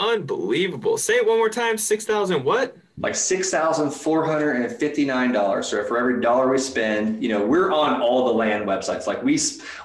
Unbelievable. 0.00 0.96
Say 0.96 1.16
it 1.16 1.26
one 1.26 1.36
more 1.36 1.50
time. 1.50 1.76
Six 1.76 2.06
thousand 2.06 2.42
what? 2.42 2.74
Like 2.96 3.14
six 3.14 3.50
thousand 3.50 3.90
four 3.90 4.24
hundred 4.24 4.56
and 4.56 4.74
fifty-nine 4.74 5.30
dollars. 5.30 5.68
So 5.68 5.84
for 5.84 5.98
every 5.98 6.22
dollar 6.22 6.48
we 6.50 6.56
spend, 6.56 7.22
you 7.22 7.28
know, 7.28 7.46
we're 7.46 7.70
on 7.70 8.00
all 8.00 8.26
the 8.26 8.32
land 8.32 8.64
websites. 8.64 9.06
Like 9.06 9.22
we 9.22 9.38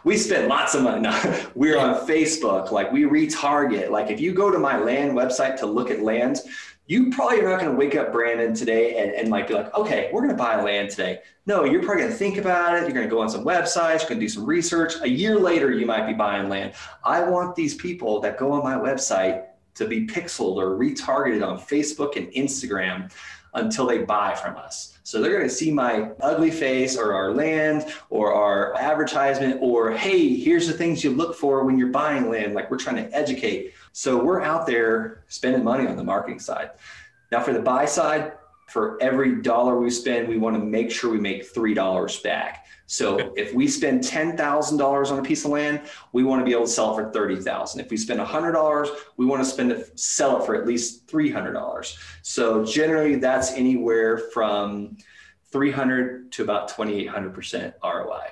we 0.06 0.16
spend 0.16 0.48
lots 0.48 0.74
of 0.74 0.84
money. 0.84 1.10
we're 1.56 1.78
on 1.78 2.08
Facebook. 2.08 2.72
Like 2.72 2.94
we 2.94 3.04
retarget. 3.04 3.90
Like 3.90 4.10
if 4.10 4.22
you 4.22 4.34
go 4.34 4.50
to 4.50 4.58
my 4.58 4.78
land 4.78 5.12
website 5.12 5.58
to 5.60 5.66
look 5.66 5.92
at 5.92 6.02
land, 6.02 6.40
you 6.88 7.10
probably 7.10 7.40
are 7.42 7.50
not 7.50 7.60
going 7.60 7.72
to 7.72 7.78
wake 7.78 7.96
up 7.96 8.12
Brandon 8.12 8.54
today 8.54 8.98
and, 8.98 9.12
and 9.12 9.30
like 9.30 9.48
be 9.48 9.56
like, 9.56 9.74
okay, 9.76 10.10
we're 10.14 10.22
going 10.22 10.36
to 10.36 10.38
buy 10.38 10.62
land 10.62 10.92
today. 10.92 11.20
No, 11.48 11.64
you're 11.64 11.82
probably 11.82 12.04
going 12.04 12.12
to 12.12 12.18
think 12.18 12.38
about 12.38 12.76
it. 12.76 12.84
You're 12.84 12.92
going 12.92 13.08
to 13.08 13.10
go 13.10 13.22
on 13.22 13.30
some 13.30 13.44
websites, 13.44 14.02
you're 14.02 14.10
going 14.10 14.20
to 14.20 14.26
do 14.26 14.30
some 14.30 14.46
research. 14.46 14.94
A 15.02 15.10
year 15.10 15.40
later, 15.40 15.72
you 15.72 15.86
might 15.86 16.06
be 16.06 16.14
buying 16.14 16.48
land. 16.48 16.74
I 17.04 17.24
want 17.24 17.56
these 17.56 17.74
people 17.74 18.20
that 18.22 18.38
go 18.38 18.52
on 18.52 18.64
my 18.64 18.76
website 18.76 19.46
to 19.76 19.88
be 19.88 20.06
pixeled 20.06 20.58
or 20.58 20.78
retargeted 20.78 21.46
on 21.46 21.60
Facebook 21.60 22.16
and 22.18 22.28
Instagram 22.34 23.12
until 23.56 23.88
they 23.88 24.00
buy 24.00 24.36
from 24.36 24.58
us. 24.58 24.98
So 25.04 25.22
they're 25.22 25.32
going 25.32 25.48
to 25.48 25.54
see 25.54 25.72
my 25.72 26.12
ugly 26.22 26.52
face 26.52 26.98
or 26.98 27.14
our 27.14 27.32
land 27.34 27.86
or 28.10 28.34
our 28.34 28.76
advertisement 28.76 29.60
or, 29.62 29.92
hey, 29.92 30.36
here's 30.36 30.68
the 30.68 30.74
things 30.74 31.04
you 31.04 31.12
look 31.12 31.36
for 31.36 31.64
when 31.64 31.78
you're 31.78 31.90
buying 31.90 32.30
land. 32.30 32.54
Like 32.54 32.70
we're 32.70 32.78
trying 32.78 32.98
to 32.98 33.16
educate. 33.16 33.74
So 33.98 34.22
we're 34.22 34.42
out 34.42 34.68
there 34.68 35.24
spending 35.30 35.64
money 35.64 35.88
on 35.88 35.96
the 35.96 36.04
marketing 36.04 36.40
side. 36.40 36.72
Now, 37.32 37.42
for 37.42 37.54
the 37.54 37.62
buy 37.62 37.86
side, 37.86 38.34
for 38.68 39.02
every 39.02 39.42
dollar 39.42 39.80
we 39.80 39.90
spend, 39.90 40.28
we 40.28 40.38
want 40.38 40.54
to 40.58 40.62
make 40.62 40.92
sure 40.92 41.10
we 41.10 41.18
make 41.18 41.54
$3 41.54 42.22
back. 42.22 42.66
So 42.88 43.32
if 43.38 43.54
we 43.54 43.70
spend 43.70 44.02
$10,000 44.02 45.12
on 45.12 45.20
a 45.20 45.24
piece 45.24 45.46
of 45.46 45.52
land, 45.52 45.80
we 46.12 46.26
want 46.26 46.42
to 46.42 46.46
be 46.46 46.52
able 46.52 46.66
to 46.66 46.70
sell 46.70 46.92
it 46.92 47.04
for 47.06 47.10
30,000. 47.10 47.80
If 47.80 47.90
we 47.90 47.96
spend 47.96 48.20
$100, 48.20 48.90
we 49.16 49.26
want 49.26 49.42
to 49.42 49.50
spend 49.50 49.72
it, 49.72 49.98
sell 49.98 50.42
it 50.42 50.46
for 50.46 50.56
at 50.56 50.68
least 50.68 51.08
$300. 51.08 51.98
So 52.22 52.66
generally 52.66 53.16
that's 53.16 53.54
anywhere 53.54 54.18
from 54.18 54.98
300 55.54 56.34
to 56.34 56.44
about 56.44 56.70
2,800% 56.70 57.74
ROI. 57.82 58.28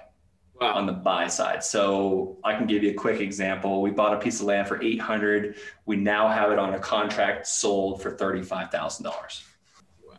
Wow. 0.61 0.75
on 0.75 0.85
the 0.85 0.93
buy 0.93 1.27
side. 1.27 1.63
So 1.63 2.37
I 2.43 2.55
can 2.55 2.67
give 2.67 2.83
you 2.83 2.91
a 2.91 2.93
quick 2.93 3.19
example. 3.19 3.81
We 3.81 3.89
bought 3.89 4.13
a 4.13 4.19
piece 4.19 4.39
of 4.39 4.45
land 4.45 4.67
for 4.67 4.81
800. 4.81 5.55
We 5.85 5.95
now 5.95 6.29
have 6.29 6.51
it 6.51 6.59
on 6.59 6.73
a 6.75 6.79
contract 6.79 7.47
sold 7.47 8.01
for 8.01 8.15
$35,000. 8.15 9.03
Wow. 10.07 10.15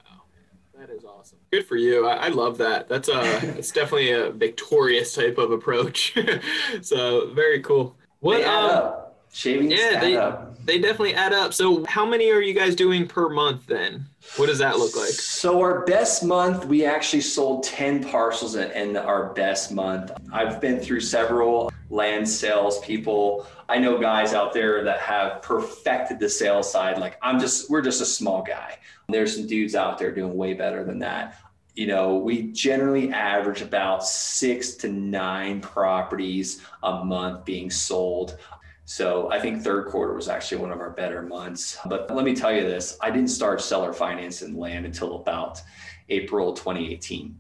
That 0.77 0.91
is 0.91 1.05
awesome. 1.05 1.39
Good 1.53 1.67
for 1.67 1.77
you. 1.77 2.09
I, 2.09 2.27
I 2.27 2.29
love 2.29 2.59
that. 2.59 2.89
That's 2.89 3.09
a 3.09 3.23
it's 3.59 3.71
definitely 3.71 4.11
a 4.11 4.31
victorious 4.31 5.15
type 5.15 5.39
of 5.39 5.53
approach. 5.53 6.15
so 6.83 7.33
very 7.33 7.61
cool. 7.61 7.97
What 8.21 8.43
um, 8.43 8.71
up. 8.71 9.27
Shavings 9.33 9.73
yeah, 9.73 10.01
they, 10.01 10.17
up. 10.17 10.54
They 10.65 10.79
definitely 10.79 11.15
add 11.15 11.33
up. 11.33 11.53
So 11.53 11.85
how 11.85 12.07
many 12.07 12.31
are 12.31 12.41
you 12.41 12.55
guys 12.55 12.75
doing 12.75 13.07
per 13.07 13.29
month 13.29 13.67
then? 13.67 14.07
What 14.37 14.47
does 14.47 14.59
that 14.59 14.79
look 14.79 14.97
like? 14.97 15.11
So 15.11 15.61
our 15.61 15.85
best 15.85 16.25
month, 16.25 16.65
we 16.65 16.85
actually 16.85 17.21
sold 17.21 17.63
10 17.65 18.05
parcels 18.05 18.57
in 18.57 18.97
our 18.97 19.33
best 19.35 19.73
month. 19.73 20.11
I've 20.33 20.61
been 20.61 20.81
through 20.81 21.01
several 21.01 21.71
land 21.91 22.29
sales 22.29 22.81
people. 22.81 23.47
I 23.69 23.79
know 23.79 23.99
guys 23.99 24.33
out 24.33 24.53
there 24.53 24.83
that 24.85 25.01
have 25.01 25.43
perfected 25.43 26.19
the 26.19 26.29
sales 26.29 26.71
side. 26.71 26.99
Like 26.99 27.19
I'm 27.23 27.39
just, 27.39 27.71
we're 27.71 27.83
just 27.83 28.01
a 28.01 28.07
small 28.07 28.43
guy. 28.43 28.79
There's 29.09 29.37
some 29.37 29.47
dudes 29.47 29.75
out 29.75 29.99
there 29.99 30.13
doing 30.13 30.35
way 30.35 30.55
better 30.55 30.85
than 30.85 30.99
that. 31.01 31.39
You 31.75 31.89
know, 31.89 32.17
we 32.17 32.53
generally 32.53 33.13
average 33.13 33.61
about 33.61 34.07
six 34.07 34.75
to 34.77 34.89
nine 34.89 35.61
properties 35.61 36.63
a 36.83 37.05
month 37.05 37.45
being 37.45 37.69
sold. 37.69 38.39
So 38.87 39.31
I 39.31 39.41
think 39.41 39.63
third 39.63 39.87
quarter 39.87 40.15
was 40.15 40.29
actually 40.29 40.61
one 40.61 40.71
of 40.71 40.81
our 40.81 40.91
better 40.91 41.23
months. 41.23 41.79
But 41.87 42.15
let 42.15 42.25
me 42.25 42.35
tell 42.35 42.53
you 42.53 42.63
this 42.63 42.99
I 43.01 43.11
didn't 43.11 43.31
start 43.31 43.61
seller 43.61 43.93
financing 43.93 44.57
land 44.59 44.85
until 44.85 45.17
about 45.17 45.61
April 46.09 46.53
2018. 46.53 47.39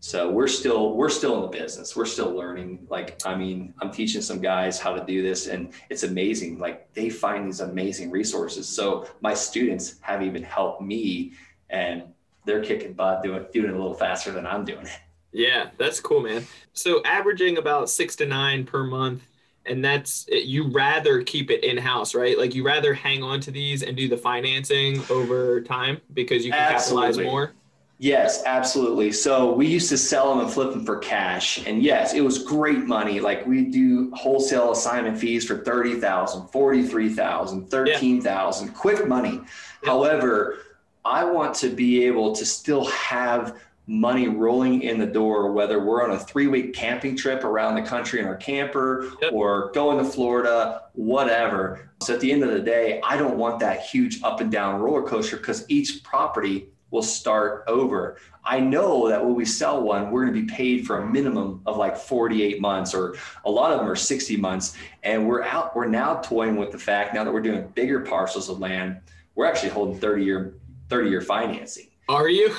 So 0.00 0.30
we're 0.30 0.48
still 0.48 0.94
we're 0.94 1.10
still 1.10 1.36
in 1.36 1.42
the 1.42 1.58
business. 1.58 1.96
We're 1.96 2.06
still 2.06 2.32
learning. 2.32 2.86
Like 2.88 3.20
I 3.26 3.34
mean, 3.34 3.74
I'm 3.80 3.90
teaching 3.90 4.22
some 4.22 4.40
guys 4.40 4.78
how 4.78 4.94
to 4.94 5.04
do 5.04 5.22
this 5.22 5.48
and 5.48 5.72
it's 5.90 6.02
amazing. 6.02 6.58
Like 6.58 6.92
they 6.94 7.10
find 7.10 7.46
these 7.46 7.60
amazing 7.60 8.10
resources. 8.10 8.66
So 8.68 9.06
my 9.20 9.34
students 9.34 9.96
have 10.00 10.22
even 10.22 10.42
helped 10.42 10.80
me 10.80 11.32
and 11.68 12.04
they're 12.46 12.62
kicking 12.62 12.94
butt 12.94 13.22
doing 13.22 13.44
doing 13.52 13.66
it 13.66 13.74
a 13.74 13.76
little 13.76 13.94
faster 13.94 14.32
than 14.32 14.46
I'm 14.46 14.64
doing 14.64 14.86
it. 14.86 15.00
Yeah, 15.32 15.70
that's 15.76 16.00
cool, 16.00 16.20
man. 16.20 16.46
So 16.72 17.02
averaging 17.04 17.58
about 17.58 17.90
6 17.90 18.16
to 18.16 18.26
9 18.26 18.64
per 18.64 18.84
month 18.84 19.22
and 19.66 19.84
that's 19.84 20.26
you 20.28 20.68
rather 20.68 21.22
keep 21.22 21.50
it 21.50 21.64
in 21.64 21.76
house, 21.76 22.14
right? 22.14 22.38
Like 22.38 22.54
you 22.54 22.64
rather 22.64 22.94
hang 22.94 23.22
on 23.22 23.40
to 23.40 23.50
these 23.50 23.82
and 23.82 23.96
do 23.96 24.08
the 24.08 24.16
financing 24.16 25.02
over 25.10 25.60
time 25.60 26.00
because 26.14 26.44
you 26.44 26.52
can 26.52 26.60
Absolutely. 26.60 27.08
capitalize 27.08 27.32
more. 27.32 27.52
Yes, 27.98 28.42
absolutely. 28.44 29.10
So 29.10 29.54
we 29.54 29.66
used 29.66 29.88
to 29.88 29.96
sell 29.96 30.28
them 30.28 30.44
and 30.44 30.52
flip 30.52 30.70
them 30.70 30.84
for 30.84 30.98
cash. 30.98 31.66
And 31.66 31.82
yes, 31.82 32.12
it 32.12 32.20
was 32.20 32.42
great 32.42 32.84
money. 32.84 33.20
Like 33.20 33.46
we 33.46 33.64
do 33.64 34.12
wholesale 34.14 34.72
assignment 34.72 35.18
fees 35.18 35.46
for 35.46 35.64
30,000, 35.64 36.48
43,000, 36.48 37.70
13,000, 37.70 38.66
yeah. 38.66 38.72
quick 38.74 39.08
money. 39.08 39.40
Yeah. 39.82 39.90
However, 39.90 40.58
I 41.06 41.24
want 41.24 41.54
to 41.56 41.70
be 41.70 42.04
able 42.04 42.34
to 42.34 42.44
still 42.44 42.84
have 42.86 43.58
money 43.86 44.26
rolling 44.26 44.82
in 44.82 44.98
the 44.98 45.06
door, 45.06 45.52
whether 45.52 45.82
we're 45.82 46.02
on 46.02 46.10
a 46.10 46.18
three 46.18 46.48
week 46.48 46.74
camping 46.74 47.16
trip 47.16 47.44
around 47.44 47.76
the 47.76 47.82
country 47.82 48.20
in 48.20 48.26
our 48.26 48.36
camper 48.36 49.12
yep. 49.22 49.32
or 49.32 49.70
going 49.72 49.98
to 49.98 50.04
Florida, 50.04 50.82
whatever. 50.94 51.90
So 52.02 52.14
at 52.14 52.20
the 52.20 52.32
end 52.32 52.42
of 52.42 52.50
the 52.50 52.60
day, 52.60 53.00
I 53.04 53.16
don't 53.16 53.36
want 53.36 53.60
that 53.60 53.82
huge 53.82 54.22
up 54.22 54.40
and 54.40 54.50
down 54.50 54.80
roller 54.80 55.02
coaster 55.02 55.36
because 55.36 55.64
each 55.68 56.02
property 56.02 56.68
will 56.90 57.02
start 57.02 57.64
over. 57.66 58.16
I 58.44 58.60
know 58.60 59.08
that 59.08 59.24
when 59.24 59.34
we 59.34 59.44
sell 59.44 59.82
one, 59.82 60.10
we're 60.10 60.24
going 60.24 60.34
to 60.34 60.40
be 60.40 60.46
paid 60.46 60.86
for 60.86 60.98
a 60.98 61.06
minimum 61.06 61.62
of 61.66 61.76
like 61.76 61.96
48 61.96 62.60
months, 62.60 62.94
or 62.94 63.16
a 63.44 63.50
lot 63.50 63.72
of 63.72 63.78
them 63.78 63.88
are 63.88 63.96
60 63.96 64.36
months. 64.36 64.76
And 65.02 65.26
we're 65.26 65.42
out, 65.42 65.74
we're 65.74 65.88
now 65.88 66.20
toying 66.20 66.56
with 66.56 66.70
the 66.70 66.78
fact 66.78 67.12
now 67.12 67.24
that 67.24 67.32
we're 67.32 67.40
doing 67.40 67.66
bigger 67.74 68.00
parcels 68.00 68.48
of 68.48 68.60
land, 68.60 69.00
we're 69.34 69.46
actually 69.46 69.70
holding 69.70 69.98
30 69.98 70.24
year, 70.24 70.54
30 70.88 71.10
year 71.10 71.20
financing. 71.20 71.88
Are 72.08 72.28
you? 72.28 72.54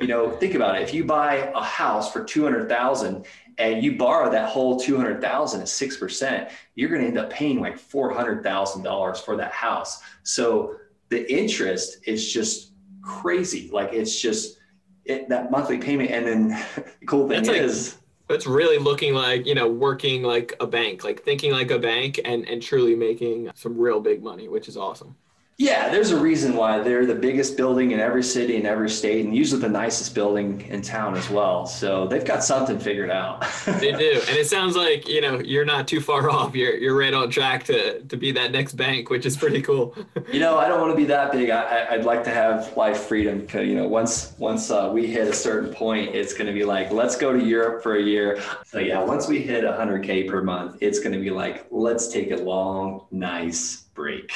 You 0.00 0.06
know, 0.06 0.30
think 0.30 0.54
about 0.54 0.76
it. 0.76 0.82
If 0.82 0.94
you 0.94 1.04
buy 1.04 1.52
a 1.54 1.62
house 1.62 2.12
for 2.12 2.24
200,000 2.24 3.26
and 3.58 3.82
you 3.82 3.96
borrow 3.96 4.30
that 4.30 4.48
whole 4.48 4.78
200,000 4.78 5.60
at 5.60 5.66
6%, 5.66 6.50
you're 6.74 6.88
going 6.88 7.02
to 7.02 7.06
end 7.08 7.18
up 7.18 7.30
paying 7.30 7.60
like 7.60 7.78
$400,000 7.78 9.16
for 9.18 9.36
that 9.36 9.52
house. 9.52 10.02
So 10.22 10.76
the 11.10 11.30
interest 11.32 11.98
is 12.06 12.32
just 12.32 12.72
crazy. 13.02 13.70
Like 13.70 13.92
it's 13.92 14.20
just 14.20 14.58
it, 15.04 15.28
that 15.28 15.50
monthly 15.50 15.78
payment. 15.78 16.10
And 16.10 16.26
then 16.26 16.48
the 17.00 17.06
cool 17.06 17.28
thing 17.28 17.42
That's 17.42 17.58
is, 17.58 17.94
like, 17.94 18.02
it's 18.36 18.46
really 18.46 18.78
looking 18.78 19.14
like 19.14 19.46
you 19.46 19.54
know 19.54 19.68
working 19.68 20.24
like 20.24 20.54
a 20.58 20.66
bank, 20.66 21.04
like 21.04 21.22
thinking 21.22 21.52
like 21.52 21.70
a 21.70 21.78
bank, 21.78 22.20
and 22.24 22.48
and 22.48 22.60
truly 22.60 22.96
making 22.96 23.50
some 23.54 23.78
real 23.78 24.00
big 24.00 24.20
money, 24.22 24.48
which 24.48 24.68
is 24.68 24.76
awesome. 24.76 25.14
Yeah, 25.58 25.88
there's 25.88 26.10
a 26.10 26.20
reason 26.20 26.54
why 26.54 26.80
they're 26.80 27.06
the 27.06 27.14
biggest 27.14 27.56
building 27.56 27.92
in 27.92 28.00
every 28.00 28.22
city 28.22 28.56
in 28.56 28.66
every 28.66 28.90
state, 28.90 29.24
and 29.24 29.34
usually 29.34 29.58
the 29.58 29.70
nicest 29.70 30.14
building 30.14 30.60
in 30.68 30.82
town 30.82 31.16
as 31.16 31.30
well. 31.30 31.64
So 31.64 32.06
they've 32.06 32.24
got 32.24 32.44
something 32.44 32.78
figured 32.78 33.08
out. 33.08 33.42
they 33.64 33.92
do, 33.92 34.20
and 34.28 34.36
it 34.36 34.46
sounds 34.48 34.76
like 34.76 35.08
you 35.08 35.22
know 35.22 35.38
you're 35.38 35.64
not 35.64 35.88
too 35.88 36.02
far 36.02 36.28
off. 36.36 36.54
You're 36.54 36.76
you're 36.76 36.94
right 36.94 37.14
on 37.14 37.30
track 37.30 37.64
to 37.64 38.02
to 38.02 38.16
be 38.18 38.32
that 38.32 38.52
next 38.52 38.74
bank, 38.74 39.08
which 39.08 39.24
is 39.24 39.34
pretty 39.34 39.62
cool. 39.62 39.96
you 40.30 40.40
know, 40.40 40.58
I 40.58 40.68
don't 40.68 40.78
want 40.78 40.92
to 40.92 40.96
be 40.96 41.06
that 41.06 41.32
big. 41.32 41.48
I, 41.48 41.96
would 41.96 42.04
like 42.04 42.22
to 42.24 42.30
have 42.30 42.76
life 42.76 43.04
freedom 43.04 43.40
because 43.40 43.66
you 43.66 43.76
know 43.76 43.88
once 43.88 44.34
once 44.36 44.70
uh, 44.70 44.90
we 44.92 45.06
hit 45.06 45.26
a 45.26 45.32
certain 45.32 45.72
point, 45.72 46.14
it's 46.14 46.34
going 46.34 46.48
to 46.48 46.52
be 46.52 46.64
like 46.64 46.90
let's 46.90 47.16
go 47.16 47.32
to 47.32 47.42
Europe 47.42 47.82
for 47.82 47.96
a 47.96 48.02
year. 48.02 48.42
So 48.66 48.78
yeah, 48.78 49.02
once 49.02 49.26
we 49.26 49.40
hit 49.40 49.64
100k 49.64 50.28
per 50.28 50.42
month, 50.42 50.76
it's 50.82 50.98
going 50.98 51.12
to 51.12 51.18
be 51.18 51.30
like 51.30 51.66
let's 51.70 52.08
take 52.08 52.30
a 52.30 52.36
long, 52.36 53.06
nice 53.10 53.84
break. 53.94 54.30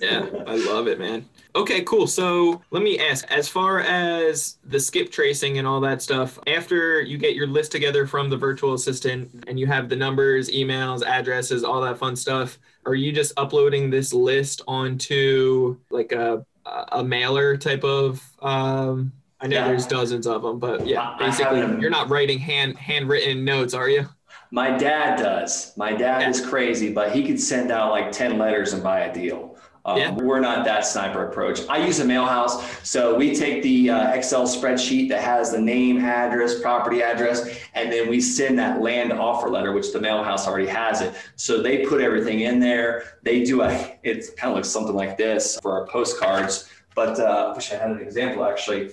Yeah, 0.00 0.26
I 0.46 0.56
love 0.56 0.88
it, 0.88 0.98
man. 0.98 1.26
Okay, 1.56 1.82
cool. 1.82 2.06
So 2.06 2.62
let 2.70 2.82
me 2.82 2.98
ask 2.98 3.26
as 3.30 3.48
far 3.48 3.80
as 3.80 4.58
the 4.64 4.78
skip 4.78 5.10
tracing 5.10 5.58
and 5.58 5.66
all 5.66 5.80
that 5.80 6.02
stuff, 6.02 6.38
after 6.46 7.00
you 7.00 7.18
get 7.18 7.34
your 7.34 7.46
list 7.46 7.72
together 7.72 8.06
from 8.06 8.30
the 8.30 8.36
virtual 8.36 8.74
assistant 8.74 9.44
and 9.48 9.58
you 9.58 9.66
have 9.66 9.88
the 9.88 9.96
numbers, 9.96 10.50
emails, 10.50 11.04
addresses, 11.04 11.64
all 11.64 11.80
that 11.80 11.98
fun 11.98 12.14
stuff, 12.14 12.58
are 12.86 12.94
you 12.94 13.12
just 13.12 13.32
uploading 13.36 13.90
this 13.90 14.12
list 14.12 14.62
onto 14.68 15.76
like 15.90 16.12
a, 16.12 16.44
a 16.92 17.02
mailer 17.02 17.56
type 17.56 17.82
of 17.82 18.22
um, 18.40 19.12
I 19.40 19.46
know 19.46 19.56
yeah. 19.56 19.68
there's 19.68 19.86
dozens 19.86 20.26
of 20.26 20.42
them, 20.42 20.58
but 20.58 20.86
yeah, 20.86 21.14
basically 21.18 21.60
you're 21.80 21.90
not 21.90 22.08
writing 22.08 22.38
hand 22.38 22.76
handwritten 22.76 23.44
notes, 23.44 23.72
are 23.72 23.88
you? 23.88 24.08
My 24.50 24.76
dad 24.76 25.18
does. 25.18 25.76
My 25.76 25.92
dad 25.92 26.22
yeah. 26.22 26.30
is 26.30 26.44
crazy, 26.44 26.92
but 26.92 27.12
he 27.12 27.26
could 27.26 27.40
send 27.40 27.70
out 27.70 27.90
like 27.90 28.10
10 28.10 28.38
letters 28.38 28.72
and 28.72 28.82
buy 28.82 29.00
a 29.00 29.12
deal. 29.12 29.47
Um, 29.88 29.96
yeah. 29.96 30.10
We're 30.12 30.40
not 30.40 30.66
that 30.66 30.84
sniper 30.84 31.26
approach. 31.26 31.60
I 31.66 31.78
use 31.78 32.00
a 32.00 32.04
mail 32.04 32.26
house. 32.26 32.62
So 32.86 33.14
we 33.14 33.34
take 33.34 33.62
the 33.62 33.88
uh, 33.88 34.10
Excel 34.10 34.46
spreadsheet 34.46 35.08
that 35.08 35.22
has 35.22 35.50
the 35.50 35.60
name, 35.60 36.04
address, 36.04 36.60
property 36.60 37.02
address, 37.02 37.58
and 37.74 37.90
then 37.90 38.10
we 38.10 38.20
send 38.20 38.58
that 38.58 38.82
land 38.82 39.14
offer 39.14 39.48
letter, 39.48 39.72
which 39.72 39.90
the 39.92 40.00
mail 40.00 40.22
house 40.22 40.46
already 40.46 40.66
has 40.66 41.00
it. 41.00 41.14
So 41.36 41.62
they 41.62 41.86
put 41.86 42.02
everything 42.02 42.40
in 42.40 42.60
there. 42.60 43.18
They 43.22 43.44
do 43.44 43.62
a, 43.62 43.98
it 44.02 44.36
kind 44.36 44.50
of 44.50 44.56
looks 44.56 44.68
something 44.68 44.94
like 44.94 45.16
this 45.16 45.58
for 45.62 45.72
our 45.72 45.86
postcards. 45.86 46.68
But 46.94 47.18
uh, 47.18 47.52
I 47.52 47.54
wish 47.54 47.72
I 47.72 47.76
had 47.76 47.90
an 47.90 48.00
example 48.00 48.44
actually. 48.44 48.90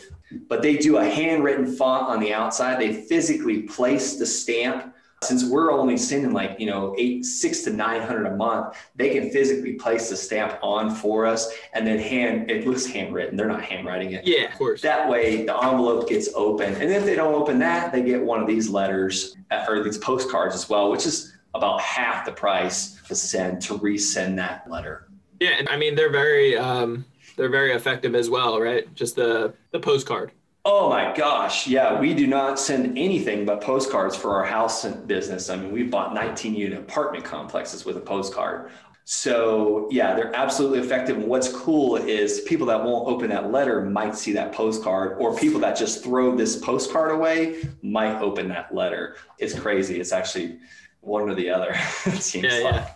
But 0.47 0.61
they 0.61 0.77
do 0.77 0.97
a 0.97 1.05
handwritten 1.05 1.75
font 1.75 2.07
on 2.07 2.21
the 2.21 2.33
outside. 2.33 2.79
They 2.79 2.93
physically 2.93 3.63
place 3.63 4.15
the 4.15 4.25
stamp 4.25 4.94
since 5.25 5.43
we're 5.45 5.71
only 5.71 5.97
sending 5.97 6.31
like 6.31 6.59
you 6.59 6.65
know 6.65 6.95
eight 6.97 7.25
six 7.25 7.61
to 7.63 7.71
nine 7.71 8.01
hundred 8.01 8.25
a 8.27 8.35
month 8.35 8.75
they 8.95 9.09
can 9.09 9.29
physically 9.29 9.73
place 9.73 10.09
the 10.09 10.15
stamp 10.15 10.57
on 10.61 10.93
for 10.93 11.25
us 11.25 11.51
and 11.73 11.85
then 11.85 11.99
hand 11.99 12.49
it 12.49 12.65
looks 12.67 12.85
handwritten. 12.85 13.35
They're 13.35 13.47
not 13.47 13.63
handwriting 13.63 14.11
it. 14.13 14.25
Yeah 14.25 14.51
of 14.51 14.57
course. 14.57 14.81
That 14.81 15.09
way 15.09 15.45
the 15.45 15.55
envelope 15.55 16.07
gets 16.07 16.29
open 16.35 16.73
and 16.75 16.91
if 16.91 17.05
they 17.05 17.15
don't 17.15 17.33
open 17.33 17.59
that 17.59 17.91
they 17.91 18.01
get 18.03 18.21
one 18.21 18.41
of 18.41 18.47
these 18.47 18.69
letters 18.69 19.35
uh, 19.51 19.65
or 19.67 19.83
these 19.83 19.97
postcards 19.97 20.55
as 20.55 20.69
well 20.69 20.91
which 20.91 21.05
is 21.05 21.33
about 21.53 21.79
half 21.81 22.25
the 22.25 22.31
price 22.31 23.01
to 23.07 23.15
send 23.15 23.61
to 23.63 23.77
resend 23.79 24.35
that 24.37 24.69
letter. 24.69 25.07
Yeah 25.39 25.55
and 25.59 25.67
i 25.69 25.77
mean 25.77 25.95
they're 25.95 26.11
very 26.11 26.57
um 26.57 27.05
they're 27.35 27.49
very 27.49 27.73
effective 27.73 28.15
as 28.15 28.29
well 28.29 28.59
right? 28.59 28.93
Just 28.95 29.15
the 29.15 29.53
the 29.71 29.79
postcard 29.79 30.31
Oh 30.67 30.89
my 30.89 31.13
gosh. 31.15 31.67
Yeah, 31.67 31.99
we 31.99 32.15
do 32.15 32.25
not 32.25 32.59
send 32.59 32.97
anything 32.97 33.45
but 33.45 33.61
postcards 33.61 34.15
for 34.15 34.31
our 34.35 34.43
house 34.43 34.83
business. 34.83 35.51
I 35.51 35.57
mean, 35.57 35.71
we 35.71 35.83
bought 35.83 36.15
19 36.15 36.55
unit 36.55 36.79
apartment 36.79 37.23
complexes 37.23 37.85
with 37.85 37.97
a 37.97 38.01
postcard. 38.01 38.71
So, 39.07 39.87
yeah, 39.91 40.15
they're 40.15 40.35
absolutely 40.35 40.79
effective. 40.79 41.17
And 41.17 41.27
what's 41.27 41.53
cool 41.53 41.97
is 41.97 42.41
people 42.41 42.65
that 42.67 42.83
won't 42.83 43.07
open 43.07 43.29
that 43.29 43.51
letter 43.51 43.81
might 43.81 44.15
see 44.15 44.33
that 44.33 44.51
postcard, 44.51 45.17
or 45.19 45.37
people 45.37 45.59
that 45.59 45.77
just 45.77 46.03
throw 46.03 46.35
this 46.35 46.55
postcard 46.55 47.11
away 47.11 47.69
might 47.83 48.19
open 48.19 48.47
that 48.49 48.73
letter. 48.73 49.17
It's 49.37 49.57
crazy. 49.57 49.99
It's 49.99 50.11
actually 50.11 50.57
one 51.01 51.29
or 51.29 51.35
the 51.35 51.51
other, 51.51 51.69
it 52.07 52.23
seems 52.23 52.45
yeah, 52.45 52.63
like. 52.63 52.73
Yeah. 52.73 52.89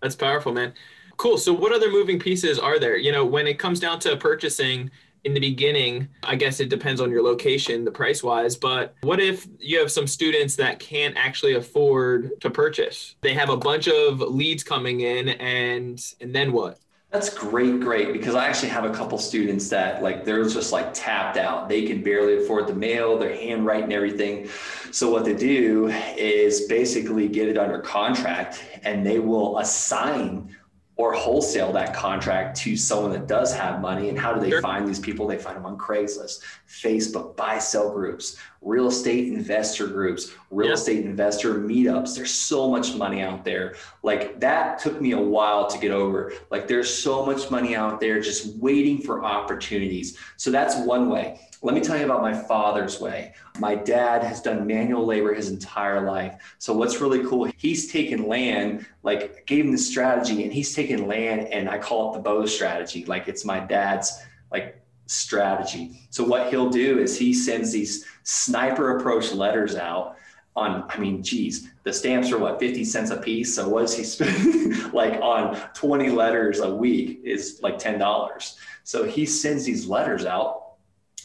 That's 0.00 0.14
powerful, 0.14 0.52
man. 0.52 0.72
Cool. 1.16 1.36
So, 1.36 1.52
what 1.52 1.72
other 1.72 1.90
moving 1.90 2.20
pieces 2.20 2.60
are 2.60 2.78
there? 2.78 2.96
You 2.96 3.10
know, 3.10 3.26
when 3.26 3.48
it 3.48 3.58
comes 3.58 3.80
down 3.80 3.98
to 4.00 4.16
purchasing, 4.16 4.88
in 5.24 5.34
the 5.34 5.40
beginning, 5.40 6.08
I 6.22 6.36
guess 6.36 6.60
it 6.60 6.68
depends 6.68 7.00
on 7.00 7.10
your 7.10 7.22
location, 7.22 7.84
the 7.84 7.90
price 7.90 8.22
wise, 8.22 8.56
but 8.56 8.94
what 9.02 9.20
if 9.20 9.46
you 9.58 9.78
have 9.78 9.90
some 9.90 10.06
students 10.06 10.56
that 10.56 10.78
can't 10.78 11.16
actually 11.16 11.54
afford 11.54 12.40
to 12.40 12.50
purchase? 12.50 13.16
They 13.20 13.34
have 13.34 13.50
a 13.50 13.56
bunch 13.56 13.88
of 13.88 14.20
leads 14.20 14.62
coming 14.62 15.00
in 15.00 15.30
and 15.30 16.02
and 16.20 16.34
then 16.34 16.52
what? 16.52 16.78
That's 17.10 17.28
great, 17.28 17.80
great. 17.80 18.12
Because 18.12 18.36
I 18.36 18.46
actually 18.46 18.68
have 18.68 18.84
a 18.84 18.94
couple 18.94 19.18
students 19.18 19.68
that 19.70 20.00
like 20.00 20.24
they're 20.24 20.44
just 20.44 20.70
like 20.70 20.94
tapped 20.94 21.36
out. 21.36 21.68
They 21.68 21.84
can 21.84 22.02
barely 22.02 22.36
afford 22.44 22.68
the 22.68 22.74
mail, 22.74 23.18
they're 23.18 23.34
handwriting 23.34 23.92
everything. 23.92 24.48
So 24.92 25.10
what 25.10 25.24
they 25.24 25.34
do 25.34 25.88
is 26.16 26.62
basically 26.62 27.28
get 27.28 27.48
it 27.48 27.58
under 27.58 27.80
contract 27.80 28.64
and 28.84 29.04
they 29.04 29.18
will 29.18 29.58
assign 29.58 30.56
or 31.00 31.14
wholesale 31.14 31.72
that 31.72 31.94
contract 31.94 32.54
to 32.54 32.76
someone 32.76 33.10
that 33.10 33.26
does 33.26 33.54
have 33.54 33.80
money. 33.80 34.10
And 34.10 34.18
how 34.18 34.34
do 34.34 34.40
they 34.40 34.50
sure. 34.50 34.60
find 34.60 34.86
these 34.86 35.00
people? 35.00 35.26
They 35.26 35.38
find 35.38 35.56
them 35.56 35.64
on 35.64 35.78
Craigslist, 35.78 36.42
Facebook, 36.68 37.36
buy 37.36 37.58
sell 37.58 37.90
groups, 37.90 38.36
real 38.62 38.88
estate 38.88 39.28
investor 39.28 39.86
groups, 39.86 40.34
real 40.50 40.72
estate 40.72 41.04
investor 41.04 41.54
meetups. 41.54 42.14
There's 42.14 42.32
so 42.32 42.70
much 42.70 42.94
money 42.94 43.22
out 43.22 43.44
there. 43.44 43.76
Like 44.02 44.38
that 44.40 44.78
took 44.78 45.00
me 45.00 45.12
a 45.12 45.20
while 45.20 45.66
to 45.68 45.78
get 45.78 45.90
over. 45.90 46.32
Like 46.50 46.68
there's 46.68 46.92
so 46.92 47.24
much 47.24 47.50
money 47.50 47.74
out 47.74 48.00
there 48.00 48.20
just 48.20 48.56
waiting 48.56 49.00
for 49.00 49.24
opportunities. 49.24 50.18
So 50.36 50.50
that's 50.50 50.76
one 50.76 51.08
way. 51.08 51.40
Let 51.62 51.74
me 51.74 51.80
tell 51.80 51.98
you 51.98 52.04
about 52.04 52.22
my 52.22 52.34
father's 52.34 53.00
way. 53.00 53.34
My 53.58 53.74
dad 53.74 54.22
has 54.22 54.40
done 54.40 54.66
manual 54.66 55.04
labor 55.04 55.34
his 55.34 55.50
entire 55.50 56.06
life. 56.06 56.56
So 56.58 56.72
what's 56.72 57.00
really 57.00 57.24
cool, 57.26 57.50
he's 57.56 57.90
taken 57.92 58.26
land, 58.26 58.86
like 59.02 59.46
gave 59.46 59.64
him 59.66 59.72
the 59.72 59.78
strategy 59.78 60.42
and 60.44 60.52
he's 60.52 60.74
taken 60.74 61.06
land 61.06 61.48
and 61.48 61.68
I 61.68 61.78
call 61.78 62.10
it 62.10 62.16
the 62.16 62.22
bow 62.22 62.46
strategy. 62.46 63.04
Like 63.04 63.28
it's 63.28 63.44
my 63.44 63.60
dad's 63.60 64.22
like 64.50 64.82
strategy. 65.10 66.00
So 66.10 66.24
what 66.24 66.50
he'll 66.50 66.70
do 66.70 66.98
is 66.98 67.18
he 67.18 67.32
sends 67.32 67.72
these 67.72 68.06
sniper 68.22 68.96
approach 68.96 69.32
letters 69.32 69.76
out 69.76 70.16
on, 70.56 70.84
I 70.88 70.98
mean, 70.98 71.22
geez, 71.22 71.68
the 71.84 71.92
stamps 71.92 72.30
are 72.32 72.38
what, 72.38 72.60
50 72.60 72.84
cents 72.84 73.10
a 73.10 73.16
piece. 73.16 73.54
So 73.54 73.68
what 73.68 73.82
does 73.82 73.96
he 73.96 74.04
spend 74.04 74.92
like 74.92 75.20
on 75.20 75.56
20 75.74 76.10
letters 76.10 76.60
a 76.60 76.74
week 76.74 77.20
is 77.24 77.60
like 77.62 77.78
$10. 77.78 78.56
So 78.84 79.04
he 79.04 79.26
sends 79.26 79.64
these 79.64 79.86
letters 79.86 80.24
out 80.26 80.60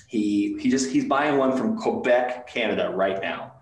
he 0.07 0.57
he 0.59 0.69
just 0.69 0.89
he's 0.91 1.05
buying 1.05 1.38
one 1.38 1.57
from 1.57 1.77
Quebec, 1.77 2.47
Canada, 2.47 2.91
right 2.93 3.21
now. 3.21 3.53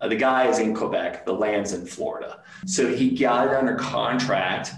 Uh, 0.00 0.08
the 0.08 0.16
guy 0.16 0.46
is 0.48 0.58
in 0.58 0.74
Quebec. 0.74 1.26
The 1.26 1.32
land's 1.32 1.72
in 1.72 1.84
Florida. 1.86 2.40
So 2.66 2.88
he 2.88 3.10
got 3.10 3.48
it 3.48 3.54
under 3.54 3.74
contract, 3.74 4.72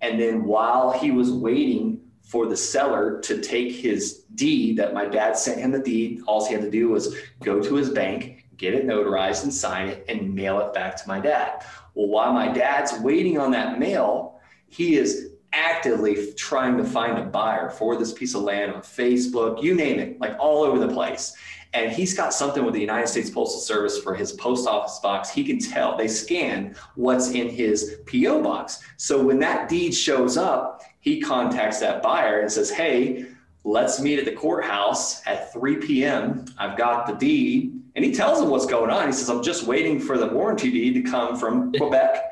and 0.00 0.20
then 0.20 0.44
while 0.44 0.92
he 0.92 1.10
was 1.10 1.32
waiting 1.32 1.95
for 2.26 2.46
the 2.46 2.56
seller 2.56 3.20
to 3.20 3.40
take 3.40 3.72
his 3.72 4.24
deed, 4.34 4.76
that 4.76 4.92
my 4.92 5.06
dad 5.06 5.38
sent 5.38 5.60
him 5.60 5.70
the 5.70 5.78
deed. 5.78 6.22
All 6.26 6.44
he 6.44 6.52
had 6.52 6.62
to 6.62 6.70
do 6.70 6.88
was 6.88 7.16
go 7.40 7.62
to 7.62 7.74
his 7.76 7.90
bank, 7.90 8.46
get 8.56 8.74
it 8.74 8.84
notarized, 8.84 9.44
and 9.44 9.54
sign 9.54 9.88
it, 9.88 10.04
and 10.08 10.34
mail 10.34 10.58
it 10.58 10.74
back 10.74 10.96
to 10.96 11.06
my 11.06 11.20
dad. 11.20 11.64
Well, 11.94 12.08
while 12.08 12.32
my 12.32 12.48
dad's 12.48 12.98
waiting 12.98 13.38
on 13.38 13.52
that 13.52 13.78
mail, 13.78 14.40
he 14.66 14.96
is 14.96 15.34
actively 15.52 16.32
trying 16.32 16.76
to 16.78 16.84
find 16.84 17.16
a 17.16 17.22
buyer 17.22 17.70
for 17.70 17.96
this 17.96 18.12
piece 18.12 18.34
of 18.34 18.42
land 18.42 18.74
on 18.74 18.82
Facebook, 18.82 19.62
you 19.62 19.76
name 19.76 20.00
it, 20.00 20.20
like 20.20 20.36
all 20.40 20.64
over 20.64 20.80
the 20.80 20.92
place. 20.92 21.32
And 21.74 21.92
he's 21.92 22.16
got 22.16 22.34
something 22.34 22.64
with 22.64 22.74
the 22.74 22.80
United 22.80 23.06
States 23.06 23.30
Postal 23.30 23.60
Service 23.60 23.98
for 23.98 24.16
his 24.16 24.32
post 24.32 24.66
office 24.66 24.98
box. 24.98 25.30
He 25.30 25.44
can 25.44 25.60
tell, 25.60 25.96
they 25.96 26.08
scan 26.08 26.74
what's 26.96 27.30
in 27.30 27.48
his 27.48 27.98
P.O. 28.06 28.42
box. 28.42 28.82
So 28.96 29.22
when 29.22 29.38
that 29.40 29.68
deed 29.68 29.94
shows 29.94 30.36
up, 30.36 30.82
he 31.06 31.20
contacts 31.20 31.78
that 31.78 32.02
buyer 32.02 32.40
and 32.40 32.50
says, 32.50 32.68
Hey, 32.68 33.26
let's 33.62 34.00
meet 34.00 34.18
at 34.18 34.24
the 34.24 34.32
courthouse 34.32 35.24
at 35.24 35.52
3 35.52 35.76
p.m. 35.76 36.44
I've 36.58 36.76
got 36.76 37.06
the 37.06 37.14
deed. 37.14 37.80
And 37.94 38.04
he 38.04 38.12
tells 38.12 38.42
him 38.42 38.50
what's 38.50 38.66
going 38.66 38.90
on. 38.90 39.06
He 39.06 39.12
says, 39.12 39.30
I'm 39.30 39.42
just 39.42 39.68
waiting 39.68 40.00
for 40.00 40.18
the 40.18 40.26
warranty 40.26 40.68
deed 40.68 40.94
to 40.94 41.08
come 41.08 41.36
from 41.36 41.72
Quebec. 41.72 42.22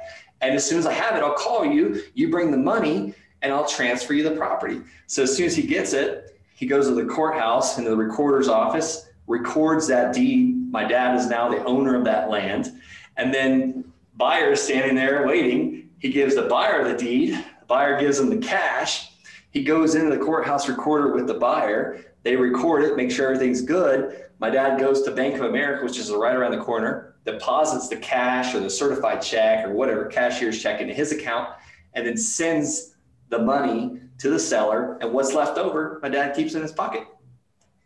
And 0.41 0.57
as 0.57 0.67
soon 0.69 0.81
as 0.81 0.87
I 0.87 0.93
have 0.93 1.17
it, 1.17 1.23
I'll 1.23 1.35
call 1.35 1.65
you. 1.65 2.03
You 2.15 2.31
bring 2.31 2.51
the 2.51 2.57
money 2.57 3.15
and 3.43 3.53
I'll 3.53 3.65
transfer 3.65 4.13
you 4.13 4.29
the 4.29 4.33
property. 4.33 4.83
So 5.07 5.23
as 5.23 5.35
soon 5.35 5.47
as 5.47 5.55
he 5.55 5.63
gets 5.63 5.93
it, 5.93 6.37
he 6.57 6.67
goes 6.67 6.89
to 6.89 6.95
the 6.95 7.05
courthouse 7.05 7.79
in 7.79 7.85
the 7.85 7.97
recorder's 7.97 8.49
office, 8.49 9.09
records 9.29 9.87
that 9.87 10.13
deed. 10.13 10.71
My 10.73 10.83
dad 10.83 11.17
is 11.17 11.29
now 11.29 11.49
the 11.49 11.63
owner 11.65 11.95
of 11.95 12.05
that 12.07 12.29
land. 12.29 12.73
And 13.17 13.33
then 13.33 13.85
buyer 14.17 14.51
is 14.51 14.63
standing 14.63 14.97
there 14.97 15.25
waiting. 15.29 15.91
He 16.01 16.11
gives 16.11 16.35
the 16.35 16.43
buyer 16.43 16.83
the 16.87 16.97
deed. 16.97 17.43
Buyer 17.67 17.99
gives 17.99 18.19
him 18.19 18.31
the 18.31 18.39
cash. 18.39 19.11
He 19.51 19.63
goes 19.63 19.95
into 19.95 20.11
the 20.11 20.23
courthouse 20.25 20.69
recorder 20.69 21.15
with 21.15 21.27
the 21.27 21.35
buyer. 21.35 22.05
They 22.23 22.37
record 22.37 22.85
it, 22.85 22.97
make 22.97 23.11
sure 23.11 23.27
everything's 23.27 23.63
good. 23.63 24.25
My 24.39 24.51
dad 24.51 24.81
goes 24.81 25.03
to 25.03 25.11
Bank 25.11 25.37
of 25.37 25.43
America, 25.43 25.85
which 25.85 25.99
is 25.99 26.11
right 26.11 26.35
around 26.35 26.53
the 26.53 26.65
corner 26.65 27.15
deposits 27.25 27.89
the 27.89 27.97
cash 27.97 28.55
or 28.55 28.61
the 28.61 28.71
certified 28.71 29.23
check 29.23 29.67
or 29.67 29.73
whatever 29.73 30.07
cashier's 30.07 30.63
check 30.63 30.81
into 30.81 30.93
his 30.93 31.13
account 31.13 31.49
and 31.95 32.07
then 32.07 32.17
sends 32.17 32.97
the 33.31 33.39
money 33.39 34.01
to 34.19 34.29
the 34.31 34.39
seller 34.39 34.99
and 35.01 35.13
what's 35.13 35.33
left 35.33 35.59
over 35.59 35.99
my 36.03 36.09
dad 36.09 36.37
keeps 36.37 36.55
in 36.55 36.63
his 36.63 36.73
pocket 36.73 37.05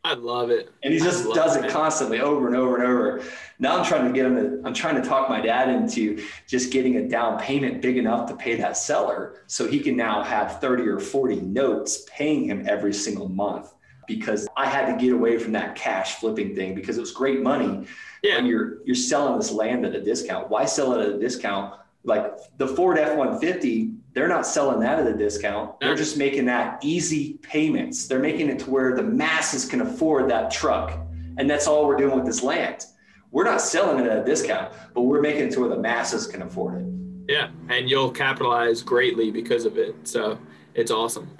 i 0.09 0.15
love 0.15 0.51
it 0.51 0.73
and 0.83 0.93
he 0.93 0.99
just 0.99 1.25
does 1.35 1.57
it, 1.57 1.65
it 1.65 1.71
constantly 1.71 2.21
over 2.21 2.47
and 2.47 2.57
over 2.57 2.77
and 2.77 2.85
over 2.85 3.23
now 3.59 3.79
i'm 3.79 3.85
trying 3.85 4.07
to 4.07 4.13
get 4.13 4.27
him 4.27 4.37
to 4.37 4.63
i'm 4.67 4.75
trying 4.75 5.01
to 5.01 5.07
talk 5.07 5.29
my 5.29 5.41
dad 5.41 5.69
into 5.69 6.23
just 6.47 6.73
getting 6.73 6.97
a 6.97 7.09
down 7.09 7.39
payment 7.39 7.81
big 7.81 7.97
enough 7.97 8.29
to 8.29 8.35
pay 8.37 8.57
that 8.57 8.77
seller 8.77 9.43
so 9.47 9.67
he 9.67 9.79
can 9.79 9.97
now 9.97 10.23
have 10.23 10.61
30 10.61 10.89
or 10.89 10.99
40 10.99 11.37
notes 11.43 12.07
paying 12.11 12.45
him 12.45 12.65
every 12.69 12.93
single 12.93 13.29
month 13.29 13.75
because 14.07 14.49
i 14.57 14.67
had 14.67 14.93
to 14.93 15.01
get 15.01 15.13
away 15.13 15.39
from 15.39 15.53
that 15.53 15.75
cash 15.75 16.15
flipping 16.15 16.55
thing 16.55 16.75
because 16.75 16.97
it 16.97 17.01
was 17.01 17.13
great 17.13 17.43
money 17.43 17.87
yeah. 18.23 18.37
when 18.37 18.47
you're 18.47 18.85
you're 18.85 18.97
selling 18.97 19.39
this 19.39 19.51
land 19.51 19.85
at 19.85 19.95
a 19.95 20.01
discount. 20.01 20.49
Why 20.49 20.65
sell 20.65 20.95
it 20.95 21.03
at 21.03 21.15
a 21.15 21.19
discount? 21.19 21.75
Like 22.05 22.33
the 22.57 22.67
Ford 22.67 22.99
F-150 22.99 23.98
they're 24.19 24.27
not 24.27 24.45
selling 24.45 24.81
that 24.81 24.99
at 24.99 25.07
a 25.07 25.16
discount. 25.16 25.79
They're 25.79 25.95
just 25.95 26.16
making 26.16 26.47
that 26.47 26.83
easy 26.83 27.35
payments. 27.35 28.09
They're 28.09 28.19
making 28.19 28.49
it 28.49 28.59
to 28.59 28.69
where 28.69 28.97
the 28.97 29.03
masses 29.05 29.64
can 29.64 29.81
afford 29.81 30.29
that 30.29 30.51
truck. 30.51 30.91
And 31.37 31.49
that's 31.49 31.69
all 31.69 31.87
we're 31.87 31.97
doing 31.97 32.16
with 32.16 32.27
this 32.27 32.43
land. 32.43 32.85
We're 33.31 33.45
not 33.45 33.61
selling 33.61 34.05
it 34.05 34.11
at 34.11 34.19
a 34.19 34.25
discount, 34.25 34.75
but 34.93 35.03
we're 35.03 35.21
making 35.21 35.45
it 35.45 35.51
to 35.53 35.61
where 35.61 35.69
the 35.69 35.79
masses 35.79 36.27
can 36.27 36.43
afford 36.43 36.81
it. 36.81 37.33
Yeah, 37.33 37.51
and 37.69 37.89
you'll 37.89 38.11
capitalize 38.11 38.83
greatly 38.83 39.31
because 39.31 39.64
of 39.64 39.79
it. 39.79 39.95
So 40.03 40.37
it's 40.75 40.91
awesome. 40.91 41.31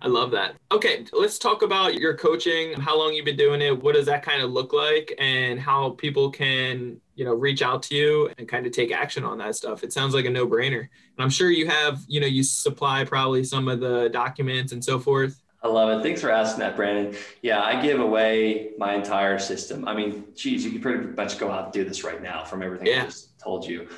I 0.00 0.08
love 0.08 0.30
that. 0.30 0.54
Okay, 0.72 1.04
let's 1.12 1.38
talk 1.38 1.60
about 1.60 1.92
your 1.92 2.16
coaching, 2.16 2.72
how 2.80 2.98
long 2.98 3.12
you've 3.12 3.26
been 3.26 3.36
doing 3.36 3.60
it, 3.60 3.82
what 3.82 3.96
does 3.96 4.06
that 4.06 4.22
kind 4.22 4.40
of 4.40 4.50
look 4.50 4.72
like, 4.72 5.14
and 5.18 5.60
how 5.60 5.90
people 5.90 6.30
can, 6.30 7.02
you 7.14 7.24
know, 7.24 7.34
reach 7.34 7.62
out 7.62 7.82
to 7.84 7.94
you 7.94 8.30
and 8.38 8.48
kind 8.48 8.66
of 8.66 8.72
take 8.72 8.92
action 8.92 9.24
on 9.24 9.38
that 9.38 9.56
stuff. 9.56 9.84
It 9.84 9.92
sounds 9.92 10.14
like 10.14 10.24
a 10.24 10.30
no-brainer. 10.30 10.80
And 10.80 10.88
I'm 11.18 11.30
sure 11.30 11.50
you 11.50 11.66
have, 11.68 12.00
you 12.08 12.20
know, 12.20 12.26
you 12.26 12.42
supply 12.42 13.04
probably 13.04 13.44
some 13.44 13.68
of 13.68 13.80
the 13.80 14.08
documents 14.12 14.72
and 14.72 14.84
so 14.84 14.98
forth. 14.98 15.40
I 15.62 15.68
love 15.68 15.98
it. 15.98 16.02
Thanks 16.02 16.20
for 16.20 16.30
asking 16.30 16.60
that, 16.60 16.76
Brandon. 16.76 17.16
Yeah, 17.40 17.62
I 17.62 17.80
give 17.80 17.98
away 17.98 18.72
my 18.76 18.94
entire 18.94 19.38
system. 19.38 19.88
I 19.88 19.94
mean, 19.94 20.24
geez, 20.34 20.62
you 20.64 20.72
could 20.72 20.82
pretty 20.82 21.06
much 21.06 21.38
go 21.38 21.50
out 21.50 21.64
and 21.64 21.72
do 21.72 21.84
this 21.84 22.04
right 22.04 22.22
now 22.22 22.44
from 22.44 22.62
everything 22.62 22.88
yeah. 22.88 23.02
I 23.02 23.06
just 23.06 23.38
told 23.38 23.64
you. 23.64 23.88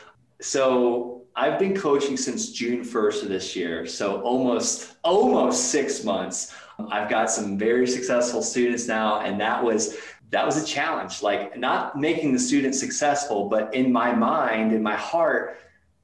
So 0.40 1.24
I've 1.34 1.58
been 1.58 1.74
coaching 1.74 2.16
since 2.16 2.52
June 2.52 2.82
1st 2.82 3.24
of 3.24 3.28
this 3.30 3.56
year. 3.56 3.84
So 3.84 4.20
almost, 4.20 4.96
almost 5.02 5.70
six 5.70 6.04
months. 6.04 6.54
I've 6.90 7.10
got 7.10 7.30
some 7.30 7.58
very 7.58 7.86
successful 7.86 8.42
students 8.42 8.86
now. 8.86 9.20
And 9.20 9.40
that 9.40 9.62
was, 9.62 9.96
that 10.30 10.44
was 10.44 10.62
a 10.62 10.66
challenge, 10.66 11.22
like 11.22 11.56
not 11.56 11.98
making 11.98 12.32
the 12.32 12.38
students 12.38 12.80
successful, 12.80 13.48
but 13.48 13.74
in 13.74 13.92
my 13.92 14.12
mind, 14.12 14.72
in 14.72 14.82
my 14.82 14.96
heart, 14.96 15.58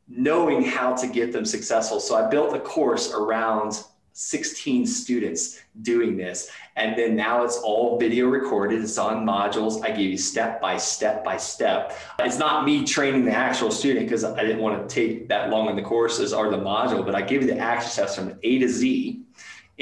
knowing 0.08 0.62
how 0.62 0.94
to 0.94 1.06
get 1.06 1.32
them 1.32 1.44
successful. 1.44 1.98
So 1.98 2.14
I 2.16 2.28
built 2.28 2.54
a 2.54 2.60
course 2.60 3.12
around 3.12 3.82
16 4.14 4.86
students 4.86 5.60
doing 5.80 6.16
this. 6.16 6.50
And 6.76 6.96
then 6.98 7.16
now 7.16 7.44
it's 7.44 7.56
all 7.56 7.98
video 7.98 8.26
recorded. 8.26 8.82
It's 8.82 8.98
on 8.98 9.24
modules. 9.24 9.82
I 9.82 9.88
give 9.88 10.10
you 10.10 10.18
step 10.18 10.60
by 10.60 10.76
step 10.76 11.24
by 11.24 11.38
step. 11.38 11.98
It's 12.18 12.38
not 12.38 12.66
me 12.66 12.84
training 12.84 13.24
the 13.24 13.32
actual 13.32 13.70
student 13.70 14.06
because 14.06 14.22
I 14.22 14.42
didn't 14.42 14.60
want 14.60 14.86
to 14.86 14.94
take 14.94 15.28
that 15.28 15.48
long 15.48 15.70
in 15.70 15.76
the 15.76 15.82
courses 15.82 16.32
or 16.34 16.50
the 16.50 16.58
module, 16.58 17.04
but 17.04 17.14
I 17.14 17.22
give 17.22 17.42
you 17.42 17.48
the 17.48 17.58
action 17.58 17.90
steps 17.90 18.14
from 18.14 18.38
A 18.42 18.58
to 18.58 18.68
Z 18.68 19.21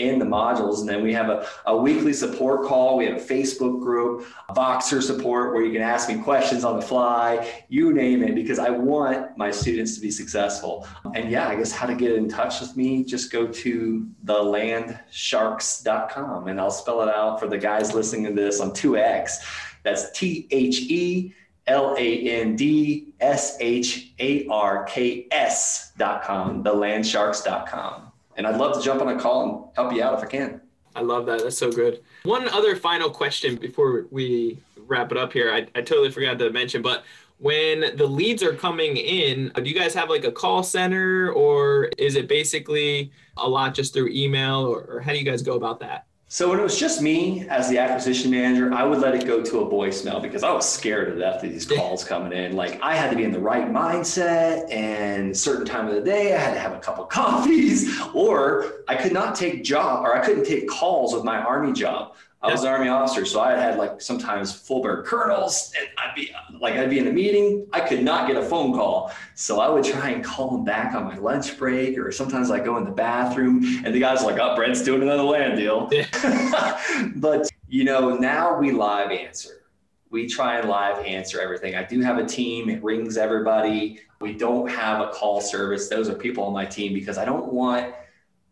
in 0.00 0.18
the 0.18 0.24
modules. 0.24 0.80
And 0.80 0.88
then 0.88 1.02
we 1.02 1.12
have 1.12 1.28
a, 1.28 1.46
a 1.66 1.76
weekly 1.76 2.14
support 2.14 2.66
call. 2.66 2.96
We 2.96 3.04
have 3.06 3.18
a 3.18 3.20
Facebook 3.20 3.80
group, 3.80 4.26
Voxer 4.50 5.02
support 5.02 5.52
where 5.52 5.62
you 5.62 5.72
can 5.72 5.82
ask 5.82 6.08
me 6.08 6.16
questions 6.20 6.64
on 6.64 6.76
the 6.76 6.82
fly, 6.82 7.46
you 7.68 7.92
name 7.92 8.22
it, 8.22 8.34
because 8.34 8.58
I 8.58 8.70
want 8.70 9.36
my 9.36 9.50
students 9.50 9.94
to 9.96 10.00
be 10.00 10.10
successful. 10.10 10.88
And 11.14 11.30
yeah, 11.30 11.48
I 11.48 11.56
guess 11.56 11.70
how 11.70 11.86
to 11.86 11.94
get 11.94 12.12
in 12.12 12.26
touch 12.28 12.60
with 12.60 12.74
me, 12.76 13.04
just 13.04 13.30
go 13.30 13.46
to 13.46 14.08
thelandsharks.com 14.24 16.48
and 16.48 16.60
I'll 16.60 16.70
spell 16.70 17.02
it 17.02 17.08
out 17.08 17.38
for 17.38 17.46
the 17.46 17.58
guys 17.58 17.92
listening 17.94 18.24
to 18.24 18.32
this 18.32 18.60
on 18.60 18.70
2X. 18.70 19.34
That's 19.82 20.10
T 20.18 20.48
H 20.50 20.80
E 20.80 21.34
L 21.66 21.94
A 21.98 22.40
N 22.40 22.56
D 22.56 23.12
S 23.20 23.58
H 23.60 24.12
A 24.18 24.46
R 24.48 24.84
K 24.84 25.26
S 25.30 25.92
dot 25.96 26.22
com, 26.22 26.64
thelandsharks.com 26.64 28.09
and 28.36 28.46
I'd 28.46 28.56
love 28.56 28.76
to 28.76 28.82
jump 28.82 29.00
on 29.00 29.08
a 29.08 29.18
call 29.18 29.42
and 29.42 29.76
help 29.76 29.92
you 29.92 30.02
out 30.02 30.14
if 30.14 30.24
I 30.24 30.26
can. 30.26 30.60
I 30.94 31.02
love 31.02 31.26
that. 31.26 31.42
That's 31.42 31.58
so 31.58 31.70
good. 31.70 32.02
One 32.24 32.48
other 32.48 32.74
final 32.76 33.10
question 33.10 33.56
before 33.56 34.06
we 34.10 34.58
wrap 34.76 35.12
it 35.12 35.18
up 35.18 35.32
here. 35.32 35.52
I, 35.52 35.66
I 35.74 35.82
totally 35.82 36.10
forgot 36.10 36.38
to 36.40 36.50
mention, 36.50 36.82
but 36.82 37.04
when 37.38 37.96
the 37.96 38.06
leads 38.06 38.42
are 38.42 38.54
coming 38.54 38.96
in, 38.96 39.50
do 39.54 39.62
you 39.62 39.74
guys 39.74 39.94
have 39.94 40.10
like 40.10 40.24
a 40.24 40.32
call 40.32 40.62
center 40.62 41.32
or 41.32 41.90
is 41.96 42.16
it 42.16 42.28
basically 42.28 43.12
a 43.36 43.48
lot 43.48 43.72
just 43.72 43.94
through 43.94 44.08
email 44.08 44.60
or, 44.60 44.82
or 44.82 45.00
how 45.00 45.12
do 45.12 45.18
you 45.18 45.24
guys 45.24 45.42
go 45.42 45.54
about 45.54 45.80
that? 45.80 46.06
So 46.32 46.48
when 46.48 46.60
it 46.60 46.62
was 46.62 46.78
just 46.78 47.02
me 47.02 47.44
as 47.48 47.68
the 47.68 47.78
acquisition 47.78 48.30
manager, 48.30 48.72
I 48.72 48.84
would 48.84 49.00
let 49.00 49.16
it 49.16 49.26
go 49.26 49.42
to 49.42 49.58
a 49.62 49.66
voicemail 49.66 50.22
because 50.22 50.44
I 50.44 50.52
was 50.52 50.66
scared 50.66 51.08
to 51.08 51.18
death 51.18 51.42
of 51.42 51.50
these 51.50 51.66
calls 51.66 52.04
coming 52.04 52.32
in. 52.32 52.54
Like 52.54 52.80
I 52.80 52.94
had 52.94 53.10
to 53.10 53.16
be 53.16 53.24
in 53.24 53.32
the 53.32 53.40
right 53.40 53.68
mindset 53.68 54.72
and 54.72 55.36
certain 55.36 55.66
time 55.66 55.88
of 55.88 55.96
the 55.96 56.00
day, 56.00 56.32
I 56.32 56.38
had 56.38 56.54
to 56.54 56.60
have 56.60 56.72
a 56.72 56.78
couple 56.78 57.04
coffees, 57.06 58.00
or 58.14 58.84
I 58.86 58.94
could 58.94 59.12
not 59.12 59.34
take 59.34 59.64
job 59.64 60.04
or 60.04 60.14
I 60.14 60.24
couldn't 60.24 60.44
take 60.44 60.68
calls 60.68 61.12
with 61.12 61.24
my 61.24 61.36
army 61.36 61.72
job. 61.72 62.14
I 62.42 62.52
was 62.52 62.62
an 62.62 62.68
army 62.68 62.86
officer, 62.86 63.24
so 63.24 63.40
I 63.40 63.50
had 63.58 63.76
like 63.76 64.00
sometimes 64.00 64.52
full 64.52 64.82
bird 64.82 65.06
colonels, 65.06 65.72
and 65.76 65.88
I'd 65.98 66.14
be 66.14 66.30
like 66.60 66.74
I'd 66.74 66.90
be 66.90 66.98
in 66.98 67.08
a 67.08 67.12
meeting, 67.12 67.66
I 67.72 67.80
could 67.80 68.02
not 68.04 68.28
get 68.28 68.36
a 68.36 68.42
phone 68.42 68.72
call, 68.72 69.12
so 69.34 69.60
I 69.60 69.68
would 69.68 69.82
try 69.82 70.10
and 70.10 70.22
call 70.22 70.50
them 70.50 70.64
back 70.64 70.94
on 70.94 71.04
my 71.04 71.16
lunch 71.16 71.58
break, 71.58 71.98
or 71.98 72.12
sometimes 72.12 72.50
I 72.50 72.60
go 72.60 72.76
in 72.76 72.84
the 72.84 72.90
bathroom, 72.90 73.64
and 73.84 73.94
the 73.94 74.00
guys 74.00 74.22
are 74.22 74.26
like, 74.26 74.38
"Oh, 74.38 74.54
Brent's 74.54 74.82
doing 74.82 75.02
another 75.02 75.22
land 75.22 75.56
deal." 75.56 75.90
Yeah. 76.00 77.08
but 77.16 77.48
you 77.68 77.84
know, 77.84 78.16
now 78.16 78.58
we 78.58 78.72
live 78.72 79.10
answer. 79.10 79.62
We 80.10 80.28
try 80.28 80.58
and 80.58 80.68
live 80.68 81.04
answer 81.04 81.40
everything. 81.40 81.74
I 81.74 81.84
do 81.84 82.00
have 82.00 82.18
a 82.18 82.26
team; 82.26 82.68
it 82.68 82.82
rings 82.82 83.16
everybody. 83.16 84.00
We 84.20 84.34
don't 84.34 84.68
have 84.70 85.00
a 85.00 85.08
call 85.08 85.40
service; 85.40 85.88
those 85.88 86.08
are 86.08 86.14
people 86.14 86.44
on 86.44 86.52
my 86.52 86.66
team 86.66 86.92
because 86.92 87.16
I 87.16 87.24
don't 87.24 87.52
want 87.52 87.94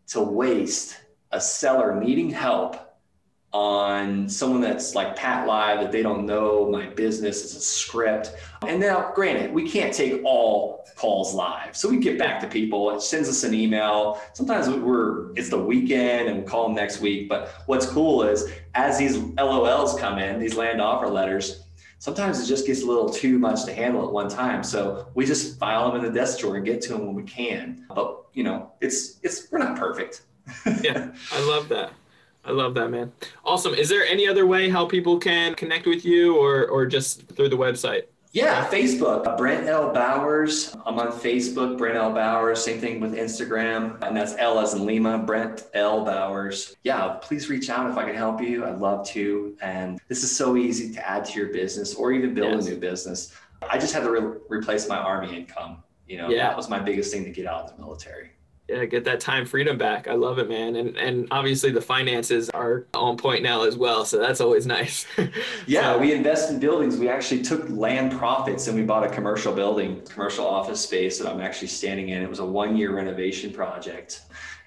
to 0.07 0.21
waste 0.21 0.97
a 1.31 1.39
seller 1.39 1.99
needing 1.99 2.29
help 2.31 2.88
on 3.51 4.29
someone 4.29 4.61
that's 4.61 4.93
like 4.93 5.15
PATLive 5.15 5.81
that 5.81 5.91
they 5.91 6.03
don't 6.03 6.25
know 6.25 6.69
my 6.69 6.85
business 6.87 7.43
is 7.43 7.55
a 7.55 7.59
script. 7.59 8.35
And 8.67 8.79
now, 8.79 9.11
granted, 9.15 9.51
we 9.51 9.69
can't 9.69 9.93
take 9.93 10.21
all 10.23 10.85
calls 10.95 11.33
live, 11.33 11.75
so 11.75 11.89
we 11.89 11.97
get 11.97 12.19
back 12.19 12.39
to 12.41 12.47
people. 12.47 12.91
It 12.91 13.01
sends 13.01 13.27
us 13.27 13.43
an 13.43 13.53
email. 13.53 14.21
Sometimes 14.33 14.69
we're 14.69 15.33
it's 15.33 15.49
the 15.49 15.59
weekend 15.59 16.27
and 16.29 16.39
we 16.39 16.43
call 16.45 16.67
them 16.67 16.75
next 16.75 16.99
week. 16.99 17.27
But 17.27 17.49
what's 17.65 17.87
cool 17.87 18.23
is 18.23 18.51
as 18.75 18.99
these 18.99 19.17
LOLs 19.17 19.99
come 19.99 20.19
in, 20.19 20.39
these 20.39 20.55
land 20.55 20.81
offer 20.81 21.07
letters. 21.07 21.63
Sometimes 21.97 22.39
it 22.39 22.45
just 22.45 22.65
gets 22.65 22.83
a 22.83 22.85
little 22.85 23.09
too 23.09 23.39
much 23.39 23.65
to 23.65 23.73
handle 23.73 24.05
at 24.05 24.11
one 24.13 24.29
time, 24.29 24.63
so 24.63 25.07
we 25.15 25.25
just 25.25 25.59
file 25.59 25.91
them 25.91 25.99
in 25.99 26.05
the 26.05 26.17
desk 26.17 26.39
drawer 26.39 26.55
and 26.55 26.65
get 26.65 26.81
to 26.83 26.93
them 26.93 27.05
when 27.05 27.15
we 27.15 27.23
can. 27.23 27.85
But 27.93 28.25
you 28.33 28.43
know, 28.43 28.71
it's 28.79 29.19
it's 29.23 29.51
we're 29.51 29.59
not 29.59 29.77
perfect. 29.77 30.21
yeah, 30.81 31.11
I 31.31 31.47
love 31.47 31.67
that. 31.69 31.91
I 32.49 32.51
love 32.51 32.73
that, 32.73 32.89
man. 32.89 33.11
Awesome. 33.45 33.75
Is 33.75 33.89
there 33.89 34.03
any 34.03 34.27
other 34.27 34.47
way 34.47 34.69
how 34.69 34.83
people 34.83 35.19
can 35.19 35.53
connect 35.53 35.85
with 35.85 36.03
you 36.03 36.35
or, 36.35 36.65
or 36.65 36.87
just 36.87 37.27
through 37.27 37.49
the 37.49 37.57
website? 37.57 38.05
Yeah, 38.31 38.67
Facebook. 38.69 39.27
Uh, 39.27 39.37
Brent 39.37 39.67
L. 39.67 39.93
Bowers. 39.93 40.75
I'm 40.83 40.97
on 40.97 41.11
Facebook, 41.11 41.77
Brent 41.77 41.95
L. 41.95 42.11
Bowers. 42.11 42.63
Same 42.63 42.79
thing 42.79 42.99
with 42.99 43.13
Instagram. 43.13 44.01
And 44.01 44.17
that's 44.17 44.33
L 44.37 44.57
as 44.57 44.73
in 44.73 44.83
Lima, 44.83 45.19
Brent 45.19 45.67
L. 45.75 46.03
Bowers. 46.03 46.75
Yeah, 46.83 47.19
please 47.21 47.49
reach 47.49 47.69
out 47.69 47.87
if 47.87 47.97
I 47.97 48.05
can 48.05 48.15
help 48.15 48.41
you. 48.41 48.65
I'd 48.65 48.79
love 48.79 49.05
to. 49.09 49.55
And 49.61 49.99
this 50.07 50.23
is 50.23 50.35
so 50.35 50.57
easy 50.57 50.91
to 50.95 51.07
add 51.07 51.25
to 51.25 51.39
your 51.39 51.49
business 51.49 51.93
or 51.93 52.11
even 52.11 52.33
build 52.33 52.55
yes. 52.55 52.65
a 52.65 52.69
new 52.71 52.77
business. 52.77 53.31
I 53.69 53.77
just 53.77 53.93
had 53.93 54.01
to 54.03 54.09
re- 54.09 54.39
replace 54.49 54.89
my 54.89 54.97
Army 54.97 55.35
income. 55.35 55.83
You 56.07 56.17
know, 56.17 56.29
yeah. 56.29 56.47
that 56.47 56.57
was 56.57 56.67
my 56.67 56.79
biggest 56.79 57.13
thing 57.13 57.23
to 57.25 57.29
get 57.29 57.45
out 57.45 57.65
of 57.65 57.75
the 57.75 57.79
military 57.79 58.31
yeah, 58.69 58.85
get 58.85 59.03
that 59.05 59.19
time 59.19 59.45
freedom 59.45 59.77
back. 59.77 60.07
I 60.07 60.13
love 60.13 60.37
it, 60.37 60.47
man. 60.47 60.75
And 60.75 60.95
and 60.97 61.27
obviously 61.31 61.71
the 61.71 61.81
finances 61.81 62.49
are 62.51 62.85
on 62.93 63.17
point 63.17 63.41
now 63.41 63.63
as 63.63 63.75
well, 63.75 64.05
so 64.05 64.19
that's 64.19 64.41
always 64.41 64.65
nice. 64.79 65.05
yeah, 65.65 65.97
we 65.97 66.13
invest 66.13 66.51
in 66.51 66.59
buildings. 66.59 66.97
We 66.97 67.09
actually 67.09 67.41
took 67.41 67.67
land 67.69 68.11
profits 68.11 68.67
and 68.67 68.77
we 68.77 68.83
bought 68.83 69.03
a 69.03 69.09
commercial 69.09 69.53
building, 69.53 70.01
commercial 70.05 70.45
office 70.45 70.81
space 70.81 71.17
that 71.19 71.27
I'm 71.27 71.41
actually 71.41 71.69
standing 71.69 72.09
in. 72.09 72.21
It 72.21 72.29
was 72.29 72.39
a 72.39 72.45
one-year 72.45 72.95
renovation 72.95 73.51
project. 73.51 74.21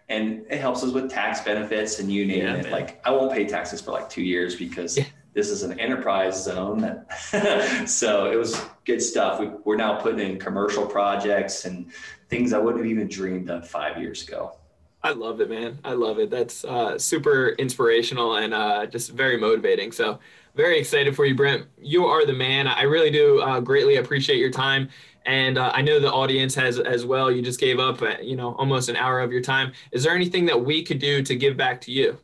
And 0.09 0.45
it 0.51 0.61
helps 0.61 0.83
us 0.83 0.93
with 0.93 1.11
tax 1.11 1.41
benefits 1.41 1.99
and 1.99 2.13
you 2.13 2.27
name 2.27 2.43
yeah, 2.43 2.55
it. 2.57 2.65
Man. 2.65 2.73
Like 2.73 3.01
I 3.07 3.13
won't 3.13 3.33
pay 3.33 3.47
taxes 3.47 3.81
for 3.81 3.93
like 3.93 4.11
two 4.11 4.23
years 4.23 4.57
because 4.57 4.99
yeah. 4.99 5.05
this 5.33 5.49
is 5.49 5.63
an 5.63 5.79
enterprise 5.79 6.43
zone. 6.43 6.81
That 6.81 7.89
so 7.89 8.31
it 8.31 8.37
was 8.37 8.61
good 8.85 9.01
stuff. 9.01 9.41
We, 9.41 9.47
we're 9.65 9.77
now 9.77 9.95
putting 10.01 10.19
in 10.19 10.39
commercial 10.39 10.85
projects 10.85 11.65
and 11.65 11.91
things 12.33 12.55
I 12.55 12.59
wouldn't 12.59 12.83
have 12.83 12.91
even 12.91 13.09
dreamed 13.09 13.51
of 13.51 13.69
five 13.69 13.99
years 14.01 14.27
ago. 14.27 14.57
I 15.03 15.11
love 15.11 15.43
it, 15.43 15.51
man. 15.51 15.79
I 15.85 15.93
love 15.93 16.19
it. 16.19 16.31
That's 16.31 16.65
uh, 16.65 16.99
super 16.99 17.51
inspirational 17.59 18.37
and 18.37 18.55
uh, 18.55 18.87
just 18.87 19.11
very 19.11 19.37
motivating. 19.37 19.93
So, 19.93 20.19
very 20.55 20.79
excited 20.79 21.15
for 21.15 21.27
you, 21.27 21.35
Brent. 21.35 21.67
You 21.79 22.07
are 22.07 22.25
the 22.25 22.33
man. 22.33 22.69
I 22.69 22.83
really 22.83 23.11
do 23.11 23.41
uh, 23.43 23.61
greatly 23.61 23.97
appreciate 23.97 24.39
your 24.39 24.51
time. 24.51 24.89
And 25.27 25.59
uh, 25.59 25.73
I 25.75 25.83
know 25.83 26.01
the 26.01 26.13
audience 26.13 26.55
has 26.55 26.79
as 26.79 27.05
well. 27.05 27.31
You 27.31 27.43
just 27.43 27.61
gave 27.61 27.79
up, 27.79 28.01
uh, 28.01 28.15
you 28.23 28.37
know, 28.37 28.55
almost 28.55 28.89
an 28.89 28.97
hour 28.97 29.21
of 29.21 29.31
your 29.31 29.43
time. 29.43 29.73
Is 29.93 30.05
there 30.05 30.15
anything 30.15 30.47
that 30.47 30.65
we 30.65 30.83
could 30.83 30.99
do 30.99 31.23
to 31.23 31.37
give 31.37 31.57
back 31.57 31.81
to 31.83 31.93
you? 31.93 32.19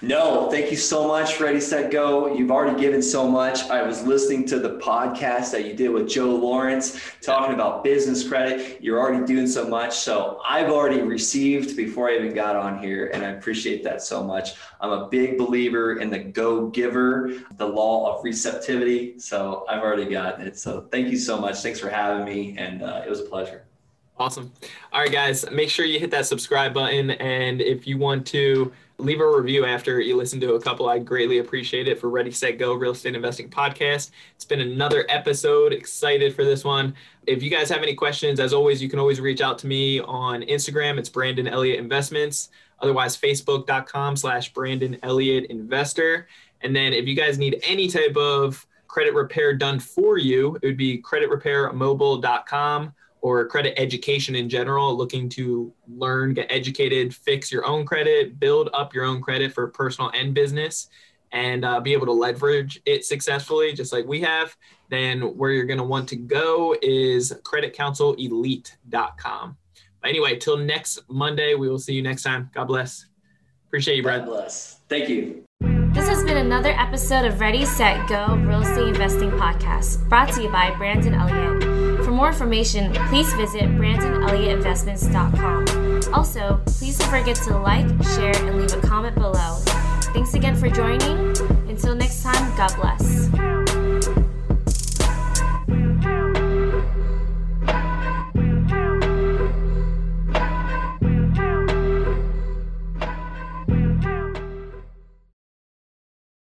No, 0.00 0.48
thank 0.48 0.70
you 0.70 0.76
so 0.76 1.08
much, 1.08 1.40
Ready, 1.40 1.60
Set, 1.60 1.90
Go. 1.90 2.32
You've 2.32 2.52
already 2.52 2.80
given 2.80 3.02
so 3.02 3.28
much. 3.28 3.62
I 3.64 3.82
was 3.82 4.06
listening 4.06 4.46
to 4.46 4.60
the 4.60 4.78
podcast 4.78 5.50
that 5.50 5.66
you 5.66 5.74
did 5.74 5.88
with 5.88 6.08
Joe 6.08 6.36
Lawrence 6.36 7.00
talking 7.20 7.52
about 7.52 7.82
business 7.82 8.26
credit. 8.26 8.80
You're 8.80 9.00
already 9.00 9.26
doing 9.26 9.48
so 9.48 9.66
much. 9.66 9.94
So 9.98 10.40
I've 10.48 10.70
already 10.70 11.02
received 11.02 11.76
before 11.76 12.08
I 12.08 12.16
even 12.16 12.32
got 12.32 12.54
on 12.54 12.78
here, 12.78 13.10
and 13.12 13.24
I 13.24 13.30
appreciate 13.30 13.82
that 13.84 14.00
so 14.00 14.22
much. 14.22 14.50
I'm 14.80 14.92
a 14.92 15.08
big 15.08 15.36
believer 15.36 15.98
in 15.98 16.10
the 16.10 16.20
go 16.20 16.68
giver, 16.68 17.32
the 17.56 17.66
law 17.66 18.14
of 18.16 18.24
receptivity. 18.24 19.18
So 19.18 19.64
I've 19.68 19.82
already 19.82 20.08
gotten 20.08 20.46
it. 20.46 20.56
So 20.56 20.82
thank 20.92 21.08
you 21.08 21.18
so 21.18 21.40
much. 21.40 21.56
Thanks 21.56 21.80
for 21.80 21.88
having 21.88 22.24
me, 22.24 22.56
and 22.56 22.82
uh, 22.82 23.02
it 23.04 23.10
was 23.10 23.20
a 23.20 23.24
pleasure. 23.24 23.67
Awesome. 24.18 24.52
All 24.92 25.00
right, 25.00 25.12
guys, 25.12 25.48
make 25.52 25.70
sure 25.70 25.84
you 25.84 26.00
hit 26.00 26.10
that 26.10 26.26
subscribe 26.26 26.74
button. 26.74 27.12
And 27.12 27.60
if 27.60 27.86
you 27.86 27.98
want 27.98 28.26
to 28.28 28.72
leave 28.98 29.20
a 29.20 29.36
review 29.40 29.64
after 29.64 30.00
you 30.00 30.16
listen 30.16 30.40
to 30.40 30.54
a 30.54 30.60
couple, 30.60 30.88
I 30.88 30.98
greatly 30.98 31.38
appreciate 31.38 31.86
it 31.86 32.00
for 32.00 32.08
Ready, 32.08 32.32
Set, 32.32 32.58
Go 32.58 32.74
Real 32.74 32.90
Estate 32.90 33.14
Investing 33.14 33.48
Podcast. 33.48 34.10
It's 34.34 34.44
been 34.44 34.60
another 34.60 35.06
episode. 35.08 35.72
Excited 35.72 36.34
for 36.34 36.44
this 36.44 36.64
one. 36.64 36.96
If 37.28 37.44
you 37.44 37.50
guys 37.50 37.68
have 37.70 37.84
any 37.84 37.94
questions, 37.94 38.40
as 38.40 38.52
always, 38.52 38.82
you 38.82 38.88
can 38.88 38.98
always 38.98 39.20
reach 39.20 39.40
out 39.40 39.56
to 39.60 39.68
me 39.68 40.00
on 40.00 40.42
Instagram. 40.42 40.98
It's 40.98 41.08
Brandon 41.08 41.46
Elliott 41.46 41.78
Investments. 41.78 42.48
Otherwise, 42.80 43.16
facebook.com 43.16 44.16
slash 44.16 44.52
Brandon 44.52 44.98
Elliott 45.04 45.46
Investor. 45.46 46.26
And 46.62 46.74
then 46.74 46.92
if 46.92 47.06
you 47.06 47.14
guys 47.14 47.38
need 47.38 47.60
any 47.62 47.86
type 47.86 48.16
of 48.16 48.66
credit 48.88 49.14
repair 49.14 49.54
done 49.54 49.78
for 49.78 50.18
you, 50.18 50.56
it 50.60 50.66
would 50.66 50.76
be 50.76 51.00
creditrepairmobile.com 51.00 52.94
or 53.20 53.46
credit 53.46 53.78
education 53.78 54.34
in 54.34 54.48
general, 54.48 54.96
looking 54.96 55.28
to 55.28 55.72
learn, 55.88 56.34
get 56.34 56.46
educated, 56.50 57.14
fix 57.14 57.52
your 57.52 57.66
own 57.66 57.84
credit, 57.84 58.40
build 58.40 58.70
up 58.72 58.94
your 58.94 59.04
own 59.04 59.20
credit 59.20 59.52
for 59.52 59.68
personal 59.68 60.10
and 60.14 60.34
business, 60.34 60.88
and 61.32 61.64
uh, 61.64 61.80
be 61.80 61.92
able 61.92 62.06
to 62.06 62.12
leverage 62.12 62.80
it 62.86 63.04
successfully, 63.04 63.72
just 63.72 63.92
like 63.92 64.06
we 64.06 64.20
have, 64.20 64.56
then 64.88 65.20
where 65.36 65.50
you're 65.50 65.66
going 65.66 65.78
to 65.78 65.84
want 65.84 66.08
to 66.08 66.16
go 66.16 66.76
is 66.80 67.32
creditcounselelite.com. 67.42 69.56
But 70.00 70.08
anyway, 70.08 70.36
till 70.36 70.56
next 70.56 71.00
Monday, 71.08 71.54
we 71.54 71.68
will 71.68 71.78
see 71.78 71.94
you 71.94 72.02
next 72.02 72.22
time. 72.22 72.50
God 72.54 72.66
bless. 72.66 73.06
Appreciate 73.66 73.96
you, 73.96 74.02
Brad. 74.02 74.24
God 74.24 74.30
bless. 74.30 74.80
Thank 74.88 75.08
you. 75.08 75.44
This 75.92 76.08
has 76.08 76.22
been 76.24 76.36
another 76.36 76.70
episode 76.70 77.24
of 77.24 77.40
Ready, 77.40 77.66
Set, 77.66 78.08
Go 78.08 78.36
Real 78.36 78.62
Estate 78.62 78.88
Investing 78.88 79.30
Podcast, 79.30 80.08
brought 80.08 80.32
to 80.34 80.42
you 80.42 80.50
by 80.50 80.74
Brandon 80.76 81.14
Elliott. 81.14 81.67
For 82.18 82.22
more 82.22 82.32
information, 82.32 82.92
please 83.10 83.32
visit 83.34 83.62
BrandonElliottInvestments.com. 83.62 86.12
Also, 86.12 86.60
please 86.66 86.98
don't 86.98 87.10
forget 87.10 87.36
to 87.36 87.56
like, 87.56 87.86
share, 88.16 88.34
and 88.44 88.60
leave 88.60 88.72
a 88.72 88.80
comment 88.80 89.14
below. 89.14 89.60
Thanks 90.12 90.34
again 90.34 90.56
for 90.56 90.68
joining. 90.68 91.16
Until 91.68 91.94
next 91.94 92.24
time, 92.24 92.56
God 92.56 92.74
bless. 92.74 93.28